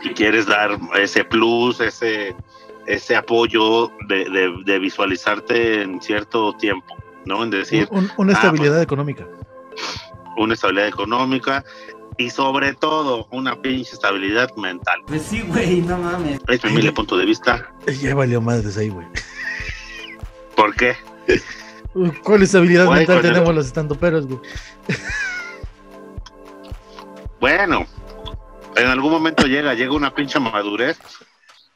y 0.00 0.10
quieres 0.10 0.46
dar 0.46 0.78
ese 0.96 1.24
plus, 1.24 1.80
ese, 1.80 2.36
ese 2.86 3.16
apoyo 3.16 3.90
de, 4.06 4.30
de- 4.30 4.62
de 4.64 4.78
visualizarte 4.78 5.82
en 5.82 6.00
cierto 6.00 6.52
tiempo, 6.52 6.96
¿no? 7.24 7.42
En 7.44 7.50
decir, 7.50 7.88
Un- 7.90 8.10
una 8.16 8.32
ah, 8.32 8.36
estabilidad 8.36 8.80
económica. 8.82 9.26
pues, 9.26 9.86
una 10.36 10.54
estabilidad 10.54 10.88
económica 10.88 11.64
y 12.16 12.30
sobre 12.30 12.74
todo 12.74 13.26
una 13.30 13.60
pinche 13.60 13.92
estabilidad 13.94 14.54
mental. 14.56 15.00
Pues 15.06 15.22
sí, 15.22 15.42
güey, 15.42 15.80
no 15.82 15.98
mames. 15.98 16.40
Es 16.48 16.64
mi 16.64 16.70
humilde 16.72 16.92
punto 16.92 17.16
de 17.16 17.26
vista. 17.26 17.70
Ya 18.00 18.14
valió 18.14 18.40
madres 18.40 18.76
ahí, 18.76 18.88
güey. 18.88 19.06
¿Por 20.56 20.74
qué? 20.74 20.96
¿Cuál 22.24 22.42
estabilidad 22.42 22.86
Güey, 22.86 22.98
mental 22.98 23.16
el- 23.16 23.22
tenemos 23.22 23.54
los 23.54 23.66
estandoperos, 23.66 24.26
güey? 24.26 24.40
Bueno, 27.40 27.86
en 28.76 28.86
algún 28.86 29.12
momento 29.12 29.46
llega, 29.46 29.74
llega 29.74 29.92
una 29.94 30.14
pinche 30.14 30.40
madurez 30.40 30.98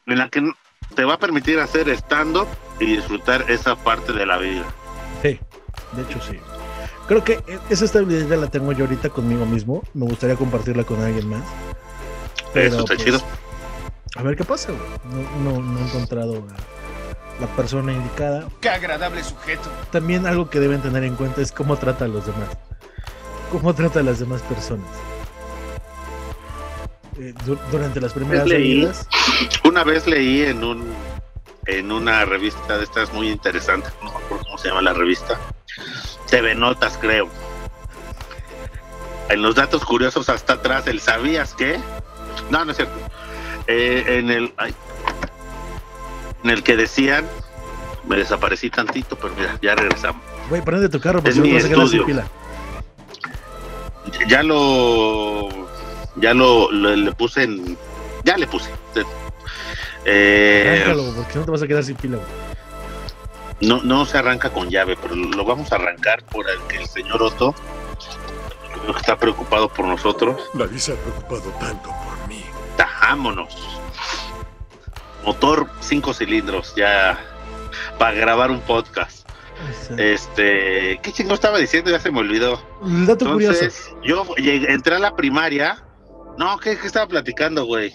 en 0.05 0.17
la 0.17 0.29
que 0.29 0.51
te 0.95 1.05
va 1.05 1.13
a 1.15 1.19
permitir 1.19 1.59
hacer 1.59 1.89
stand-up 1.89 2.47
y 2.79 2.85
disfrutar 2.85 3.45
esa 3.49 3.75
parte 3.75 4.11
de 4.13 4.25
la 4.25 4.37
vida. 4.37 4.65
Sí, 5.23 5.39
de 5.93 6.01
hecho 6.03 6.21
sí. 6.21 6.37
Creo 7.07 7.23
que 7.23 7.39
esa 7.69 7.85
estabilidad 7.85 8.27
ya 8.27 8.35
la 8.35 8.47
tengo 8.47 8.71
yo 8.73 8.85
ahorita 8.85 9.09
conmigo 9.09 9.45
mismo. 9.45 9.81
Me 9.95 10.05
gustaría 10.05 10.35
compartirla 10.35 10.83
con 10.83 11.01
alguien 11.01 11.27
más. 11.29 11.41
Eso 12.53 12.79
está 12.81 12.93
pues, 12.95 13.03
chido. 13.03 13.19
A 14.15 14.21
ver 14.23 14.35
qué 14.37 14.43
pasa, 14.43 14.71
güey. 14.71 15.25
No, 15.43 15.53
no, 15.53 15.61
no 15.63 15.79
he 15.79 15.83
encontrado 15.83 16.35
a 16.35 17.41
la 17.41 17.47
persona 17.55 17.91
indicada. 17.93 18.47
Qué 18.61 18.69
agradable 18.69 19.23
sujeto. 19.23 19.69
También 19.91 20.27
algo 20.27 20.49
que 20.49 20.59
deben 20.59 20.81
tener 20.81 21.03
en 21.03 21.15
cuenta 21.15 21.41
es 21.41 21.51
cómo 21.51 21.77
trata 21.77 22.05
a 22.05 22.07
los 22.07 22.25
demás. 22.27 22.49
Cómo 23.51 23.73
trata 23.73 24.01
a 24.01 24.03
las 24.03 24.19
demás 24.19 24.41
personas. 24.43 24.87
Eh, 27.19 27.33
du- 27.45 27.57
durante 27.71 27.99
las 28.01 28.13
primeras 28.13 28.47
leí, 28.47 28.83
salidas. 28.83 29.07
una 29.63 29.83
vez 29.83 30.07
leí 30.07 30.41
en 30.43 30.63
un 30.63 30.83
en 31.65 31.91
una 31.91 32.25
revista 32.25 32.77
de 32.77 32.83
estas 32.83 33.13
muy 33.13 33.29
interesante, 33.29 33.89
no 34.03 34.11
se 34.63 34.69
llama 34.69 34.81
la 34.81 34.93
revista, 34.93 35.37
TV 36.29 36.55
Notas 36.55 36.97
creo. 36.99 37.29
En 39.29 39.41
los 39.41 39.55
datos 39.55 39.83
curiosos 39.85 40.29
hasta 40.29 40.53
atrás, 40.53 40.87
el 40.87 40.99
¿sabías 40.99 41.53
qué? 41.53 41.79
No, 42.49 42.65
no 42.65 42.71
es 42.71 42.77
cierto. 42.77 42.95
Eh, 43.67 44.03
en 44.19 44.29
el 44.31 44.53
ay, 44.57 44.73
en 46.43 46.49
el 46.49 46.63
que 46.63 46.75
decían, 46.75 47.25
me 48.07 48.17
desaparecí 48.17 48.69
tantito, 48.69 49.15
pero 49.17 49.33
mira, 49.37 49.57
ya 49.61 49.75
regresamos. 49.75 50.21
Güey, 50.49 50.61
prende 50.61 50.89
tu 50.89 50.99
carro 50.99 51.19
porque 51.21 51.29
Es 51.29 51.37
mi 51.37 51.55
estudio. 51.55 52.05
pila. 52.05 52.25
Ya 54.27 54.43
lo 54.43 55.49
ya 56.17 56.33
lo, 56.33 56.71
lo- 56.71 56.95
le 56.95 57.11
puse 57.13 57.43
en 57.43 57.77
ya 58.23 58.37
le 58.37 58.47
puse. 58.47 58.69
Eh, 60.05 60.83
porque 61.15 61.39
no 61.39 61.45
te 61.45 61.51
vas 61.51 61.61
a 61.61 61.67
quedar 61.67 61.83
sin 61.83 61.95
pila, 61.95 62.17
güey. 62.17 62.27
No, 63.61 63.81
no 63.83 64.05
se 64.05 64.17
arranca 64.17 64.49
con 64.51 64.69
llave, 64.69 64.97
pero 65.01 65.15
lo 65.15 65.45
vamos 65.45 65.71
a 65.71 65.75
arrancar 65.75 66.23
por 66.25 66.49
el 66.49 66.59
que 66.67 66.77
el 66.77 66.87
señor 66.87 67.21
Otto 67.23 67.53
creo 68.81 68.93
que 68.93 68.99
está 68.99 69.17
preocupado 69.17 69.69
por 69.69 69.85
nosotros. 69.85 70.49
Nadie 70.53 70.79
se 70.79 70.93
ha 70.93 70.95
preocupado 70.95 71.49
tanto 71.59 71.89
por 71.89 72.27
mí. 72.27 72.43
Tajámonos. 72.75 73.55
Motor 75.25 75.69
cinco 75.79 76.13
cilindros, 76.13 76.73
ya 76.75 77.17
para 77.97 78.11
grabar 78.13 78.51
un 78.51 78.59
podcast. 78.61 79.23
Este, 79.97 80.99
¿qué 81.01 81.11
chingo 81.13 81.33
estaba 81.35 81.57
diciendo? 81.57 81.89
Ya 81.91 81.99
se 81.99 82.11
me 82.11 82.19
olvidó. 82.19 82.61
El 82.85 83.05
dato 83.05 83.25
Entonces, 83.25 83.91
yo 84.03 84.25
llegué- 84.35 84.73
entré 84.73 84.95
a 84.95 84.99
la 84.99 85.15
primaria. 85.15 85.85
No, 86.37 86.57
¿qué, 86.57 86.77
qué 86.77 86.87
estaba 86.87 87.07
platicando, 87.07 87.65
güey? 87.65 87.93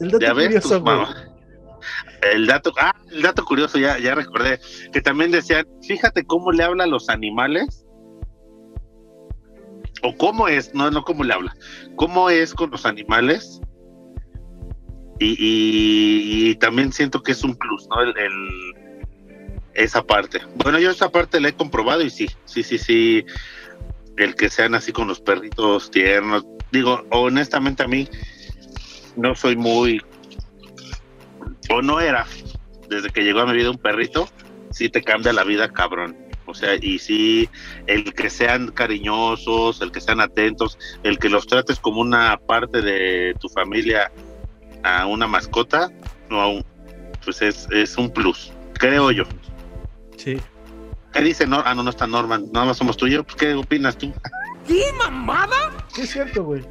El 0.00 0.10
dato 0.12 0.24
Ya 0.24 0.32
ves, 0.32 0.46
curioso, 0.46 0.68
tus 0.70 0.80
güey. 0.80 0.96
El 2.22 2.46
dato, 2.46 2.72
ah, 2.78 2.94
el 3.10 3.22
dato 3.22 3.44
curioso, 3.44 3.78
ya, 3.78 3.98
ya 3.98 4.14
recordé, 4.14 4.58
que 4.92 5.00
también 5.00 5.30
decían, 5.30 5.66
fíjate 5.86 6.24
cómo 6.24 6.50
le 6.52 6.62
habla 6.64 6.84
a 6.84 6.88
los 6.88 7.08
animales, 7.08 7.84
o 10.02 10.14
cómo 10.16 10.48
es, 10.48 10.74
no, 10.74 10.90
no 10.90 11.02
cómo 11.02 11.24
le 11.24 11.34
habla, 11.34 11.54
cómo 11.96 12.30
es 12.30 12.54
con 12.54 12.70
los 12.70 12.86
animales, 12.86 13.60
y, 15.18 15.28
y- 15.38 16.50
y 16.50 16.54
también 16.56 16.92
siento 16.92 17.22
que 17.22 17.32
es 17.32 17.42
un 17.42 17.56
plus, 17.56 17.88
¿no? 17.88 18.02
El, 18.02 18.16
el- 18.18 18.86
esa 19.74 20.02
parte. 20.02 20.40
Bueno, 20.56 20.78
yo 20.78 20.90
esa 20.90 21.10
parte 21.10 21.38
la 21.40 21.48
he 21.48 21.52
comprobado 21.54 22.02
y 22.02 22.08
sí, 22.10 22.26
sí, 22.46 22.62
sí, 22.62 22.78
sí, 22.78 23.24
el 24.16 24.34
que 24.34 24.48
sean 24.48 24.74
así 24.74 24.90
con 24.92 25.06
los 25.08 25.20
perritos 25.20 25.90
tiernos, 25.90 26.44
digo, 26.72 27.02
honestamente 27.10 27.82
a 27.82 27.88
mí 27.88 28.08
no 29.16 29.34
soy 29.34 29.56
muy 29.56 30.00
o 31.70 31.82
no 31.82 32.00
era, 32.00 32.26
desde 32.88 33.10
que 33.10 33.22
llegó 33.22 33.40
a 33.40 33.46
mi 33.46 33.54
vida 33.54 33.70
un 33.70 33.78
perrito, 33.78 34.28
sí 34.70 34.88
te 34.88 35.02
cambia 35.02 35.32
la 35.32 35.44
vida, 35.44 35.72
cabrón. 35.72 36.16
O 36.48 36.54
sea, 36.54 36.76
y 36.80 36.98
sí, 37.00 37.48
el 37.88 38.14
que 38.14 38.30
sean 38.30 38.68
cariñosos, 38.68 39.80
el 39.82 39.90
que 39.90 40.00
sean 40.00 40.20
atentos, 40.20 40.78
el 41.02 41.18
que 41.18 41.28
los 41.28 41.46
trates 41.46 41.80
como 41.80 42.00
una 42.00 42.36
parte 42.38 42.82
de 42.82 43.34
tu 43.40 43.48
familia 43.48 44.12
a 44.84 45.06
una 45.06 45.26
mascota, 45.26 45.90
no 46.30 46.40
a 46.40 46.48
un- 46.48 46.64
pues 47.24 47.42
es, 47.42 47.66
es 47.72 47.96
un 47.98 48.10
plus, 48.12 48.52
creo 48.74 49.10
yo. 49.10 49.24
Sí. 50.16 50.36
¿Qué 51.12 51.20
dice 51.22 51.46
Norman? 51.46 51.66
Ah, 51.66 51.74
no, 51.74 51.82
no 51.82 51.90
está 51.90 52.06
Norman, 52.06 52.44
nada 52.52 52.66
más 52.66 52.76
somos 52.76 52.96
tuyos. 52.96 53.24
Pues, 53.24 53.36
¿Qué 53.36 53.54
opinas 53.54 53.96
tú? 53.98 54.12
¿Qué 54.68 54.84
mamada? 54.98 55.72
Es 55.98 56.10
cierto, 56.10 56.44
güey. 56.44 56.62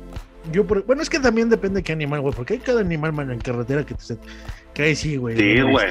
Yo, 0.52 0.66
por- 0.66 0.84
bueno, 0.86 1.02
es 1.02 1.10
que 1.10 1.20
también 1.20 1.50
depende 1.50 1.78
de 1.80 1.84
qué 1.84 1.94
animal, 1.94 2.22
güey, 2.22 2.34
porque 2.34 2.54
hay 2.54 2.60
cada 2.60 2.82
animal, 2.82 3.14
man, 3.14 3.32
en 3.32 3.40
carretera 3.40 3.86
que 3.86 3.94
te 3.96 4.18
que 4.74 4.84
ahí 4.84 4.96
sí, 4.96 5.18
güey. 5.18 5.38
Sí, 5.38 5.62
güey. 5.62 5.88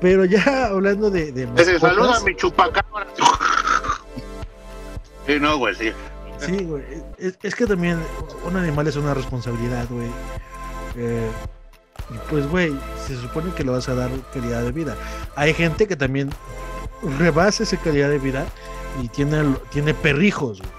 Pero 0.00 0.24
ya 0.24 0.66
hablando 0.66 1.10
de, 1.10 1.30
de 1.30 1.48
Ese 1.56 1.78
saluda 1.78 2.02
a 2.02 2.10
mascotas, 2.10 2.24
mi 2.24 2.36
chupacabra. 2.36 3.06
Sí, 5.26 5.38
no, 5.38 5.56
güey, 5.58 5.74
sí. 5.76 5.92
Sí, 6.38 6.64
güey. 6.64 6.82
Es, 7.18 7.38
es 7.42 7.54
que 7.54 7.66
también 7.66 7.98
un 8.44 8.56
animal 8.56 8.88
es 8.88 8.96
una 8.96 9.14
responsabilidad, 9.14 9.86
güey. 9.88 10.08
Eh, 10.96 11.28
y 12.10 12.18
pues, 12.28 12.48
güey, 12.48 12.74
se 13.06 13.16
supone 13.16 13.54
que 13.54 13.62
le 13.62 13.70
vas 13.70 13.88
a 13.88 13.94
dar 13.94 14.10
calidad 14.34 14.62
de 14.62 14.72
vida. 14.72 14.96
Hay 15.36 15.54
gente 15.54 15.86
que 15.86 15.94
también 15.94 16.30
rebasa 17.20 17.62
esa 17.62 17.76
calidad 17.76 18.08
de 18.10 18.18
vida 18.18 18.46
y 19.00 19.06
tiene, 19.08 19.54
tiene 19.70 19.94
perrijos, 19.94 20.58
güey. 20.60 20.72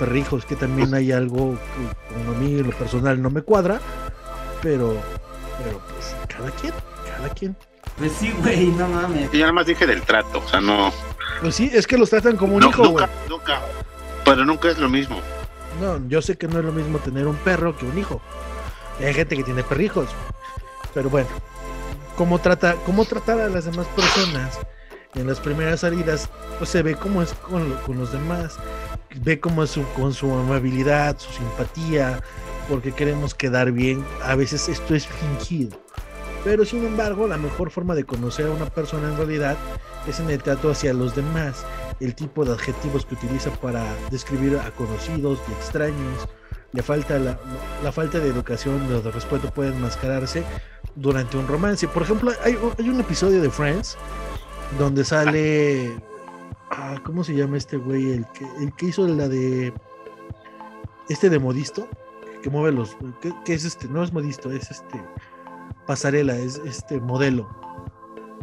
Perrijos, 0.00 0.44
que 0.46 0.56
también 0.56 0.94
hay 0.94 1.12
algo 1.12 1.52
que 1.52 2.14
como 2.14 2.32
a 2.32 2.40
mí 2.40 2.58
en 2.58 2.66
lo 2.70 2.76
personal 2.76 3.20
no 3.20 3.28
me 3.30 3.42
cuadra, 3.42 3.80
pero, 4.62 4.96
pero 5.62 5.78
pues 5.90 6.16
cada 6.26 6.50
quien, 6.52 6.72
cada 7.16 7.28
quien. 7.34 7.56
Pues 7.98 8.12
sí, 8.12 8.32
güey, 8.42 8.66
no 8.68 8.88
mames. 8.88 9.30
Yo 9.30 9.40
nada 9.40 9.52
más 9.52 9.66
dije 9.66 9.86
del 9.86 10.00
trato, 10.02 10.38
o 10.44 10.48
sea, 10.48 10.60
no. 10.60 10.90
Pues 11.42 11.54
sí, 11.54 11.70
es 11.72 11.86
que 11.86 11.98
los 11.98 12.08
tratan 12.10 12.36
como 12.38 12.54
un 12.54 12.60
No, 12.60 12.70
hijo, 12.70 12.78
güey. 12.88 12.92
nunca, 13.06 13.10
nunca. 13.28 13.60
Pero 14.24 14.44
nunca 14.46 14.68
es 14.70 14.78
lo 14.78 14.88
mismo. 14.88 15.18
No, 15.82 16.00
yo 16.08 16.22
sé 16.22 16.36
que 16.38 16.48
no 16.48 16.58
es 16.60 16.64
lo 16.64 16.72
mismo 16.72 16.98
tener 16.98 17.26
un 17.26 17.36
perro 17.36 17.76
que 17.76 17.84
un 17.84 17.98
hijo. 17.98 18.20
Hay 19.00 19.12
gente 19.14 19.36
que 19.36 19.44
tiene 19.44 19.62
perrijos. 19.62 20.08
Pero 20.94 21.10
bueno, 21.10 21.28
cómo 22.16 22.38
trata, 22.38 22.74
cómo 22.86 23.04
tratar 23.04 23.38
a 23.40 23.48
las 23.48 23.66
demás 23.66 23.86
personas 23.88 24.58
en 25.14 25.26
las 25.26 25.40
primeras 25.40 25.80
salidas, 25.80 26.28
pues 26.58 26.70
se 26.70 26.82
ve 26.82 26.94
cómo 26.96 27.20
es 27.22 27.32
con, 27.34 27.68
lo- 27.68 27.82
con 27.82 27.98
los 27.98 28.12
demás, 28.12 28.58
ve 29.16 29.40
cómo 29.40 29.62
es 29.62 29.78
con 29.96 30.12
su 30.12 30.32
amabilidad, 30.32 31.18
su 31.18 31.32
simpatía, 31.32 32.22
porque 32.68 32.92
queremos 32.92 33.34
quedar 33.34 33.72
bien. 33.72 34.04
A 34.22 34.34
veces 34.34 34.68
esto 34.68 34.94
es 34.94 35.06
fingido. 35.06 35.78
Pero 36.44 36.64
sin 36.64 36.84
embargo, 36.86 37.26
la 37.26 37.36
mejor 37.36 37.70
forma 37.70 37.94
de 37.94 38.04
conocer 38.04 38.46
a 38.46 38.50
una 38.50 38.66
persona 38.66 39.08
en 39.08 39.16
realidad 39.16 39.56
es 40.06 40.20
en 40.20 40.30
el 40.30 40.42
trato 40.42 40.70
hacia 40.70 40.94
los 40.94 41.14
demás, 41.14 41.66
el 42.00 42.14
tipo 42.14 42.44
de 42.44 42.52
adjetivos 42.52 43.04
que 43.04 43.14
utiliza 43.14 43.50
para 43.50 43.84
describir 44.10 44.56
a 44.56 44.70
conocidos 44.70 45.38
y 45.48 45.52
extraños. 45.52 46.28
La 46.72 46.82
falta, 46.82 47.18
la, 47.18 47.92
falta 47.92 48.20
de 48.20 48.28
educación 48.28 48.80
o 48.92 49.00
de 49.00 49.10
respeto 49.10 49.52
puede 49.52 49.70
enmascararse 49.70 50.44
durante 50.94 51.36
un 51.36 51.46
romance. 51.46 51.88
Por 51.88 52.04
ejemplo, 52.04 52.32
hay 52.44 52.54
un 52.88 53.00
episodio 53.00 53.42
de 53.42 53.50
Friends 53.50 53.98
donde 54.78 55.04
sale. 55.04 55.96
Ah, 56.70 56.96
¿Cómo 57.04 57.24
se 57.24 57.34
llama 57.34 57.56
este 57.56 57.76
güey? 57.76 58.12
El 58.12 58.26
que, 58.28 58.46
el 58.60 58.72
que 58.74 58.86
hizo 58.86 59.06
la 59.06 59.28
de. 59.28 59.72
Este 61.08 61.28
de 61.28 61.38
modisto, 61.38 61.88
que 62.42 62.50
mueve 62.50 62.72
los. 62.72 62.96
¿Qué, 63.44 63.54
es 63.54 63.64
este? 63.64 63.88
No 63.88 64.02
es 64.02 64.12
modisto, 64.12 64.50
es 64.50 64.70
este. 64.70 65.02
Pasarela, 65.86 66.36
es 66.36 66.60
este 66.64 67.00
modelo. 67.00 67.48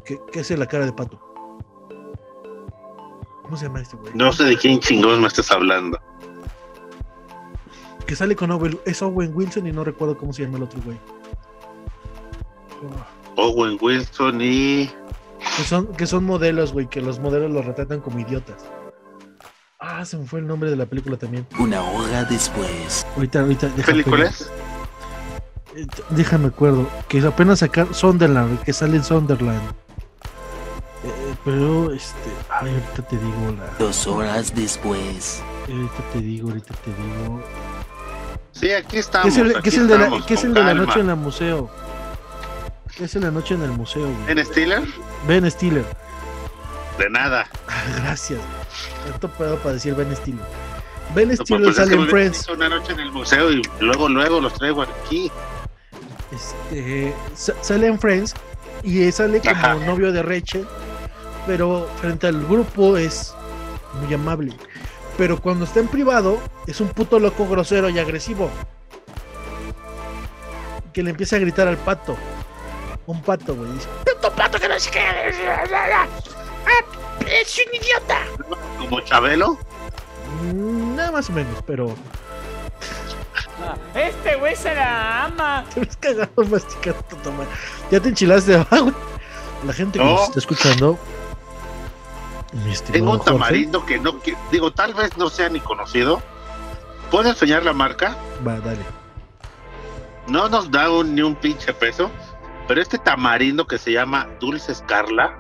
Que, 0.06 0.20
que 0.32 0.42
hace 0.42 0.58
la 0.58 0.68
cara 0.68 0.86
de 0.86 0.94
pato. 0.94 1.20
¿Cómo 3.44 3.56
se 3.56 3.66
llama 3.66 3.82
este 3.82 3.96
güey? 3.96 4.14
No 4.14 4.34
sé 4.34 4.44
de 4.44 4.58
quién 4.58 4.80
chingón 4.80 5.22
me 5.22 5.28
estás 5.28 5.50
hablando. 5.52 5.98
Que 8.06 8.16
sale 8.16 8.36
con 8.36 8.52
Owen, 8.52 8.80
es 8.86 9.02
Owen 9.02 9.32
Wilson 9.34 9.68
y 9.68 9.72
no 9.72 9.84
recuerdo 9.84 10.18
cómo 10.18 10.34
se 10.34 10.44
llama 10.44 10.58
el 10.58 10.64
otro 10.64 10.82
güey. 10.84 10.98
Owen 13.36 13.78
Wilson 13.82 14.42
y. 14.42 14.90
Que 15.58 15.64
son, 15.64 15.88
que 15.88 16.08
son 16.08 16.24
modelos, 16.26 16.74
güey, 16.74 16.88
que 16.88 17.02
los 17.02 17.20
modelos 17.20 17.52
los 17.52 17.66
retratan 17.66 18.00
como 18.02 18.20
idiotas. 18.20 18.66
Ah, 19.80 20.04
se 20.06 20.18
me 20.18 20.26
fue 20.26 20.40
el 20.40 20.48
nombre 20.48 20.70
de 20.70 20.76
la 20.76 20.86
película 20.86 21.18
también. 21.18 21.46
Una 21.60 21.82
hora 21.84 22.24
después. 22.26 23.06
Ahorita, 23.16 23.42
ahorita, 23.42 23.70
¿Qué 23.76 23.84
película 23.84 24.26
es? 24.26 24.50
Eh, 25.76 25.86
Déjame 26.10 26.48
acuerdo. 26.48 26.88
Que 27.08 27.20
apenas 27.22 27.60
sacar 27.60 27.94
Sunderland, 27.94 28.62
que 28.64 28.74
sale 28.74 28.98
en 28.98 29.04
Sunderland. 29.04 29.62
Eh, 31.04 31.36
pero, 31.46 31.94
este. 31.94 32.30
Ay, 32.50 32.72
ahorita 32.72 33.02
te 33.08 33.18
digo 33.18 33.56
la. 33.58 33.78
Dos 33.78 34.08
horas 34.08 34.54
después. 34.56 35.44
Ahorita 35.70 36.04
te 36.14 36.20
digo, 36.20 36.50
ahorita 36.50 36.74
te 36.74 36.90
digo. 36.92 37.44
Sí, 38.52 38.72
aquí 38.72 38.88
¿Qué 38.94 39.00
estamos. 39.00 39.28
es 39.28 39.38
el, 39.38 39.52
aquí 39.52 39.62
qué 39.62 39.70
es 39.70 39.78
el 39.78 39.88
de 39.88 39.98
la, 40.00 40.26
qué 40.26 40.34
es 40.34 40.44
el 40.44 40.54
de 40.56 40.64
la 40.64 40.74
noche 40.74 41.00
en 41.02 41.10
el 41.12 41.16
museo? 41.16 41.70
¿Qué 42.98 43.04
es 43.06 43.16
en 43.16 43.24
la 43.24 43.32
noche 43.32 43.54
en 43.54 43.62
el 43.62 43.72
museo, 43.72 44.04
güey? 44.04 44.32
¿En 44.40 44.44
Stiller? 44.46 44.82
Ben 45.28 45.50
Stiller. 45.50 45.86
De 46.98 47.10
nada. 47.10 47.48
Gracias. 47.98 48.40
Tanto 49.10 49.30
pedo 49.30 49.58
para 49.58 49.74
decir 49.74 49.94
Ben 49.96 50.16
Stiller. 50.16 50.44
Ben 51.14 51.30
No, 51.30 51.36
Stiller 51.36 51.62
pues 51.64 51.70
es 51.70 51.76
sale 51.78 51.96
que 51.96 52.04
en 52.04 52.10
Friends. 52.10 52.50
una 52.50 52.70
noche 52.70 52.94
en 52.94 53.00
el 53.00 53.12
museo 53.12 53.52
y 53.52 53.62
luego, 53.80 54.10
luego 54.10 54.42
los 54.42 54.54
traigo 54.54 54.82
aquí. 54.82 55.32
Este, 56.32 57.14
sa- 57.36 57.54
sale 57.62 57.88
en 57.88 58.00
Friends 58.00 58.34
y 58.84 59.12
sale 59.12 59.40
como 59.40 59.52
Ajá. 59.52 59.76
novio 59.76 60.12
de 60.12 60.24
Rachel, 60.24 60.68
pero 61.46 61.88
frente 62.02 62.28
al 62.28 62.46
grupo 62.48 62.98
es 62.98 63.34
muy 64.02 64.14
amable. 64.14 64.54
Pero 65.18 65.40
cuando 65.42 65.66
está 65.66 65.80
en 65.80 65.88
privado 65.88 66.40
es 66.68 66.82
un 66.82 66.90
puto 66.90 67.20
loco 67.20 67.48
grosero 67.48 67.90
y 67.90 68.00
agresivo. 68.00 68.50
Que 70.94 71.04
le 71.04 71.12
empieza 71.12 71.36
a 71.36 71.40
gritar 71.40 71.68
al 71.68 71.78
pato. 71.78 72.18
Un 73.08 73.22
pato, 73.22 73.56
güey. 73.56 73.72
Dice, 73.72 73.88
¡Puto 74.06 74.32
pato 74.34 74.60
que 74.60 74.68
no 74.68 74.80
sé 74.80 74.92
qué! 74.92 75.00
¡Ah! 75.00 76.06
¡Es 77.26 77.58
un 77.58 77.74
idiota! 77.76 78.20
Como 78.78 79.00
Chabelo. 79.02 79.58
"Mm, 80.44 80.96
nada 80.96 81.12
más 81.12 81.30
o 81.30 81.34
menos, 81.34 81.64
pero 81.66 81.96
Este 83.96 84.36
güey 84.36 84.56
se 84.56 84.74
la 84.76 85.26
ama. 85.26 85.66
te 85.74 85.80
ves 85.82 85.98
cagado 85.98 86.46
masticando 86.50 87.02
tu 87.10 87.16
tomate. 87.18 87.50
Ya 87.92 88.00
te 88.00 88.10
enchilaste, 88.10 88.58
¿va, 88.58 88.66
güey? 88.80 88.94
La 89.66 89.74
gente 89.74 89.98
que 90.00 90.06
No. 90.06 90.12
nos 90.12 90.24
está 90.28 90.40
escuchando. 90.40 91.00
Tengo 92.92 93.12
un 93.12 93.18
Jorge, 93.20 93.32
tamarindo 93.32 93.86
que 93.86 94.00
no. 94.00 94.20
que- 94.22 94.36
digo, 94.52 94.72
tal 94.72 94.94
vez 94.94 95.18
no 95.18 95.30
sea 95.30 95.50
ni 95.50 95.60
conocido. 95.60 96.22
¿Puedes 97.12 97.32
enseñar 97.32 97.64
la 97.64 97.74
marca? 97.74 98.16
Va, 98.46 98.60
dale. 98.60 98.84
No 100.28 100.48
nos 100.50 100.70
da 100.72 100.90
un- 100.92 101.16
ni 101.16 101.22
un 101.22 101.36
pinche 101.36 101.74
peso. 101.74 102.12
Pero 102.68 102.82
este 102.82 102.98
tamarindo 102.98 103.66
que 103.66 103.78
se 103.78 103.94
llama 103.94 104.30
Dulce 104.40 104.72
Escarla 104.72 105.38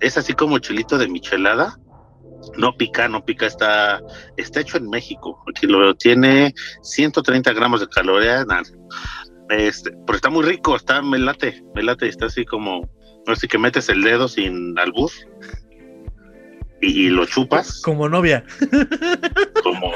es 0.00 0.16
así 0.18 0.32
como 0.32 0.58
chilito 0.58 0.98
de 0.98 1.08
michelada. 1.08 1.78
No 2.56 2.76
pica, 2.76 3.06
no 3.06 3.24
pica, 3.24 3.46
está, 3.46 4.00
está 4.36 4.60
hecho 4.60 4.78
en 4.78 4.88
México. 4.88 5.42
Aquí 5.48 5.66
lo 5.66 5.94
tiene 5.94 6.54
130 6.82 7.52
gramos 7.52 7.80
de 7.80 7.88
calorías. 7.88 8.46
Este, 9.50 9.92
pero 10.06 10.16
está 10.16 10.30
muy 10.30 10.44
rico, 10.44 10.76
está, 10.76 11.02
me 11.02 11.18
late, 11.18 11.62
me 11.74 11.82
late, 11.82 12.08
está 12.08 12.26
así 12.26 12.44
como 12.44 12.88
Así 13.26 13.46
que 13.46 13.58
metes 13.58 13.88
el 13.88 14.02
dedo 14.02 14.28
sin 14.28 14.78
albur 14.78 15.10
y, 16.80 17.06
y 17.06 17.08
lo 17.10 17.26
chupas. 17.26 17.80
Como 17.82 18.08
novia. 18.08 18.44
Como. 19.62 19.92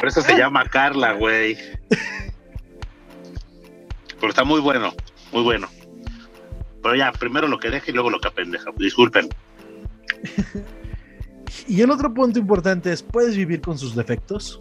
Por 0.00 0.08
eso 0.08 0.22
se 0.22 0.36
llama 0.36 0.64
Carla, 0.66 1.12
güey. 1.12 1.56
Pero 4.22 4.30
está 4.30 4.44
muy 4.44 4.60
bueno, 4.60 4.94
muy 5.32 5.42
bueno. 5.42 5.68
Pero 6.80 6.94
ya, 6.94 7.10
primero 7.10 7.48
lo 7.48 7.58
que 7.58 7.70
deja 7.70 7.90
y 7.90 7.92
luego 7.92 8.08
lo 8.08 8.20
que 8.20 8.28
apendeja. 8.28 8.70
Disculpen. 8.78 9.28
Y 11.68 11.80
el 11.82 11.90
otro 11.90 12.12
punto 12.12 12.38
importante 12.38 12.90
es, 12.92 13.02
¿puedes 13.02 13.36
vivir 13.36 13.60
con 13.60 13.78
sus 13.78 13.94
defectos? 13.94 14.60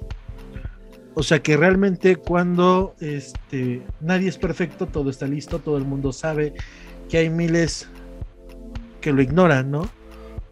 O 1.14 1.24
sea 1.24 1.42
que 1.42 1.56
realmente 1.58 2.18
cuando 2.18 2.96
este, 3.00 3.82
nadie 4.02 4.28
es 4.28 4.38
perfecto, 4.38 4.88
todo 4.88 5.10
está 5.10 5.26
listo, 5.26 5.60
todo 5.60 5.78
el 5.78 5.86
mundo 5.86 6.12
sabe 6.12 6.54
que 7.10 7.20
hay 7.20 7.30
miles 7.30 7.88
que 9.00 9.14
lo 9.14 9.22
ignoran, 9.22 9.72
¿no? 9.72 9.90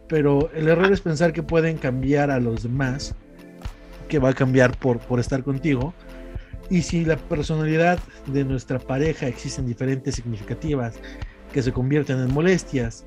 Pero 0.08 0.50
el 0.54 0.66
error 0.68 0.90
es 0.90 1.02
pensar 1.02 1.32
que 1.32 1.42
pueden 1.42 1.76
cambiar 1.76 2.30
a 2.30 2.40
los 2.40 2.62
demás, 2.62 3.14
que 4.08 4.18
va 4.18 4.30
a 4.30 4.34
cambiar 4.34 4.76
por, 4.78 4.98
por 4.98 5.20
estar 5.20 5.44
contigo. 5.44 5.94
Y 6.70 6.82
si 6.82 7.04
la 7.04 7.16
personalidad 7.16 7.98
de 8.26 8.44
nuestra 8.44 8.78
pareja 8.78 9.26
existen 9.26 9.66
diferentes 9.66 10.14
significativas 10.14 10.94
que 11.52 11.62
se 11.62 11.72
convierten 11.72 12.20
en 12.20 12.32
molestias, 12.32 13.04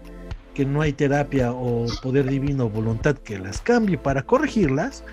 que 0.53 0.65
no 0.65 0.81
hay 0.81 0.93
terapia 0.93 1.51
o 1.51 1.85
poder 2.01 2.29
divino 2.29 2.65
o 2.65 2.69
voluntad 2.69 3.15
que 3.15 3.39
las 3.39 3.61
cambie 3.61 3.97
para 3.97 4.23
corregirlas, 4.23 5.03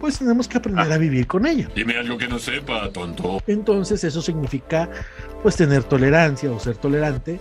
pues 0.00 0.18
tenemos 0.18 0.46
que 0.46 0.58
aprender 0.58 0.92
a 0.92 0.98
vivir 0.98 1.26
con 1.26 1.46
ella. 1.46 1.68
Dime 1.74 1.96
algo 1.96 2.16
que 2.16 2.28
no 2.28 2.38
sepa, 2.38 2.90
tonto. 2.90 3.42
Entonces 3.46 4.04
eso 4.04 4.22
significa 4.22 4.88
pues 5.42 5.56
tener 5.56 5.84
tolerancia 5.84 6.50
o 6.50 6.60
ser 6.60 6.76
tolerante 6.76 7.40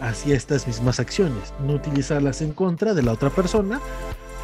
hacia 0.00 0.36
estas 0.36 0.66
mismas 0.66 1.00
acciones, 1.00 1.54
no 1.66 1.74
utilizarlas 1.74 2.42
en 2.42 2.52
contra 2.52 2.94
de 2.94 3.02
la 3.02 3.12
otra 3.12 3.30
persona, 3.30 3.80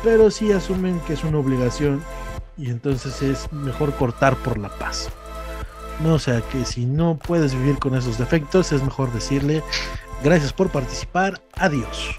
pero 0.03 0.31
sí 0.31 0.53
asumen 0.53 1.01
que 1.01 1.13
es 1.13 1.25
una 1.25 1.39
obligación 1.39 2.03
y 2.57 2.71
entonces 2.71 3.21
es 3.23 3.53
mejor 3.53 3.95
cortar 3.95 4.37
por 4.37 4.59
la 4.59 4.71
paz. 4.71 5.11
No, 6.03 6.15
o 6.15 6.19
sea 6.19 6.41
que 6.41 6.65
si 6.65 6.87
no 6.87 7.17
puedes 7.19 7.55
vivir 7.55 7.79
con 7.79 7.95
esos 7.95 8.17
defectos, 8.19 8.73
es 8.73 8.83
mejor 8.83 9.13
decirle 9.13 9.63
gracias 10.23 10.53
por 10.53 10.71
participar, 10.71 11.41
adiós. 11.57 12.17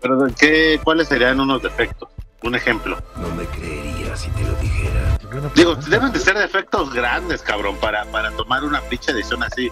Pero 0.00 0.26
¿qué, 0.38 0.80
¿cuáles 0.82 1.08
serían 1.08 1.40
unos 1.40 1.62
defectos? 1.62 2.08
Un 2.42 2.54
ejemplo. 2.54 2.96
No 3.16 3.28
me 3.34 3.44
creería 3.46 4.16
si 4.16 4.28
te 4.30 4.42
lo 4.44 4.54
dijera. 4.56 5.18
Digo, 5.54 5.74
deben 5.74 6.12
de 6.12 6.18
ser 6.20 6.38
defectos 6.38 6.92
grandes, 6.94 7.42
cabrón, 7.42 7.76
para, 7.76 8.04
para 8.06 8.30
tomar 8.32 8.62
una 8.64 8.80
pinche 8.82 9.12
decisión 9.12 9.42
así. 9.42 9.70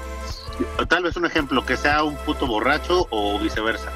Tal 0.89 1.03
vez 1.05 1.17
un 1.17 1.25
ejemplo, 1.27 1.65
que 1.65 1.77
sea 1.77 2.03
un 2.03 2.17
puto 2.17 2.47
borracho 2.47 3.07
o 3.11 3.39
viceversa. 3.39 3.91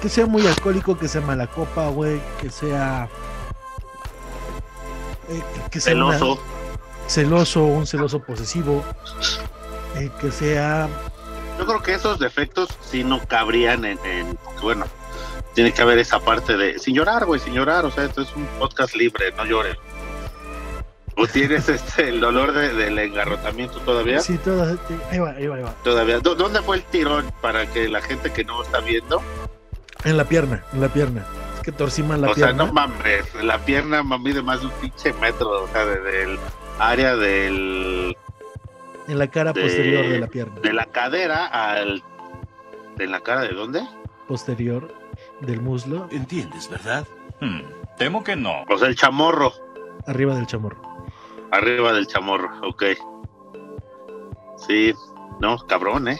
Que 0.00 0.08
sea 0.08 0.26
muy 0.26 0.46
alcohólico, 0.46 0.98
que 0.98 1.08
sea 1.08 1.20
mala 1.20 1.46
copa, 1.46 1.88
güey, 1.88 2.20
que 2.40 2.50
sea... 2.50 3.08
eh, 5.30 5.42
que- 5.64 5.70
que 5.70 5.80
sea 5.80 5.94
una- 5.94 6.18
Celoso. 7.06 7.64
un 7.64 7.86
celoso 7.86 8.20
posesivo, 8.20 8.84
eh, 9.96 10.10
que 10.20 10.30
sea... 10.30 10.88
Yo 11.58 11.64
creo 11.66 11.82
que 11.82 11.94
esos 11.94 12.18
defectos 12.18 12.68
sí 12.82 13.02
no 13.02 13.20
cabrían 13.26 13.84
en, 13.86 13.98
en- 14.04 14.38
bueno, 14.60 14.84
tiene 15.54 15.72
que 15.72 15.80
haber 15.80 15.98
esa 15.98 16.20
parte 16.20 16.56
de 16.56 16.78
sin 16.78 16.94
llorar, 16.94 17.24
güey, 17.24 17.40
sin 17.40 17.54
llorar, 17.54 17.86
o 17.86 17.90
sea, 17.90 18.04
esto 18.04 18.20
es 18.22 18.34
un 18.36 18.44
podcast 18.58 18.94
libre, 18.94 19.32
no 19.38 19.46
llores. 19.46 19.76
¿O 21.16 21.26
tienes 21.26 21.66
este 21.70 22.10
el 22.10 22.20
dolor 22.20 22.52
de- 22.52 22.74
del 22.74 22.98
engarrotamiento 22.98 23.78
todavía? 23.80 24.20
Sí, 24.20 24.36
todas, 24.36 24.76
ahí 25.10 25.18
va, 25.18 25.30
ahí 25.30 25.46
va, 25.46 25.56
ahí 25.56 25.62
va. 25.62 25.74
Todavía. 25.82 26.18
¿Dó- 26.20 26.34
¿Dónde 26.34 26.60
fue 26.60 26.76
el 26.76 26.82
tirón 26.84 27.32
para 27.40 27.64
que 27.72 27.88
la 27.88 28.02
gente 28.02 28.30
que 28.32 28.44
no 28.44 28.62
está 28.62 28.80
viendo? 28.80 29.22
En 30.04 30.18
la 30.18 30.24
pierna, 30.24 30.62
en 30.74 30.82
la 30.82 30.88
pierna. 30.92 31.24
Es 31.56 31.62
que 31.62 31.72
torcí 31.72 32.02
mal 32.02 32.20
la 32.20 32.28
o 32.32 32.34
sea, 32.34 32.48
pierna. 32.48 32.66
no 32.66 32.72
mames, 32.74 33.34
la 33.42 33.58
pierna 33.64 34.02
mami 34.02 34.32
de 34.32 34.42
más 34.42 34.60
de 34.60 34.66
un 34.66 34.72
pinche 34.72 35.14
metro, 35.14 35.64
o 35.64 35.68
sea, 35.72 35.86
de- 35.86 36.00
del 36.00 36.38
área 36.78 37.16
del 37.16 38.16
en 39.08 39.18
la 39.18 39.28
cara 39.28 39.52
de- 39.52 39.62
posterior 39.62 40.06
de 40.08 40.18
la 40.20 40.26
pierna. 40.26 40.60
de 40.60 40.72
la 40.72 40.86
cadera 40.86 41.46
al 41.46 42.02
de 42.96 43.06
la 43.06 43.20
cara 43.20 43.42
de 43.42 43.50
dónde? 43.54 43.82
Posterior 44.28 44.92
del 45.40 45.60
muslo, 45.60 46.08
¿Entiendes, 46.10 46.68
verdad? 46.68 47.06
Hmm, 47.40 47.60
temo 47.98 48.24
que 48.24 48.36
no. 48.36 48.64
O 48.68 48.78
sea, 48.78 48.88
el 48.88 48.96
chamorro, 48.96 49.52
arriba 50.06 50.34
del 50.34 50.46
chamorro. 50.46 50.80
arriba 51.52 51.92
del 51.92 52.06
chamorro, 52.06 52.50
ok. 52.66 52.84
Sí, 54.66 54.94
no, 55.40 55.58
cabrón, 55.58 56.08
¿eh? 56.08 56.18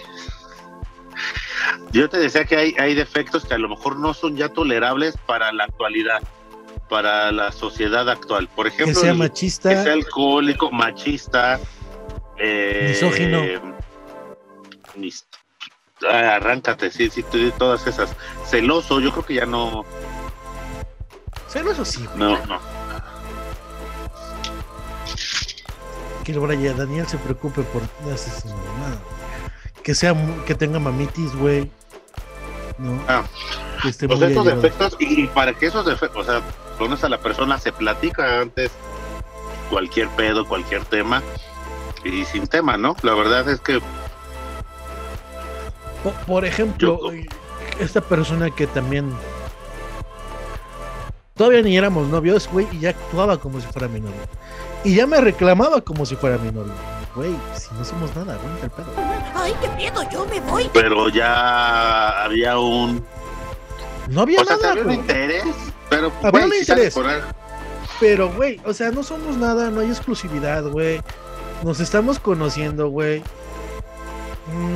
Yo 1.91 2.09
te 2.09 2.19
decía 2.19 2.45
que 2.45 2.57
hay, 2.57 2.75
hay 2.79 2.95
defectos 2.95 3.45
que 3.47 3.55
a 3.55 3.59
lo 3.59 3.69
mejor 3.69 3.97
no 3.99 4.13
son 4.15 4.37
ya 4.37 4.51
tolerables 4.51 5.17
para 5.27 5.53
la 5.53 5.65
actualidad, 5.65 6.23
para 6.89 7.33
la 7.33 7.53
sociedad 7.53 8.09
actual. 8.09 8.49
Por 8.49 8.67
ejemplo, 8.67 8.95
Que 8.95 8.95
sea 8.95 9.15
machista. 9.15 9.71
que 9.71 9.83
sea 9.83 9.93
alcohólico, 9.93 10.71
machista, 10.71 11.59
eh, 12.39 12.87
Misógino. 12.91 13.43
mis- 14.97 15.27
arráncate, 16.11 16.91
sí, 16.91 17.09
sí, 17.11 17.25
todas 17.59 17.87
esas. 17.87 18.15
Celoso, 18.47 19.01
yo 19.01 19.11
creo 19.13 19.25
que 19.27 19.35
ya 19.35 19.47
no, 19.47 19.85
Celoso 21.49 21.85
sí, 21.85 22.05
güey. 22.17 22.19
no, 22.19 22.47
no. 22.47 22.61
Que 26.25 26.33
Brian 26.39 26.77
Daniel 26.77 27.07
se 27.07 27.19
preocupe 27.19 27.63
por 27.63 27.83
esas 28.13 28.45
mamadas. 28.47 28.99
Que 29.83 29.95
sea 29.95 30.15
que 30.45 30.55
tenga 30.57 30.79
mamitis, 30.81 31.35
güey. 31.37 31.71
No. 32.79 33.01
Ah, 33.09 33.23
Pues 33.83 34.03
alleado. 34.03 34.43
defectos, 34.45 34.97
y, 34.99 35.23
y 35.23 35.27
para 35.29 35.53
que 35.55 35.67
esos 35.67 35.87
defectos, 35.87 36.27
o 36.27 36.31
sea, 36.31 36.43
conoces 36.77 37.05
a 37.05 37.09
la 37.09 37.19
persona, 37.19 37.59
se 37.59 37.73
platica 37.73 38.41
antes 38.41 38.71
cualquier 39.71 40.09
pedo, 40.11 40.47
cualquier 40.47 40.85
tema, 40.85 41.23
y 42.05 42.25
sin 42.25 42.47
tema, 42.47 42.77
¿no? 42.77 42.95
La 43.03 43.15
verdad 43.15 43.49
es 43.49 43.61
que 43.61 43.81
Po- 46.03 46.13
Por 46.27 46.45
ejemplo, 46.45 47.01
esta 47.81 48.01
persona 48.01 48.51
que 48.51 48.67
también 48.69 49.13
todavía 51.37 51.63
ni 51.63 51.77
éramos 51.77 52.09
novios, 52.09 52.49
güey, 52.53 52.67
y 52.73 52.81
ya 52.81 52.91
actuaba 52.91 53.39
como 53.39 53.61
si 53.61 53.67
fuera 53.67 53.89
mi 53.89 54.01
novio. 54.01 54.21
Y 54.85 54.95
ya 54.95 55.07
me 55.07 55.21
reclamaba 55.21 55.81
como 55.81 56.07
si 56.07 56.15
fuera 56.17 56.39
mi 56.39 56.53
novio. 56.53 56.73
Güey, 57.15 57.35
si 57.55 57.75
no 57.75 57.85
somos 57.85 58.15
nada, 58.15 58.35
aguanta 58.35 58.67
el 58.67 58.71
pedo. 58.71 58.87
Ay, 59.35 59.55
qué 59.61 59.69
miedo, 59.71 60.03
yo 60.13 60.27
me 60.27 60.39
voy. 60.41 60.71
pero 60.73 61.09
ya 61.09 62.23
había 62.25 62.59
un 62.59 63.05
No 64.09 64.21
había 64.23 64.43
o 64.43 64.45
sea, 64.45 64.57
nada, 64.57 64.71
había 64.73 64.85
un 64.85 64.93
interés, 64.93 65.45
pero 65.91 66.11
güey, 66.31 66.45
un 66.45 66.51
si 66.53 66.59
interés. 66.61 66.95
por 66.95 67.07
ahí- 67.07 67.21
Pero, 68.01 68.31
güey, 68.33 68.61
o 68.65 68.73
sea, 68.75 68.91
no 68.91 69.03
somos 69.03 69.37
nada, 69.37 69.71
no 69.71 69.81
hay 69.81 69.89
exclusividad, 69.89 70.65
güey. 70.65 71.01
Nos 71.65 71.81
estamos 71.81 72.19
conociendo, 72.19 72.89
güey. 72.89 73.23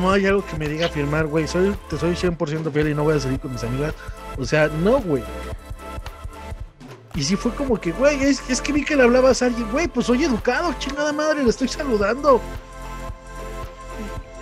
No 0.01 0.11
hay 0.11 0.27
algo 0.27 0.45
que 0.45 0.57
me 0.57 0.69
diga 0.69 0.89
firmar, 0.89 1.27
güey. 1.27 1.47
Soy, 1.47 1.77
te 1.89 1.99
soy 1.99 2.17
100% 2.17 2.71
fiel 2.73 2.89
y 2.89 2.95
no 2.95 3.05
voy 3.05 3.17
a 3.17 3.21
salir 3.21 3.39
con 3.39 3.53
mis 3.53 3.63
amigas. 3.63 3.95
O 4.39 4.45
sea, 4.45 4.69
no, 4.69 5.01
güey. 5.01 5.23
Y 7.15 7.23
sí 7.25 7.37
fue 7.37 7.53
como 7.55 7.79
que, 7.81 7.93
güey, 7.93 8.23
es, 8.23 8.43
es 8.49 8.61
que 8.61 8.73
vi 8.73 8.85
que 8.85 8.97
le 8.97 9.03
hablabas 9.03 9.43
a 9.43 9.47
alguien, 9.47 9.71
güey, 9.71 9.89
pues 9.89 10.07
soy 10.07 10.25
educado, 10.25 10.73
chingada 10.79 11.13
madre, 11.13 11.43
le 11.43 11.51
estoy 11.51 11.69
saludando. 11.69 12.41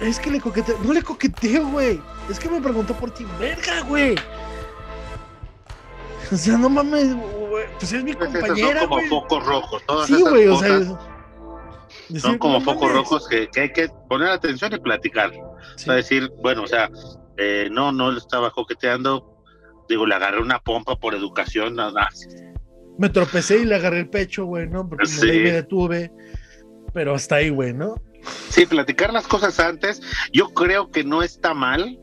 Es 0.01 0.21
que 0.21 0.31
le 0.31 0.41
coqueteo, 0.41 0.79
no 0.85 0.93
le 0.93 1.03
coqueteo, 1.03 1.66
güey. 1.69 2.01
Es 2.31 2.39
que 2.39 2.49
me 2.49 2.61
preguntó 2.61 2.95
por 2.95 3.11
ti, 3.11 3.27
verga, 3.41 3.81
güey. 3.83 4.14
O 6.33 6.37
sea, 6.37 6.59
no 6.59 6.68
mames, 6.68 7.14
güey. 7.14 7.64
Pues 7.79 7.93
es 7.93 8.05
mi 8.05 8.12
pues 8.12 8.31
compañera, 8.31 8.81
son 8.81 8.89
como 8.89 9.03
focos 9.09 9.47
rojos, 9.47 9.83
todas 9.87 10.07
Sí, 10.07 10.14
esas 10.14 10.31
güey, 10.31 10.47
o 10.49 10.59
sea, 10.59 10.79
decir, 10.79 10.97
son 12.20 12.39
como 12.39 12.59
no 12.59 12.61
focos 12.61 12.93
rojos 12.93 13.29
que, 13.29 13.49
que 13.49 13.61
hay 13.61 13.72
que 13.72 13.89
poner 14.09 14.29
atención 14.29 14.72
y 14.74 14.79
platicar. 14.79 15.33
O 15.35 15.79
sea, 15.79 15.95
decir, 15.95 16.31
bueno, 16.43 16.64
o 16.64 16.66
sea, 16.66 16.91
eh, 17.37 17.68
no, 17.70 17.93
no 17.93 18.11
le 18.11 18.18
estaba 18.18 18.51
coqueteando, 18.51 19.43
digo, 19.89 20.07
le 20.07 20.14
agarré 20.14 20.41
una 20.41 20.59
pompa 20.59 20.97
por 20.97 21.14
educación, 21.14 21.76
nada, 21.76 22.09
Me 22.99 23.09
tropecé 23.09 23.59
y 23.59 23.64
le 23.64 23.76
agarré 23.76 24.01
el 24.01 24.11
pecho, 24.11 24.45
güey, 24.45 24.68
¿no? 24.68 24.89
Porque 24.89 25.07
Sí. 25.07 25.26
me, 25.26 25.39
me 25.45 25.53
detuve. 25.53 26.12
Pero 26.93 27.14
hasta 27.14 27.37
ahí, 27.37 27.51
güey, 27.51 27.72
¿no? 27.72 27.95
Sí, 28.49 28.66
platicar 28.66 29.12
las 29.12 29.26
cosas 29.29 29.61
antes. 29.61 30.03
Yo 30.33 30.49
creo 30.51 30.91
que 30.91 31.05
no 31.05 31.22
está 31.22 31.55
mal 31.55 31.99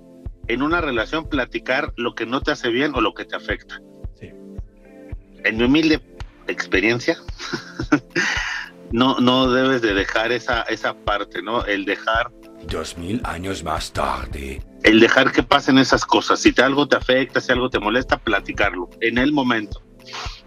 en 0.47 0.61
una 0.61 0.79
relación 0.79 1.27
platicar 1.27 1.91
lo 1.97 2.15
que 2.15 2.25
no 2.25 2.41
te 2.41 2.51
hace 2.51 2.69
bien 2.69 2.93
o 2.95 3.01
lo 3.01 3.13
que 3.13 3.25
te 3.25 3.35
afecta. 3.35 3.79
En 5.45 5.57
mi 5.57 5.63
humilde 5.63 6.01
experiencia, 6.47 7.17
no, 8.91 9.19
no 9.19 9.49
debes 9.51 9.81
de 9.81 9.93
dejar 9.93 10.31
esa, 10.31 10.61
esa 10.63 10.93
parte, 10.93 11.41
¿no? 11.41 11.63
El 11.65 11.85
dejar, 11.85 12.31
Dos 12.67 12.97
mil 12.97 13.21
años 13.23 13.63
más 13.63 13.91
tarde. 13.93 14.61
el 14.83 14.99
dejar 14.99 15.31
que 15.31 15.43
pasen 15.43 15.77
esas 15.77 16.03
cosas. 16.05 16.39
Si 16.39 16.51
te, 16.51 16.61
algo 16.63 16.87
te 16.87 16.95
afecta, 16.95 17.39
si 17.39 17.51
algo 17.51 17.69
te 17.69 17.79
molesta, 17.79 18.17
platicarlo 18.17 18.89
en 19.01 19.17
el 19.19 19.31
momento, 19.31 19.81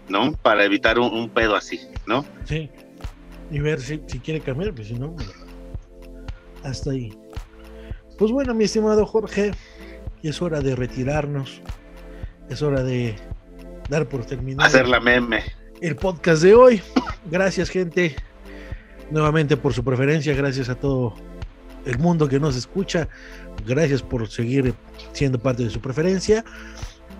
¿no? 0.09 0.33
Para 0.33 0.65
evitar 0.65 0.99
un, 0.99 1.13
un 1.13 1.29
pedo 1.29 1.55
así, 1.55 1.79
¿no? 2.05 2.25
Sí. 2.45 2.69
Y 3.51 3.59
ver 3.59 3.79
si, 3.81 4.01
si 4.05 4.19
quiere 4.19 4.41
cambiar, 4.41 4.73
pues 4.73 4.89
si 4.89 4.93
no. 4.95 5.09
güey. 5.09 5.25
hasta 6.63 6.91
ahí. 6.91 7.17
Pues 8.17 8.31
bueno, 8.31 8.53
mi 8.53 8.65
estimado 8.65 9.05
Jorge, 9.05 9.51
es 10.23 10.41
hora 10.41 10.59
de 10.61 10.75
retirarnos. 10.75 11.61
Es 12.49 12.61
hora 12.61 12.83
de 12.83 13.15
dar 13.89 14.07
por 14.07 14.25
terminado. 14.25 14.67
Hacer 14.67 14.87
la 14.87 14.99
meme. 14.99 15.43
El 15.81 15.95
podcast 15.95 16.43
de 16.43 16.53
hoy. 16.53 16.81
Gracias, 17.29 17.69
gente. 17.69 18.15
Nuevamente 19.11 19.57
por 19.57 19.73
su 19.73 19.83
preferencia. 19.83 20.33
Gracias 20.35 20.69
a 20.69 20.75
todo 20.75 21.15
el 21.85 21.97
mundo 21.97 22.27
que 22.29 22.39
nos 22.39 22.55
escucha. 22.55 23.09
Gracias 23.65 24.01
por 24.01 24.29
seguir 24.29 24.73
siendo 25.13 25.39
parte 25.39 25.63
de 25.63 25.69
su 25.69 25.81
preferencia. 25.81 26.45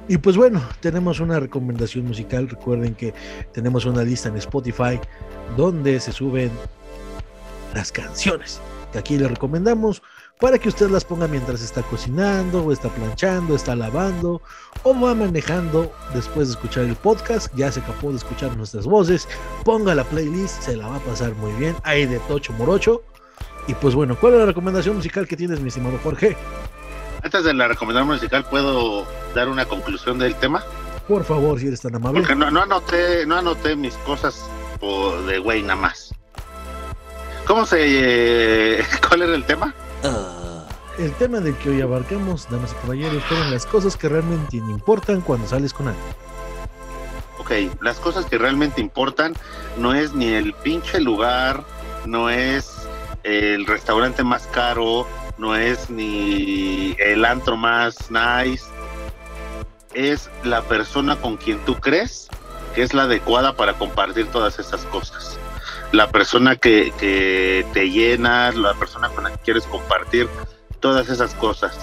Y 0.07 0.17
pues 0.17 0.37
bueno, 0.37 0.61
tenemos 0.79 1.19
una 1.19 1.39
recomendación 1.39 2.05
musical. 2.05 2.47
Recuerden 2.47 2.95
que 2.95 3.13
tenemos 3.53 3.85
una 3.85 4.03
lista 4.03 4.29
en 4.29 4.37
Spotify 4.37 4.99
donde 5.57 5.99
se 5.99 6.11
suben 6.11 6.51
las 7.73 7.91
canciones 7.91 8.61
que 8.91 8.99
aquí 8.99 9.17
le 9.17 9.27
recomendamos 9.27 10.01
para 10.39 10.57
que 10.57 10.69
usted 10.69 10.89
las 10.89 11.03
ponga 11.03 11.27
mientras 11.27 11.61
está 11.61 11.83
cocinando 11.83 12.63
o 12.63 12.71
está 12.71 12.87
planchando, 12.87 13.55
está 13.55 13.75
lavando 13.75 14.41
o 14.83 14.97
va 14.97 15.13
manejando 15.13 15.91
después 16.13 16.47
de 16.47 16.53
escuchar 16.53 16.85
el 16.85 16.95
podcast. 16.95 17.53
Ya 17.55 17.69
se 17.69 17.81
acabó 17.81 18.11
de 18.11 18.17
escuchar 18.17 18.55
nuestras 18.55 18.85
voces. 18.85 19.27
Ponga 19.65 19.93
la 19.93 20.05
playlist, 20.05 20.61
se 20.61 20.77
la 20.77 20.87
va 20.87 20.95
a 20.95 20.99
pasar 20.99 21.35
muy 21.35 21.51
bien. 21.53 21.75
Ahí 21.83 22.05
de 22.05 22.19
Tocho 22.19 22.53
Morocho. 22.53 23.03
Y 23.67 23.73
pues 23.73 23.93
bueno, 23.95 24.17
¿cuál 24.17 24.33
es 24.33 24.39
la 24.39 24.45
recomendación 24.45 24.95
musical 24.95 25.27
que 25.27 25.35
tienes, 25.35 25.59
mi 25.59 25.67
estimado 25.67 25.99
Jorge? 26.01 26.37
Antes 27.21 27.43
de 27.43 27.53
la 27.53 27.67
recomendación 27.67 28.07
musical, 28.07 28.45
¿puedo 28.49 29.05
dar 29.35 29.49
una 29.49 29.65
conclusión 29.65 30.19
del 30.19 30.35
tema? 30.35 30.63
Por 31.05 31.25
favor, 31.25 31.59
si 31.59 31.67
eres 31.67 31.81
tan 31.81 31.95
amable. 31.95 32.21
Porque 32.21 32.35
no, 32.35 32.49
no 32.49 32.61
anoté, 32.61 33.25
no 33.25 33.35
anoté 33.35 33.75
mis 33.75 33.95
cosas 33.97 34.49
por, 34.79 35.21
de 35.25 35.37
güey 35.37 35.63
nada 35.63 35.75
más. 35.75 36.15
¿Cómo 37.45 37.65
se... 37.65 38.77
Eh, 38.79 38.85
¿Cuál 39.09 39.23
era 39.23 39.35
el 39.35 39.43
tema? 39.43 39.75
El 40.97 41.13
tema 41.13 41.39
del 41.39 41.55
que 41.57 41.69
hoy 41.69 41.81
abarcamos, 41.81 42.49
damas 42.49 42.73
y 42.73 42.81
caballeros, 42.81 43.23
fueron 43.23 43.51
las 43.51 43.65
cosas 43.65 43.95
que 43.95 44.09
realmente 44.09 44.57
importan 44.57 45.21
cuando 45.21 45.47
sales 45.47 45.73
con 45.73 45.87
alguien. 45.87 46.05
Ok, 47.39 47.81
las 47.81 47.99
cosas 47.99 48.25
que 48.25 48.37
realmente 48.37 48.81
importan 48.81 49.33
no 49.77 49.93
es 49.93 50.13
ni 50.13 50.27
el 50.27 50.53
pinche 50.53 50.99
lugar, 50.99 51.63
no 52.05 52.29
es 52.29 52.87
el 53.23 53.65
restaurante 53.65 54.23
más 54.23 54.47
caro, 54.47 55.07
no 55.37 55.55
es 55.55 55.89
ni 55.89 56.95
el 56.99 57.23
antro 57.23 57.55
más 57.55 58.11
nice, 58.11 58.65
es 59.93 60.29
la 60.43 60.61
persona 60.63 61.15
con 61.15 61.37
quien 61.37 61.59
tú 61.65 61.75
crees 61.75 62.27
que 62.75 62.83
es 62.83 62.93
la 62.93 63.03
adecuada 63.03 63.55
para 63.55 63.73
compartir 63.73 64.27
todas 64.27 64.59
esas 64.59 64.85
cosas. 64.85 65.38
La 65.91 66.11
persona 66.11 66.55
que, 66.55 66.93
te 67.73 67.89
llena, 67.89 68.51
la 68.51 68.73
persona 68.75 69.09
con 69.09 69.23
la 69.23 69.31
que 69.31 69.43
quieres 69.43 69.65
compartir 69.65 70.29
todas 70.79 71.09
esas 71.09 71.33
cosas. 71.35 71.77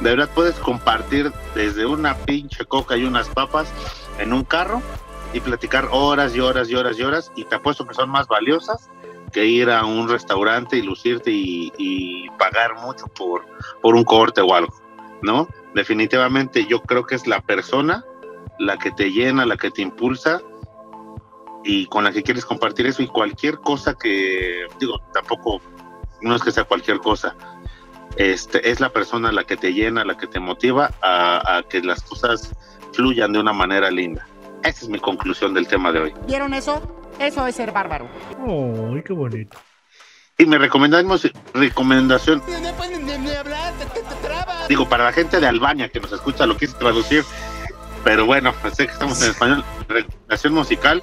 De 0.00 0.10
verdad 0.10 0.30
puedes 0.34 0.56
compartir 0.56 1.32
desde 1.54 1.86
una 1.86 2.16
pinche 2.16 2.64
coca 2.64 2.96
y 2.96 3.04
unas 3.04 3.28
papas 3.28 3.68
en 4.18 4.32
un 4.32 4.44
carro 4.44 4.82
y 5.32 5.40
platicar 5.40 5.88
horas 5.92 6.34
y 6.34 6.40
horas 6.40 6.68
y 6.70 6.74
horas 6.74 6.98
y 6.98 7.02
horas 7.02 7.32
y 7.36 7.44
te 7.44 7.56
apuesto 7.56 7.86
que 7.86 7.94
son 7.94 8.10
más 8.10 8.26
valiosas 8.26 8.90
que 9.32 9.44
ir 9.44 9.70
a 9.70 9.84
un 9.84 10.08
restaurante 10.08 10.78
y 10.78 10.82
lucirte 10.82 11.30
y, 11.30 11.72
y 11.76 12.28
pagar 12.38 12.76
mucho 12.76 13.06
por, 13.08 13.44
por 13.82 13.94
un 13.94 14.04
corte 14.04 14.40
o 14.40 14.54
algo, 14.54 14.74
¿no? 15.22 15.48
Definitivamente 15.74 16.66
yo 16.66 16.82
creo 16.82 17.04
que 17.04 17.14
es 17.14 17.26
la 17.26 17.40
persona 17.42 18.04
la 18.58 18.78
que 18.78 18.90
te 18.90 19.12
llena, 19.12 19.46
la 19.46 19.56
que 19.56 19.70
te 19.70 19.82
impulsa 19.82 20.42
y 21.64 21.86
con 21.86 22.04
la 22.04 22.12
que 22.12 22.22
quieres 22.22 22.44
compartir 22.44 22.86
eso 22.86 23.02
y 23.02 23.06
cualquier 23.08 23.58
cosa 23.58 23.94
que, 23.94 24.66
digo, 24.78 25.00
tampoco, 25.12 25.60
no 26.22 26.34
es 26.36 26.42
que 26.42 26.50
sea 26.52 26.64
cualquier 26.64 26.98
cosa, 26.98 27.34
este, 28.16 28.70
es 28.70 28.80
la 28.80 28.90
persona 28.90 29.30
la 29.32 29.44
que 29.44 29.56
te 29.56 29.72
llena, 29.72 30.04
la 30.04 30.16
que 30.16 30.26
te 30.26 30.40
motiva 30.40 30.90
a, 31.02 31.58
a 31.58 31.62
que 31.62 31.82
las 31.82 32.02
cosas 32.02 32.54
fluyan 32.92 33.32
de 33.32 33.38
una 33.38 33.52
manera 33.52 33.90
linda. 33.90 34.26
Esa 34.64 34.84
es 34.84 34.88
mi 34.88 34.98
conclusión 34.98 35.54
del 35.54 35.68
tema 35.68 35.92
de 35.92 36.00
hoy. 36.00 36.14
¿Vieron 36.26 36.52
eso? 36.54 36.82
Eso 37.18 37.46
es 37.46 37.54
ser 37.54 37.72
bárbaro. 37.72 38.08
¡Ay, 38.46 39.02
qué 39.04 39.12
bonito! 39.12 39.58
Y 40.36 40.46
mi 40.46 40.56
recomendamos, 40.56 41.28
recomendación, 41.52 42.42
No 42.62 42.72
pueden 42.76 43.04
ni, 43.04 43.18
ni 43.18 43.30
hablar, 43.32 43.74
te, 43.74 43.84
te, 43.86 44.02
te 44.06 44.14
trabas. 44.22 44.68
digo, 44.68 44.88
para 44.88 45.04
la 45.04 45.12
gente 45.12 45.40
de 45.40 45.46
Albania 45.48 45.88
que 45.88 45.98
nos 46.00 46.12
escucha, 46.12 46.46
lo 46.46 46.56
quise 46.56 46.74
traducir, 46.74 47.24
pero 48.04 48.24
bueno, 48.24 48.52
sé 48.72 48.86
que 48.86 48.92
estamos 48.92 49.20
en 49.22 49.30
español. 49.30 49.64
Recomendación 49.88 50.54
musical 50.54 51.02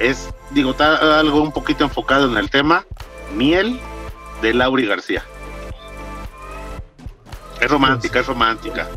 es, 0.00 0.30
digo, 0.50 0.72
está 0.72 1.20
algo 1.20 1.42
un 1.42 1.52
poquito 1.52 1.84
enfocado 1.84 2.28
en 2.28 2.36
el 2.36 2.50
tema, 2.50 2.84
Miel 3.36 3.78
de 4.42 4.54
Lauri 4.54 4.86
García. 4.86 5.22
Es 7.60 7.70
romántica, 7.70 8.20
es 8.20 8.26
romántica. 8.26 8.88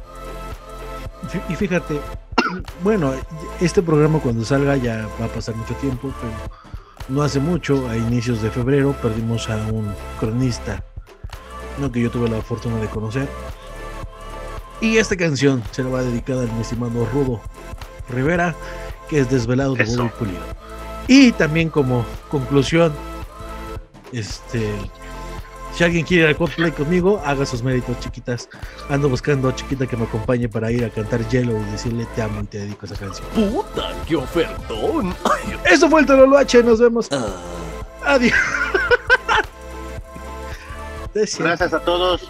Y 1.49 1.55
fíjate, 1.55 1.99
bueno, 2.83 3.13
este 3.59 3.83
programa 3.83 4.19
cuando 4.19 4.45
salga 4.45 4.77
ya 4.77 5.07
va 5.21 5.25
a 5.25 5.29
pasar 5.29 5.55
mucho 5.55 5.73
tiempo, 5.75 6.11
pero 6.21 6.33
no 7.09 7.21
hace 7.21 7.39
mucho, 7.39 7.87
a 7.89 7.97
inicios 7.97 8.41
de 8.41 8.49
febrero, 8.49 8.93
perdimos 9.01 9.49
a 9.49 9.57
un 9.67 9.93
cronista, 10.19 10.83
no 11.79 11.91
que 11.91 12.01
yo 12.01 12.09
tuve 12.09 12.29
la 12.29 12.41
fortuna 12.41 12.77
de 12.77 12.87
conocer. 12.87 13.27
Y 14.79 14.97
esta 14.97 15.17
canción 15.17 15.61
se 15.71 15.83
la 15.83 15.89
va 15.89 16.01
dedicada 16.01 16.43
al 16.43 16.51
mi 16.53 16.61
estimado 16.61 17.05
Rudo 17.13 17.41
Rivera, 18.09 18.55
que 19.09 19.19
es 19.19 19.29
desvelado 19.29 19.75
de 19.75 19.85
Bobby 19.85 20.09
Pulido. 20.17 20.62
Y 21.07 21.31
también 21.33 21.69
como 21.69 22.05
conclusión, 22.29 22.93
este, 24.11 24.71
si 25.75 25.83
alguien 25.83 26.05
quiere 26.05 26.23
ir 26.23 26.29
al 26.29 26.35
cosplay 26.37 26.71
conmigo, 26.71 27.21
haga 27.25 27.45
sus 27.45 27.61
méritos, 27.63 27.99
chiquitas. 27.99 28.47
Ando 28.89 29.09
buscando 29.09 29.49
a 29.49 29.55
chiquita 29.55 29.85
que 29.87 29.97
me 29.97 30.03
acompañe 30.05 30.47
para 30.47 30.71
ir 30.71 30.85
a 30.85 30.89
cantar 30.89 31.27
Yellow 31.29 31.59
y 31.61 31.71
decirle 31.71 32.05
te 32.15 32.21
amo 32.21 32.41
y 32.41 32.45
te 32.45 32.59
dedico 32.59 32.85
esa 32.85 32.95
canción. 32.95 33.27
¡Puta, 33.33 33.91
qué 34.07 34.15
ofertón! 34.15 35.13
Eso 35.65 35.89
fue 35.89 36.01
el 36.01 36.05
Tololoache, 36.05 36.63
nos 36.63 36.79
vemos. 36.79 37.09
Adiós. 38.05 38.33
Gracias 41.13 41.73
a 41.73 41.79
todos. 41.79 42.29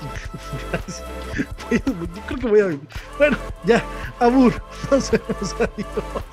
Gracias. 0.72 1.00
A- 1.00 1.74
Yo 1.74 2.22
creo 2.26 2.38
que 2.38 2.46
voy 2.46 2.60
a. 2.60 2.78
Bueno, 3.18 3.36
ya, 3.64 3.82
Abur. 4.20 4.54
Nos 4.90 5.10
vemos. 5.10 5.54
Adiós. 5.54 6.24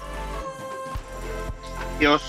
Dios. 2.00 2.22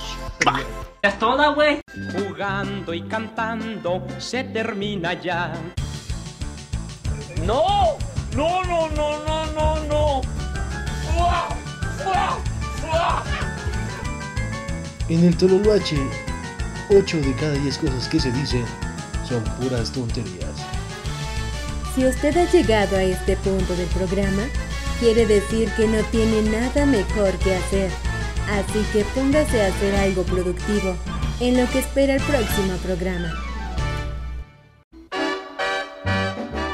Es 1.02 1.18
toda, 1.18 1.48
güey. 1.48 1.80
Jugando 2.12 2.94
y 2.94 3.02
cantando 3.02 4.06
se 4.18 4.44
termina 4.44 5.12
ya. 5.14 5.52
¡No! 7.44 7.98
¡No, 8.34 8.64
no, 8.64 8.88
no, 8.90 9.24
no, 9.24 9.46
no, 9.52 9.84
no! 9.84 10.22
¡Fua! 11.12 11.48
¡Fua! 12.02 12.38
¡Fua! 12.80 13.24
En 15.08 15.24
el 15.24 15.36
Tololoache, 15.36 15.98
8 16.90 17.16
de 17.18 17.34
cada 17.34 17.52
10 17.52 17.78
cosas 17.78 18.08
que 18.08 18.18
se 18.18 18.32
dicen 18.32 18.64
son 19.28 19.42
puras 19.60 19.90
tonterías. 19.92 20.50
Si 21.94 22.04
usted 22.06 22.36
ha 22.36 22.50
llegado 22.50 22.96
a 22.96 23.02
este 23.02 23.36
punto 23.36 23.74
del 23.76 23.88
programa, 23.88 24.42
quiere 25.00 25.26
decir 25.26 25.70
que 25.76 25.86
no 25.86 26.02
tiene 26.10 26.42
nada 26.42 26.86
mejor 26.86 27.32
que 27.38 27.54
hacer. 27.54 27.90
Así 28.50 28.84
que 28.92 29.04
póngase 29.14 29.62
a 29.62 29.68
hacer 29.68 29.94
algo 29.94 30.22
productivo 30.24 30.96
en 31.40 31.56
lo 31.56 31.68
que 31.70 31.78
espera 31.78 32.14
el 32.14 32.22
próximo 32.22 32.76
programa. 32.84 33.32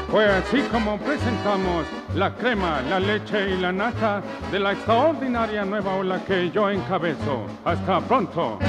Fue 0.09 0.27
así 0.27 0.61
como 0.69 0.97
presentamos 0.97 1.85
la 2.15 2.35
crema, 2.35 2.81
la 2.81 2.99
leche 2.99 3.51
y 3.51 3.57
la 3.57 3.71
nata 3.71 4.21
de 4.51 4.59
la 4.59 4.73
extraordinaria 4.73 5.63
nueva 5.63 5.95
ola 5.95 6.21
que 6.25 6.51
yo 6.51 6.69
encabezo. 6.69 7.45
Hasta 7.63 8.01
pronto. 8.01 8.59